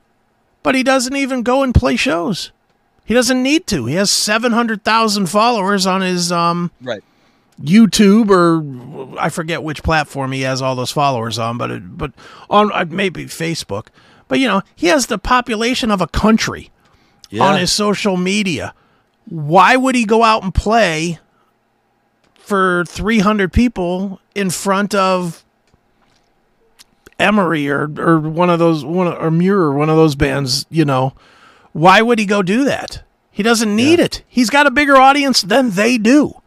but 0.63 0.75
he 0.75 0.83
doesn't 0.83 1.15
even 1.15 1.43
go 1.43 1.63
and 1.63 1.73
play 1.73 1.95
shows. 1.95 2.51
He 3.03 3.13
doesn't 3.13 3.41
need 3.41 3.67
to. 3.67 3.85
He 3.85 3.95
has 3.95 4.11
700,000 4.11 5.27
followers 5.27 5.85
on 5.87 6.01
his 6.01 6.31
um 6.31 6.71
Right. 6.81 7.03
YouTube 7.61 8.29
or 8.29 9.19
I 9.19 9.29
forget 9.29 9.63
which 9.63 9.81
platform 9.83 10.31
he 10.31 10.41
has 10.41 10.61
all 10.61 10.75
those 10.75 10.91
followers 10.91 11.39
on, 11.39 11.57
but 11.57 11.71
it, 11.71 11.97
but 11.97 12.11
on 12.49 12.71
uh, 12.71 12.85
maybe 12.87 13.25
Facebook. 13.25 13.87
But 14.27 14.39
you 14.39 14.47
know, 14.47 14.61
he 14.75 14.87
has 14.87 15.07
the 15.07 15.17
population 15.17 15.89
of 15.91 16.01
a 16.01 16.07
country 16.07 16.69
Yeah. 17.29 17.43
on 17.45 17.59
his 17.59 17.71
social 17.71 18.17
media. 18.17 18.73
Why 19.29 19.75
would 19.75 19.95
he 19.95 20.05
go 20.05 20.23
out 20.23 20.43
and 20.43 20.53
play 20.53 21.19
for 22.35 22.85
300 22.87 23.51
people 23.51 24.21
in 24.35 24.49
front 24.49 24.93
of 24.95 25.43
Emery 27.19 27.67
or 27.69 27.89
or 27.97 28.19
one 28.19 28.49
of 28.49 28.59
those 28.59 28.85
one 28.85 29.07
or 29.07 29.31
Muir, 29.31 29.57
or 29.59 29.73
one 29.73 29.89
of 29.89 29.97
those 29.97 30.15
bands, 30.15 30.65
you 30.69 30.85
know? 30.85 31.13
Why 31.73 32.01
would 32.01 32.19
he 32.19 32.25
go 32.25 32.41
do 32.43 32.63
that? 32.65 33.03
He 33.31 33.41
doesn't 33.43 33.75
need 33.75 33.99
it. 33.99 34.23
He's 34.27 34.49
got 34.49 34.67
a 34.67 34.71
bigger 34.71 34.97
audience 34.97 35.41
than 35.41 35.71
they 35.71 35.97
do. 35.97 36.41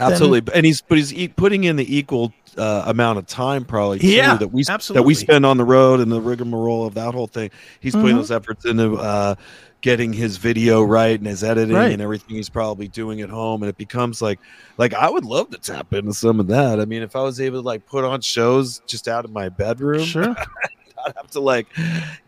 Absolutely, 0.00 0.52
and 0.54 0.64
he's 0.64 0.80
but 0.80 0.96
he's 0.98 1.12
e- 1.12 1.28
putting 1.28 1.64
in 1.64 1.76
the 1.76 1.96
equal 1.96 2.32
uh, 2.56 2.84
amount 2.86 3.18
of 3.18 3.26
time 3.26 3.64
probably 3.64 3.98
too, 3.98 4.06
Yeah, 4.08 4.36
that 4.36 4.48
we 4.48 4.62
that 4.64 5.02
we 5.04 5.14
spend 5.14 5.44
on 5.44 5.56
the 5.56 5.64
road 5.64 6.00
and 6.00 6.10
the 6.10 6.20
rigmarole 6.20 6.86
of 6.86 6.94
that 6.94 7.14
whole 7.14 7.26
thing. 7.26 7.50
He's 7.80 7.94
putting 7.94 8.10
Mm-hmm. 8.10 8.16
those 8.18 8.30
efforts 8.30 8.64
into 8.64 8.94
uh, 8.96 9.34
getting 9.80 10.12
his 10.12 10.36
video 10.38 10.82
right 10.82 11.18
and 11.18 11.26
his 11.26 11.42
editing 11.44 11.74
Right. 11.76 11.92
and 11.92 12.00
everything 12.02 12.36
he's 12.36 12.48
probably 12.48 12.88
doing 12.88 13.20
at 13.20 13.28
home, 13.30 13.62
and 13.62 13.68
it 13.70 13.76
becomes 13.76 14.22
like 14.22 14.38
like 14.76 14.94
I 14.94 15.08
would 15.10 15.24
love 15.24 15.50
to 15.50 15.58
tap 15.58 15.92
into 15.92 16.12
some 16.14 16.38
of 16.40 16.46
that. 16.48 16.78
I 16.80 16.84
mean, 16.84 17.02
if 17.02 17.16
I 17.16 17.22
was 17.22 17.40
able 17.40 17.60
to 17.60 17.66
like 17.66 17.84
put 17.86 18.04
on 18.04 18.20
shows 18.20 18.80
just 18.86 19.08
out 19.08 19.24
of 19.24 19.32
my 19.32 19.48
bedroom, 19.48 20.04
Sure. 20.04 20.34
I'd 21.06 21.14
have 21.16 21.30
to 21.32 21.40
like 21.40 21.66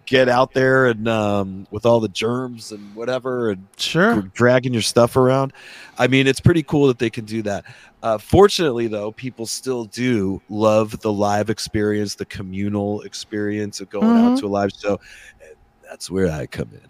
get 0.06 0.28
out 0.28 0.52
there 0.52 0.86
and 0.86 1.06
um, 1.08 1.66
with 1.70 1.86
all 1.86 2.00
the 2.00 2.08
germs 2.08 2.72
and 2.72 2.94
whatever 2.94 3.50
and 3.50 3.66
Sure. 3.76 4.22
dragging 4.34 4.72
your 4.72 4.82
stuff 4.82 5.16
around. 5.16 5.52
I 5.98 6.06
mean, 6.08 6.26
it's 6.26 6.40
pretty 6.40 6.62
cool 6.62 6.86
that 6.88 6.98
they 6.98 7.10
can 7.10 7.24
do 7.24 7.42
that. 7.42 7.64
Uh, 8.02 8.18
fortunately, 8.18 8.86
though, 8.86 9.12
people 9.12 9.46
still 9.46 9.84
do 9.84 10.40
love 10.48 11.00
the 11.00 11.12
live 11.12 11.50
experience, 11.50 12.14
the 12.14 12.24
communal 12.24 13.02
experience 13.02 13.80
of 13.80 13.90
going 13.90 14.06
out 14.06 14.36
Mhm. 14.36 14.40
to 14.40 14.46
a 14.46 14.48
live 14.48 14.70
show. 14.72 14.98
And 15.42 15.54
that's 15.88 16.10
where 16.10 16.30
I 16.30 16.46
come 16.46 16.70
in. 16.72 16.80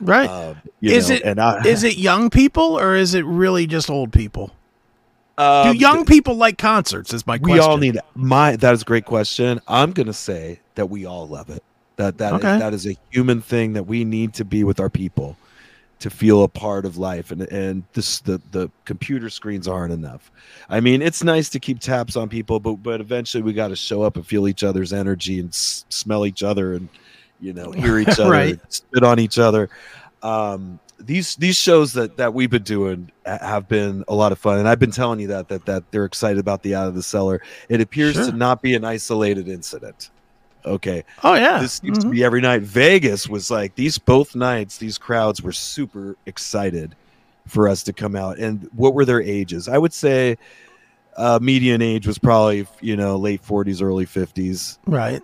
Right. 0.00 0.28
Um, 0.28 0.56
Is 0.82 1.08
know, 1.10 1.16
it- 1.16 1.22
And 1.22 1.40
I, 1.40 1.62
is 1.66 1.84
it 1.84 1.98
young 1.98 2.30
people 2.30 2.78
or 2.78 2.96
is 2.96 3.14
it 3.14 3.24
really 3.24 3.66
just 3.66 3.88
old 3.90 4.12
people? 4.12 4.50
Do 5.38 5.44
um, 5.46 5.76
young 5.76 6.04
people 6.04 6.34
like 6.34 6.58
concerts? 6.58 7.14
Is 7.14 7.26
my 7.26 7.38
question. 7.38 7.54
we 7.54 7.60
all 7.60 7.78
need 7.78 7.98
my 8.14 8.56
that 8.56 8.74
is 8.74 8.82
a 8.82 8.84
great 8.84 9.06
question 9.06 9.58
i'm 9.68 9.92
gonna 9.92 10.12
say 10.12 10.60
that 10.80 10.86
we 10.86 11.04
all 11.04 11.28
love 11.28 11.50
it. 11.50 11.62
That 11.96 12.16
that 12.18 12.32
Okay. 12.32 12.58
that 12.58 12.72
is 12.72 12.86
a 12.86 12.96
human 13.10 13.42
thing 13.42 13.74
that 13.74 13.82
we 13.84 14.02
need 14.04 14.32
to 14.34 14.44
be 14.46 14.64
with 14.64 14.80
our 14.80 14.88
people 14.88 15.36
to 15.98 16.08
feel 16.08 16.42
a 16.42 16.48
part 16.48 16.86
of 16.86 16.96
life. 16.96 17.30
And 17.30 17.42
and 17.42 17.84
this 17.92 18.20
the 18.20 18.40
the 18.50 18.70
computer 18.86 19.28
screens 19.28 19.68
aren't 19.68 19.92
enough. 19.92 20.30
I 20.70 20.80
mean 20.80 21.02
it's 21.02 21.22
nice 21.22 21.50
to 21.50 21.60
keep 21.60 21.78
tabs 21.78 22.16
on 22.16 22.30
people 22.30 22.58
but 22.60 22.76
but 22.76 23.02
eventually 23.02 23.42
we 23.42 23.52
got 23.52 23.68
to 23.68 23.76
show 23.76 24.02
up 24.02 24.16
and 24.16 24.26
feel 24.26 24.48
each 24.48 24.64
other's 24.64 24.94
energy 24.94 25.38
and 25.40 25.50
s- 25.50 25.84
smell 25.90 26.24
each 26.24 26.42
other 26.42 26.72
and 26.72 26.88
you 27.38 27.52
know 27.52 27.70
hear 27.72 27.98
each 27.98 28.08
other 28.18 28.30
Right. 28.30 28.58
spit 28.72 29.04
on 29.04 29.18
each 29.18 29.38
other. 29.38 29.68
Um 30.22 30.80
these 30.98 31.36
these 31.36 31.56
shows 31.56 31.92
that 31.94 32.16
that 32.16 32.32
we've 32.32 32.50
been 32.50 32.62
doing 32.62 33.10
have 33.26 33.68
been 33.68 34.04
a 34.08 34.14
lot 34.14 34.32
of 34.32 34.38
fun. 34.38 34.58
And 34.58 34.66
i've 34.68 34.78
been 34.78 34.90
telling 34.90 35.20
you 35.20 35.26
that 35.28 35.48
that 35.48 35.66
that 35.66 35.82
they're 35.90 36.06
excited 36.06 36.38
about 36.38 36.62
the 36.62 36.74
out 36.74 36.88
of 36.88 36.94
the 36.94 37.02
cellar. 37.02 37.42
It 37.68 37.82
appears 37.82 38.14
Sure. 38.14 38.30
to 38.30 38.32
not 38.32 38.62
be 38.62 38.74
an 38.74 38.84
isolated 38.86 39.48
incident 39.48 40.08
okay 40.64 41.04
Oh 41.22 41.34
yeah. 41.34 41.58
this 41.60 41.74
seems 41.74 41.98
Mhm. 41.98 42.02
to 42.02 42.08
be 42.10 42.24
every 42.24 42.40
night 42.40 42.62
vegas 42.62 43.28
was 43.28 43.50
like 43.50 43.74
these 43.74 43.98
both 43.98 44.34
nights 44.36 44.78
these 44.78 44.98
crowds 44.98 45.42
were 45.42 45.52
super 45.52 46.16
excited 46.26 46.94
for 47.46 47.68
us 47.68 47.82
to 47.84 47.92
come 47.92 48.14
out 48.14 48.38
and 48.38 48.68
what 48.74 48.94
were 48.94 49.04
their 49.04 49.22
ages 49.22 49.68
i 49.68 49.76
would 49.78 49.92
say 49.92 50.36
uh 51.16 51.38
median 51.42 51.82
age 51.82 52.06
was 52.06 52.18
probably 52.18 52.66
you 52.80 52.96
know 52.96 53.16
late 53.16 53.42
40s 53.42 53.82
early 53.82 54.06
50s 54.06 54.78
right. 54.86 55.22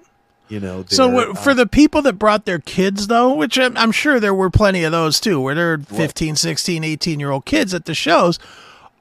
you 0.48 0.58
know 0.60 0.84
So 0.88 1.34
for 1.34 1.50
uh, 1.50 1.54
the 1.54 1.66
people 1.66 2.02
that 2.02 2.14
brought 2.14 2.44
their 2.44 2.58
kids 2.58 3.06
though, 3.08 3.34
which 3.34 3.58
I'm, 3.58 3.76
I'm 3.76 3.92
sure 3.92 4.18
there 4.20 4.34
were 4.34 4.50
plenty 4.50 4.84
of 4.84 4.92
those 4.92 5.18
too, 5.20 5.40
where 5.40 5.54
they're 5.54 5.78
15, 5.78 6.36
16, 6.36 6.84
18 6.84 7.20
year 7.20 7.30
old 7.30 7.44
kids 7.44 7.74
at 7.74 7.84
the 7.84 7.94
shows, 7.94 8.38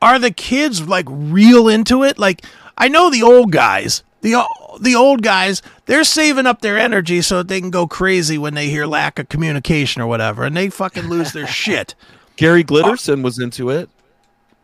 are 0.01 0.17
the 0.19 0.31
kids 0.31 0.87
like 0.87 1.05
real 1.09 1.67
into 1.67 2.03
it? 2.03 2.17
Like 2.19 2.43
I 2.77 2.87
know 2.87 3.09
the 3.09 3.23
old 3.23 3.51
guys, 3.51 4.03
the 4.21 4.43
the 4.81 4.95
old 4.95 5.21
guys, 5.21 5.61
they're 5.85 6.03
saving 6.03 6.45
up 6.47 6.61
their 6.61 6.77
energy 6.77 7.21
so 7.21 7.37
that 7.37 7.47
they 7.47 7.61
can 7.61 7.69
go 7.69 7.87
crazy 7.87 8.37
when 8.37 8.53
they 8.55 8.67
hear 8.69 8.85
lack 8.85 9.19
of 9.19 9.29
communication 9.29 10.01
or 10.01 10.07
whatever, 10.07 10.43
and 10.43 10.55
they 10.57 10.69
fucking 10.69 11.07
lose 11.07 11.31
their 11.33 11.47
shit. 11.63 11.95
gary 12.35 12.63
glitterson 12.63 13.21
was 13.23 13.39
into 13.39 13.69
it 13.69 13.89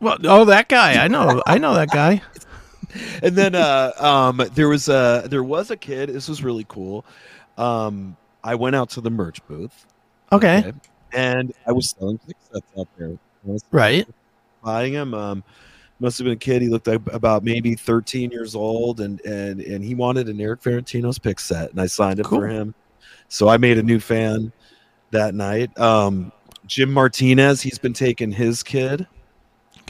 Well, 0.00 0.18
oh, 0.24 0.44
that 0.46 0.68
guy, 0.68 1.02
I 1.02 1.08
know, 1.08 1.42
I 1.46 1.58
know 1.58 1.74
that 1.74 1.90
guy. 1.90 2.20
and 3.22 3.36
then 3.36 3.54
uh 3.54 3.90
um 3.98 4.42
there 4.54 4.68
was 4.68 4.88
a 4.88 5.22
there 5.26 5.42
was 5.44 5.70
a 5.70 5.76
kid 5.78 6.10
this 6.10 6.28
was 6.28 6.42
really 6.44 6.66
cool 6.68 7.06
um 7.56 8.14
i 8.44 8.54
went 8.54 8.76
out 8.76 8.90
to 8.90 9.00
the 9.00 9.08
merch 9.08 9.38
booth 9.46 9.86
Okay, 10.30 10.72
and 11.12 11.54
i 11.66 11.72
was 11.72 11.90
selling 11.98 12.20
six 12.26 12.38
sets 12.52 12.66
out 12.78 12.88
there 12.98 13.16
right. 13.70 14.06
buying 14.62 14.92
them. 14.92 15.14
um 15.14 15.42
must 16.00 16.18
have 16.18 16.24
been 16.24 16.32
a 16.34 16.36
kid 16.36 16.62
he 16.62 16.68
looked 16.68 16.86
like 16.86 17.00
about 17.12 17.44
maybe 17.44 17.74
13 17.74 18.30
years 18.30 18.54
old 18.54 19.00
and 19.00 19.20
and 19.24 19.60
and 19.60 19.84
he 19.84 19.94
wanted 19.94 20.28
an 20.28 20.40
Erik 20.40 20.60
Ferentinos 20.62 21.20
pick 21.22 21.38
set 21.38 21.70
and 21.70 21.80
i 21.80 21.86
signed 21.86 22.18
it 22.18 22.26
Cool. 22.26 22.40
for 22.40 22.46
him 22.48 22.74
so 23.28 23.48
i 23.48 23.56
made 23.56 23.78
a 23.78 23.82
new 23.82 24.00
fan 24.00 24.50
that 25.12 25.34
night 25.34 25.76
um 25.78 26.32
jim 26.66 26.92
martinez 26.92 27.60
he's 27.62 27.78
been 27.78 27.92
taking 27.92 28.32
his 28.32 28.62
kid 28.62 29.06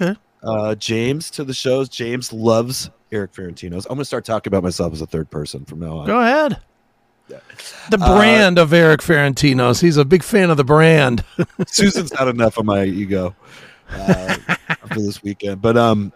Okay. 0.01 0.15
uh, 0.43 0.75
James 0.77 1.31
to 1.33 1.45
the 1.45 1.53
shows. 1.53 1.89
James 1.91 2.33
loves 2.33 2.89
Erik 3.13 3.33
Ferentinos. 3.35 3.85
I'm 3.85 3.91
going 3.91 3.99
to 3.99 4.05
start 4.07 4.25
talking 4.25 4.51
about 4.51 4.63
myself 4.63 4.93
as 4.95 5.03
a 5.03 5.07
third 5.07 5.29
person 5.31 5.67
from 5.67 5.81
now 5.81 5.99
on. 5.99 6.07
Go 6.07 6.19
ahead. 6.19 6.59
The 7.29 7.99
Uh, 8.01 8.17
brand 8.17 8.59
of 8.59 8.73
Erik 8.73 9.01
Ferentinos. 9.03 9.83
He's 9.83 9.99
a 9.99 10.05
big 10.07 10.23
fan 10.23 10.49
of 10.51 10.57
the 10.57 10.65
brand. 10.65 11.23
Susan's 11.67 12.11
had 12.19 12.27
enough 12.29 12.57
of 12.57 12.65
my 12.65 12.85
ego 12.85 13.37
uh, 13.99 14.35
for 14.89 15.01
this 15.01 15.23
weekend. 15.23 15.61
But 15.63 15.77
um, 15.77 16.13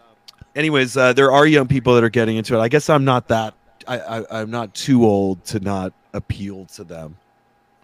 anyways, 0.55 0.97
uh, 0.97 1.13
there 1.13 1.33
are 1.33 1.47
young 1.47 1.67
people 1.69 1.95
that 1.95 2.05
are 2.05 2.11
getting 2.11 2.37
into 2.37 2.57
it. 2.57 2.61
I 2.61 2.69
guess 2.69 2.89
I'm 2.91 3.05
not 3.05 3.29
that. 3.29 3.55
I, 3.89 3.99
I 4.01 4.41
I'm 4.43 4.51
not 4.51 4.75
too 4.75 5.05
old 5.05 5.45
to 5.47 5.61
not 5.61 5.93
appeal 6.15 6.67
to 6.75 6.85
them. 6.85 7.17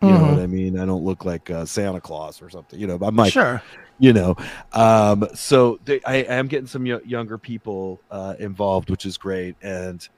You 0.00 0.08
know 0.14 0.24
Mhm. 0.24 0.34
what 0.34 0.42
I 0.42 0.46
mean? 0.48 0.78
I 0.78 0.84
don't 0.84 1.04
look 1.04 1.24
like 1.24 1.48
uh, 1.50 1.64
Santa 1.64 2.00
Claus 2.00 2.42
or 2.42 2.50
something. 2.50 2.80
You 2.80 2.88
know, 2.88 2.98
I'm 3.00 3.14
like, 3.14 3.32
sure. 3.32 3.62
you 4.00 4.12
know 4.12 4.34
um 4.72 5.28
so 5.34 5.78
they, 5.84 6.00
I, 6.04 6.14
I 6.14 6.34
am 6.34 6.48
getting 6.48 6.66
some 6.66 6.84
yo- 6.86 7.00
younger 7.04 7.36
people 7.38 8.00
uh 8.10 8.34
involved 8.40 8.88
which 8.90 9.04
is 9.06 9.16
great 9.18 9.54
and 9.62 10.08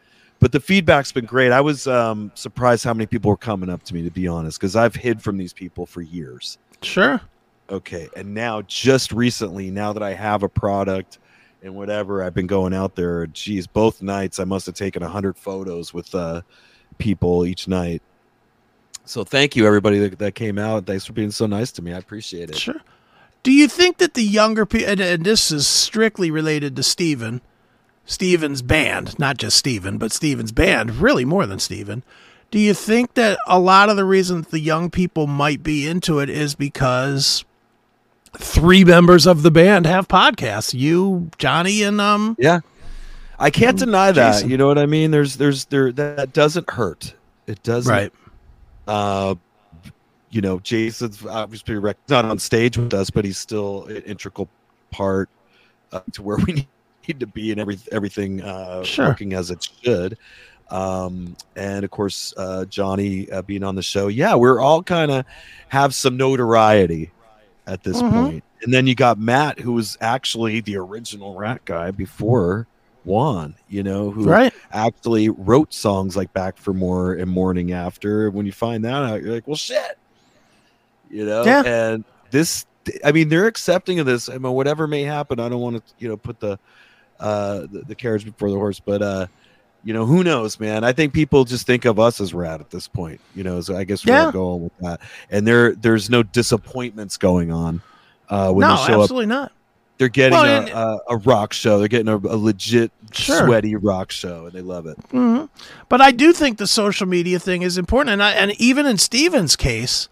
but 0.41 0.53
the 0.53 0.61
feedback's 0.61 1.11
been 1.11 1.27
great 1.27 1.51
i 1.51 1.61
was 1.61 1.87
um 1.89 2.31
surprised 2.35 2.85
how 2.85 2.95
many 2.95 3.05
people 3.07 3.31
were 3.31 3.37
coming 3.37 3.69
up 3.69 3.83
to 3.83 3.93
me 3.95 4.03
to 4.03 4.11
be 4.13 4.29
honest 4.29 4.59
because 4.61 4.77
i've 4.77 4.95
hid 4.95 5.21
from 5.21 5.37
these 5.37 5.53
people 5.53 5.85
for 5.87 6.01
years 6.03 6.57
Sure. 6.83 7.21
Okay 7.71 8.09
and 8.17 8.35
now 8.35 8.63
just 8.63 9.13
recently 9.13 9.71
now 9.71 9.93
that 9.93 10.03
i 10.03 10.13
have 10.13 10.43
a 10.43 10.49
product 10.49 11.19
and 11.63 11.75
whatever 11.75 12.23
i've 12.23 12.35
been 12.35 12.47
going 12.47 12.75
out 12.75 12.95
there 12.95 13.27
geez 13.29 13.67
both 13.67 14.03
nights 14.03 14.39
i 14.39 14.45
must 14.45 14.67
have 14.67 14.75
taken 14.75 15.03
100 15.03 15.37
photos 15.37 15.95
with 15.95 16.15
uh 16.15 16.43
people 16.99 17.47
each 17.47 17.67
night 17.67 18.03
so 19.07 19.25
thank 19.25 19.57
you 19.57 19.67
everybody 19.67 19.99
that, 19.99 20.19
that 20.19 20.35
came 20.35 20.59
out 20.59 20.85
thanks 20.85 21.07
for 21.07 21.15
being 21.15 21.31
so 21.31 21.47
nice 21.47 21.73
to 21.73 21.81
me 21.81 21.93
i 21.95 21.99
appreciate 21.99 22.51
it 22.51 22.57
Sure. 22.57 22.81
Do 23.45 23.53
you 23.53 23.69
think 23.69 23.99
that 23.99 24.15
the 24.15 24.23
younger 24.23 24.65
people, 24.65 24.89
and, 24.89 25.01
and 25.01 25.23
this 25.23 25.53
is 25.53 25.67
strictly 25.67 26.31
related 26.31 26.75
to 26.77 26.83
Stephen, 26.83 27.43
Stephen's 28.07 28.63
band, 28.63 29.19
not 29.19 29.37
just 29.37 29.59
Stephen, 29.59 29.99
but 29.99 30.13
Stephen's 30.13 30.51
band, 30.51 30.97
really 30.97 31.27
more 31.27 31.45
than 31.45 31.59
Stephen. 31.59 32.03
Do 32.51 32.59
you 32.59 32.73
think 32.73 33.13
that 33.15 33.37
a 33.47 33.61
lot 33.61 33.91
of 33.91 33.97
the 33.97 34.05
reason 34.07 34.47
the 34.49 34.61
young 34.61 34.89
people 34.89 35.27
might 35.27 35.63
be 35.63 35.87
into 35.87 36.21
it 36.21 36.31
is 36.31 36.55
because 36.55 37.45
three 38.39 38.85
members 38.85 39.27
of 39.27 39.43
the 39.43 39.51
band 39.51 39.87
have 39.87 40.09
podcasts? 40.09 40.75
You, 40.75 41.31
Johnny, 41.39 41.83
and 41.83 42.01
um, 42.01 42.37
Yeah. 42.39 42.61
I 43.39 43.51
can't 43.51 43.79
deny 43.79 44.13
that. 44.13 44.33
Jason. 44.35 44.51
You 44.51 44.57
know 44.57 44.69
what 44.69 44.79
I 44.79 44.87
mean? 44.87 45.11
There's 45.11 45.37
there's 45.37 45.65
there 45.67 45.91
that 45.93 46.33
doesn't 46.33 46.71
hurt. 46.71 47.15
It 47.49 47.63
doesn't 47.65 47.91
right, 47.93 48.13
uh 48.87 49.35
you 50.31 50.41
know, 50.41 50.59
Jason's 50.61 51.25
obviously 51.27 51.75
rec- 51.77 51.97
not 52.09 52.25
on 52.25 52.39
stage 52.39 52.77
with 52.79 52.93
us, 52.95 53.09
but 53.11 53.25
he's 53.25 53.37
still 53.39 53.85
an 53.87 53.99
integral 54.03 54.49
part 54.91 55.29
uh, 55.93 56.01
to 56.13 56.23
where 56.23 56.37
we 56.47 56.67
need 57.09 57.21
to 57.21 57.27
be 57.27 57.51
and 57.51 57.61
every 57.61 57.77
everything 57.91 58.41
uh 58.41 58.85
Sure. 58.85 59.09
working 59.09 59.33
as 59.33 59.51
it 59.51 59.69
should. 59.83 60.17
Um 60.71 61.37
and 61.57 61.85
of 61.85 61.91
course 61.91 62.33
uh 62.37 62.65
Johnny 62.67 63.29
uh, 63.33 63.43
being 63.43 63.65
on 63.65 63.75
the 63.75 63.83
show. 63.83 64.07
Yeah, 64.07 64.37
we're 64.37 64.61
all 64.61 64.83
kind 64.83 65.11
of 65.11 65.25
have 65.69 65.93
some 65.95 66.17
notoriety 66.17 67.11
at 67.67 67.83
this 67.83 68.03
Mhm. 68.03 68.11
point. 68.11 68.45
And 68.63 68.73
then 68.73 68.87
you 68.87 68.95
got 68.95 69.19
Matt 69.19 69.59
who 69.61 69.73
was 69.73 69.97
actually 70.01 70.61
the 70.61 70.77
original 70.77 71.35
Ratt 71.35 71.65
guy 71.65 71.91
before 71.91 72.67
Juan, 73.05 73.55
you 73.69 73.83
know, 73.83 74.11
who 74.11 74.25
right, 74.25 74.53
actually 74.73 75.29
wrote 75.29 75.75
songs 75.75 76.17
like 76.17 76.33
Back 76.33 76.57
for 76.57 76.73
More 76.73 77.13
and 77.15 77.31
Morning 77.31 77.73
After. 77.73 78.31
When 78.31 78.47
you 78.47 78.53
find 78.53 78.85
that 78.85 79.03
out, 79.03 79.23
you're 79.23 79.35
like, 79.35 79.47
well, 79.47 79.57
shit. 79.57 79.99
You 81.11 81.27
know? 81.27 81.45
Yeah. 81.45 81.63
And 81.65 82.05
this, 82.31 82.65
I 83.05 83.13
mean, 83.13 83.29
they're 83.29 83.47
accepting 83.47 83.99
of 83.99 84.07
this. 84.07 84.29
I 84.29 84.39
mean, 84.39 84.53
whatever 84.53 84.87
may 84.87 85.03
happen, 85.03 85.39
I 85.39 85.49
don't 85.49 85.61
want 85.61 85.77
to, 85.77 85.95
you 85.99 86.09
know, 86.09 86.17
put 86.17 86.41
the, 86.41 86.59
uh, 87.21 87.61
the, 87.71 87.85
the 87.89 87.95
carriage 87.95 88.25
before 88.25 88.51
the 88.51 88.57
horse. 88.57 88.81
But 88.81 89.03
uh, 89.03 89.27
you 89.85 89.93
know, 89.93 90.07
who 90.07 90.25
knows, 90.25 90.59
man? 90.59 90.83
I 90.85 90.93
think 90.93 91.13
people 91.13 91.45
just 91.45 91.67
think 91.67 91.85
of 91.85 91.99
us 92.01 92.21
as 92.21 92.33
Ratt 92.35 92.61
at 92.61 92.71
this 92.71 92.89
point. 92.89 93.21
You 93.35 93.45
know, 93.45 93.61
so 93.61 93.77
I 93.77 93.85
guess 93.85 94.05
we're 94.05 94.13
Yeah. 94.15 94.33
going 94.33 94.65
with 94.65 94.79
that. 94.81 95.01
And 95.31 95.47
there, 95.47 95.75
there's 95.75 96.09
no 96.11 96.23
disappointments 96.23 97.17
going 97.17 97.53
on 97.53 97.83
uh, 98.29 98.53
when 98.53 98.67
no, 98.69 98.77
they 98.77 98.87
show 98.87 98.95
up. 98.95 99.01
absolutely 99.03 99.27
not. 99.27 99.53
They're 99.99 100.09
getting 100.09 100.33
Well, 100.33 100.45
a, 100.45 100.61
and- 100.61 100.69
a, 100.71 100.99
a 101.11 101.17
rock 101.19 101.53
show. 101.53 101.79
They're 101.79 101.87
getting 101.89 102.09
a, 102.09 102.17
a 102.17 102.37
legit 102.37 102.91
Sure. 103.13 103.47
sweaty 103.47 103.77
rock 103.77 104.11
show, 104.11 104.47
and 104.47 104.53
they 104.53 104.61
love 104.61 104.87
it. 104.87 104.97
hmm 105.13 105.45
But 105.89 106.01
I 106.01 106.11
do 106.11 106.33
think 106.33 106.59
the 106.59 106.67
social 106.67 107.07
media 107.07 107.39
thing 107.39 107.63
is 107.63 107.79
important, 107.79 108.13
and 108.15 108.23
I, 108.23 108.33
and 108.33 108.51
even 108.61 108.87
in 108.87 108.99
Stephen's 108.99 109.55
case, 109.55 110.09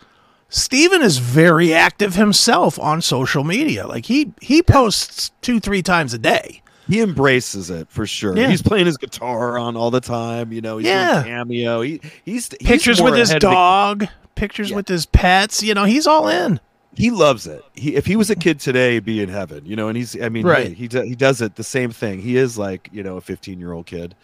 Stephen 0.48 1.02
is 1.02 1.18
very 1.18 1.74
active 1.74 2.14
himself 2.14 2.78
on 2.78 3.02
social 3.02 3.42
media. 3.42 3.86
Like 3.88 4.06
he 4.06 4.32
he 4.40 4.62
posts 4.62 5.32
two 5.40 5.58
three 5.58 5.82
times 5.82 6.14
a 6.14 6.18
day. 6.18 6.61
He 6.88 7.00
embraces 7.00 7.70
it 7.70 7.88
for 7.90 8.06
sure. 8.06 8.36
Yeah. 8.36 8.48
He's 8.48 8.62
playing 8.62 8.86
his 8.86 8.96
guitar 8.96 9.56
on 9.58 9.76
all 9.76 9.90
the 9.90 10.00
time. 10.00 10.52
You 10.52 10.60
know, 10.60 10.78
he's 10.78 10.88
Yeah. 10.88 11.22
doing 11.22 11.24
cameo. 11.34 11.80
He, 11.82 12.00
he's 12.24 12.48
he's 12.58 12.68
Pictures 12.68 13.00
more 13.00 13.10
with 13.10 13.18
his 13.20 13.30
dog, 13.34 14.06
pictures 14.34 14.70
Yeah. 14.70 14.76
with 14.76 14.88
his 14.88 15.06
pets. 15.06 15.62
You 15.62 15.74
know, 15.74 15.84
he's 15.84 16.06
all 16.06 16.28
in. 16.28 16.58
he 16.94 17.10
loves 17.10 17.46
it. 17.46 17.64
He, 17.74 17.94
if 17.94 18.04
he 18.06 18.16
was 18.16 18.28
a 18.30 18.36
kid 18.36 18.60
today, 18.60 18.94
he'd 18.94 19.04
be 19.04 19.22
in 19.22 19.28
heaven. 19.28 19.64
You 19.64 19.76
know, 19.76 19.88
and 19.88 19.96
he's 19.96 20.20
I 20.20 20.28
mean, 20.28 20.44
Right. 20.46 20.68
hey, 20.68 20.74
he 20.74 20.88
he 21.08 21.14
does 21.14 21.40
it 21.40 21.54
the 21.56 21.64
same 21.64 21.90
thing. 21.92 22.20
He 22.20 22.36
is 22.36 22.58
like 22.58 22.88
you 22.92 23.02
know 23.02 23.16
a 23.16 23.20
15 23.20 23.58
year 23.60 23.72
old 23.72 23.86
kid 23.86 24.14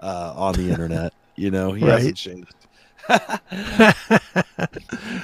uh, 0.00 0.32
on 0.36 0.54
the 0.54 0.68
internet. 0.70 1.12
You 1.36 1.50
know, 1.50 1.72
he 1.72 1.84
Right. 1.84 1.94
hasn't 1.94 2.16
changed. 2.16 2.54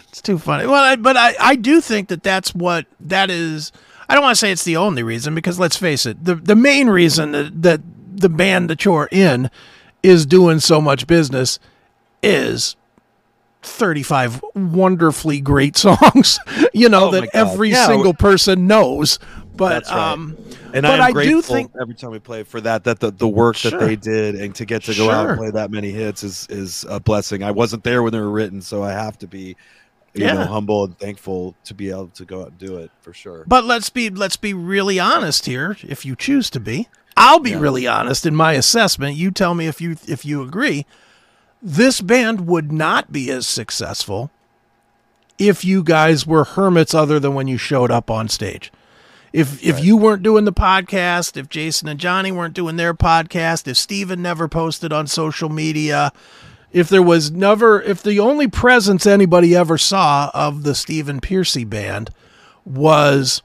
It's 0.08 0.20
too 0.20 0.38
funny. 0.38 0.66
Well, 0.66 0.82
I, 0.82 0.96
but 0.96 1.16
I, 1.16 1.34
I 1.40 1.54
do 1.56 1.80
think 1.80 2.08
that 2.08 2.22
that's 2.24 2.54
what 2.54 2.86
that 3.00 3.30
is. 3.30 3.70
I 4.10 4.14
don't 4.14 4.22
want 4.24 4.32
to 4.34 4.38
say 4.40 4.50
it's 4.50 4.64
the 4.64 4.76
only 4.76 5.02
reason 5.02 5.34
because 5.34 5.58
let's 5.58 5.76
face 5.76 6.04
it, 6.04 6.24
the 6.24 6.34
the 6.34 6.56
main 6.56 6.88
reason 6.90 7.30
that, 7.32 7.62
that 7.62 7.80
the 8.14 8.28
band 8.28 8.68
that 8.68 8.84
you're 8.84 9.08
in 9.12 9.50
is 10.02 10.26
doing 10.26 10.58
so 10.60 10.80
much 10.80 11.06
business 11.06 11.58
is 12.22 12.74
35 13.62 14.42
wonderfully 14.54 15.40
great 15.40 15.76
songs, 15.86 16.38
you 16.72 16.88
know, 16.88 17.08
Oh 17.08 17.10
that 17.12 17.28
every 17.34 17.70
Yeah, 17.70 17.86
single 17.86 18.14
person 18.14 18.66
knows. 18.66 19.18
But 19.56 19.84
right. 19.90 20.12
um 20.12 20.36
And 20.72 20.82
But 20.82 21.00
I 21.00 21.08
I 21.08 21.12
do 21.12 21.42
think- 21.42 21.72
every 21.80 21.94
time 21.94 22.10
we 22.10 22.18
play 22.18 22.42
for 22.44 22.60
that. 22.62 22.84
That 22.84 23.00
the, 23.00 23.10
the 23.10 23.28
work 23.28 23.56
Sure. 23.56 23.72
that 23.72 23.80
they 23.80 23.96
did 23.96 24.34
and 24.36 24.54
to 24.54 24.64
get 24.64 24.82
to 24.84 24.94
go 24.94 25.10
out 25.10 25.28
and 25.28 25.38
play 25.38 25.50
that 25.50 25.70
many 25.70 25.90
hits 25.90 26.24
is 26.24 26.46
is 26.50 26.86
a 26.88 26.98
blessing. 27.00 27.42
I 27.42 27.50
wasn't 27.50 27.84
there 27.84 28.02
when 28.02 28.12
they 28.12 28.20
were 28.20 28.30
written, 28.30 28.62
so 28.62 28.82
I 28.82 28.92
have 28.92 29.18
to 29.18 29.26
be, 29.26 29.56
you 30.14 30.26
know, 30.26 30.34
Yeah. 30.34 30.46
humble 30.46 30.84
and 30.84 30.98
thankful 30.98 31.54
to 31.64 31.74
be 31.74 31.90
able 31.90 32.08
to 32.08 32.24
go 32.24 32.42
out 32.42 32.48
and 32.48 32.58
do 32.58 32.76
it 32.78 32.90
for 33.00 33.12
sure. 33.12 33.44
But 33.46 33.64
let's 33.64 33.90
be 33.90 34.10
let's 34.10 34.36
be 34.36 34.52
really 34.54 34.98
honest 34.98 35.46
here, 35.46 35.76
if 35.82 36.04
you 36.04 36.16
choose 36.16 36.50
to 36.50 36.60
be. 36.60 36.88
I'll 37.16 37.40
be 37.40 37.50
Yeah. 37.50 37.60
really 37.60 37.86
honest 37.86 38.24
in 38.26 38.34
my 38.34 38.52
assessment. 38.54 39.16
You 39.16 39.30
tell 39.30 39.54
me 39.54 39.66
if 39.66 39.80
you 39.80 39.96
if 40.06 40.24
you 40.24 40.42
agree. 40.42 40.86
This 41.62 42.00
band 42.00 42.46
would 42.46 42.72
not 42.72 43.12
be 43.12 43.30
as 43.30 43.46
successful 43.46 44.30
if 45.38 45.64
you 45.64 45.82
guys 45.82 46.26
were 46.26 46.44
hermits 46.44 46.94
other 46.94 47.18
than 47.20 47.34
when 47.34 47.48
you 47.48 47.58
showed 47.58 47.90
up 47.90 48.10
on 48.10 48.28
stage. 48.28 48.72
If 49.32 49.62
if 49.62 49.82
you 49.84 49.96
weren't 49.96 50.22
doing 50.24 50.44
the 50.44 50.52
podcast, 50.52 51.36
if 51.36 51.48
Jason 51.48 51.86
and 51.88 52.00
Johnny 52.00 52.32
weren't 52.32 52.54
doing 52.54 52.76
their 52.76 52.94
podcast, 52.94 53.68
if 53.68 53.76
Stephen 53.76 54.20
never 54.22 54.48
posted 54.48 54.92
on 54.92 55.06
social 55.06 55.48
media, 55.48 56.12
if 56.72 56.88
there 56.88 57.02
was 57.02 57.30
never 57.30 57.80
if 57.82 58.02
the 58.02 58.18
only 58.20 58.48
presence 58.48 59.06
anybody 59.06 59.54
ever 59.56 59.76
saw 59.78 60.30
of 60.34 60.62
the 60.62 60.74
Stephen 60.74 61.20
Pearcy 61.20 61.64
band 61.68 62.10
was 62.64 63.42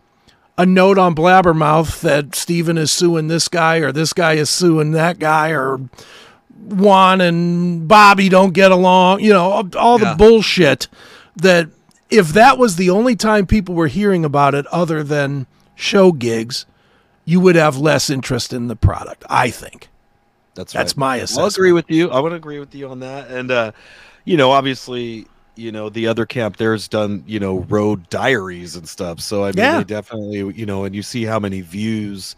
a 0.58 0.66
note 0.66 0.98
on 0.98 1.16
Blabbermouth 1.16 2.02
that 2.02 2.36
Stephen 2.36 2.78
is 2.78 2.92
suing 2.92 3.28
this 3.28 3.48
guy 3.48 3.78
or 3.78 3.92
this 3.92 4.14
guy 4.14 4.34
is 4.34 4.50
suing 4.50 4.92
that 4.92 5.20
guy 5.20 5.50
or 5.50 5.80
Juan 6.64 7.22
and 7.22 7.88
Bobby 7.88 8.30
don't 8.30 8.54
get 8.54 8.72
along, 8.72 9.20
you 9.20 9.34
know, 9.34 9.52
all- 9.52 9.70
all 9.78 10.00
Yeah. 10.00 10.12
the 10.12 10.16
bullshit 10.16 10.88
that 11.36 11.68
if 12.10 12.30
that 12.30 12.58
was 12.58 12.76
the 12.78 12.90
only 12.90 13.16
time 13.16 13.46
people 13.46 13.76
were 13.76 13.88
hearing 13.88 14.24
about 14.24 14.56
it 14.56 14.66
other 14.68 15.04
than 15.04 15.48
show 15.76 16.12
gigs, 16.12 16.66
you 17.26 17.40
would 17.40 17.56
have 17.56 17.76
less 17.78 18.10
interest 18.10 18.54
in 18.54 18.68
the 18.68 18.76
product, 18.76 19.24
I 19.30 19.50
think. 19.50 19.90
That's 20.56 20.74
That's 20.74 20.98
right. 20.98 20.98
my 20.98 21.26
I'll 21.38 21.46
agree 21.48 21.72
with 21.72 21.90
you. 21.90 22.10
I 22.12 22.20
would 22.20 22.34
agree 22.34 22.60
with 22.60 22.74
you 22.76 22.90
on 22.90 23.00
that. 23.02 23.30
And 23.30 23.52
uh, 23.52 23.72
you 24.26 24.38
know, 24.38 24.52
obviously, 24.52 25.28
you 25.56 25.72
know, 25.72 25.90
the 25.90 26.08
other 26.08 26.26
camp 26.26 26.58
there's 26.58 26.88
done, 26.88 27.24
you 27.28 27.40
know, 27.40 27.60
road 27.70 28.10
diaries 28.10 28.76
and 28.76 28.88
stuff. 28.88 29.20
So 29.22 29.44
I 29.46 29.52
mean, 29.52 29.58
Yeah. 29.58 29.72
they 29.72 29.84
definitely, 29.84 30.54
you 30.54 30.66
know, 30.66 30.86
and 30.86 30.96
you 30.96 31.04
see 31.04 31.24
how 31.26 31.40
many 31.40 31.62
views 31.62 32.36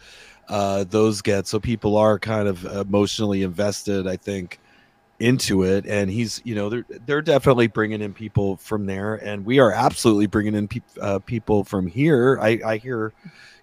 uh, 0.50 0.86
those 0.86 1.22
get. 1.22 1.48
So 1.48 1.60
people 1.60 1.98
are 1.98 2.20
kind 2.20 2.48
of 2.48 2.66
emotionally 2.66 3.44
invested, 3.44 4.08
I 4.08 4.18
think, 4.18 4.60
into 5.20 5.64
it. 5.64 5.86
And 5.88 6.10
he's, 6.12 6.42
you 6.46 6.56
know, 6.56 6.70
they're 6.70 6.86
they're 7.06 7.22
definitely 7.22 7.68
bringing 7.68 8.02
in 8.02 8.14
people 8.14 8.58
from 8.58 8.86
there, 8.86 9.16
and 9.16 9.46
we 9.46 9.60
are 9.60 9.72
absolutely 9.74 10.28
bringing 10.28 10.56
in 10.56 10.68
peop 10.68 10.84
uh, 11.02 11.20
people 11.20 11.64
from 11.64 11.88
here. 11.88 12.40
I 12.42 12.60
I 12.66 12.78
hear 12.78 13.14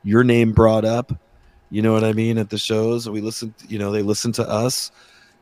your 0.03 0.25
name 0.25 0.53
brought 0.53 0.85
up. 0.85 1.13
You 1.71 1.83
know 1.83 1.93
what 1.93 2.05
I 2.05 2.13
mean 2.13 2.39
at 2.39 2.51
the 2.51 2.59
shows. 2.59 3.09
We 3.09 3.21
listen, 3.21 3.55
you 3.69 3.79
know, 3.79 3.91
they 3.91 4.03
listen 4.03 4.33
to 4.33 4.49
us, 4.49 4.91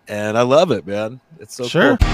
and 0.08 0.38
I 0.38 0.42
love 0.42 0.70
it, 0.70 0.86
man. 0.86 1.20
It's 1.40 1.54
so 1.54 1.64
Sure. 1.64 1.96
cool. 1.96 2.08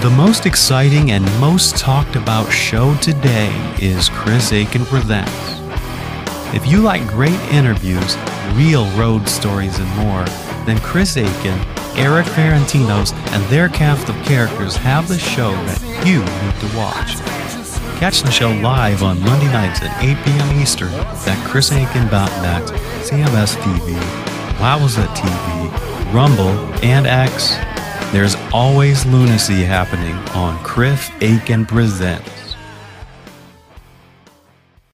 The 0.00 0.10
most 0.14 0.46
exciting 0.46 1.10
and 1.10 1.24
most 1.40 1.76
talked 1.76 2.14
about 2.16 2.50
show 2.52 2.94
today 2.98 3.50
is 3.80 4.08
Chris 4.10 4.52
Akin 4.52 4.84
Presents. 4.84 5.55
If 6.54 6.66
you 6.66 6.80
like 6.80 7.06
great 7.06 7.38
interviews, 7.52 8.16
real 8.54 8.86
road 8.96 9.28
stories, 9.28 9.78
and 9.78 9.88
more, 9.96 10.24
then 10.64 10.78
Chris 10.78 11.16
Akin, 11.16 11.58
Erik 11.96 12.26
Ferentinos, 12.26 13.12
and 13.32 13.44
their 13.46 13.68
cast 13.68 14.08
of 14.08 14.14
characters 14.24 14.76
have 14.76 15.08
the 15.08 15.18
show 15.18 15.52
that 15.52 16.06
you 16.06 16.20
need 16.20 16.60
to 16.60 16.76
watch. 16.76 17.16
Catch 17.98 18.22
the 18.22 18.30
show 18.30 18.52
live 18.52 19.02
on 19.02 19.20
Monday 19.20 19.46
nights 19.46 19.80
at 19.82 20.02
8 20.02 20.16
p.m. 20.24 20.60
Eastern 20.60 20.92
at 20.92 21.48
chrisakin.net, 21.48 22.62
CMS 23.02 23.56
TV, 23.56 23.98
Wowza 24.58 25.06
TV, 25.14 26.12
Rumble, 26.14 26.56
and 26.84 27.06
X. 27.06 27.56
There's 28.12 28.36
always 28.52 29.04
lunacy 29.06 29.64
happening 29.64 30.14
on 30.34 30.62
Chris 30.62 31.10
Akin 31.20 31.66
Present. 31.66 32.22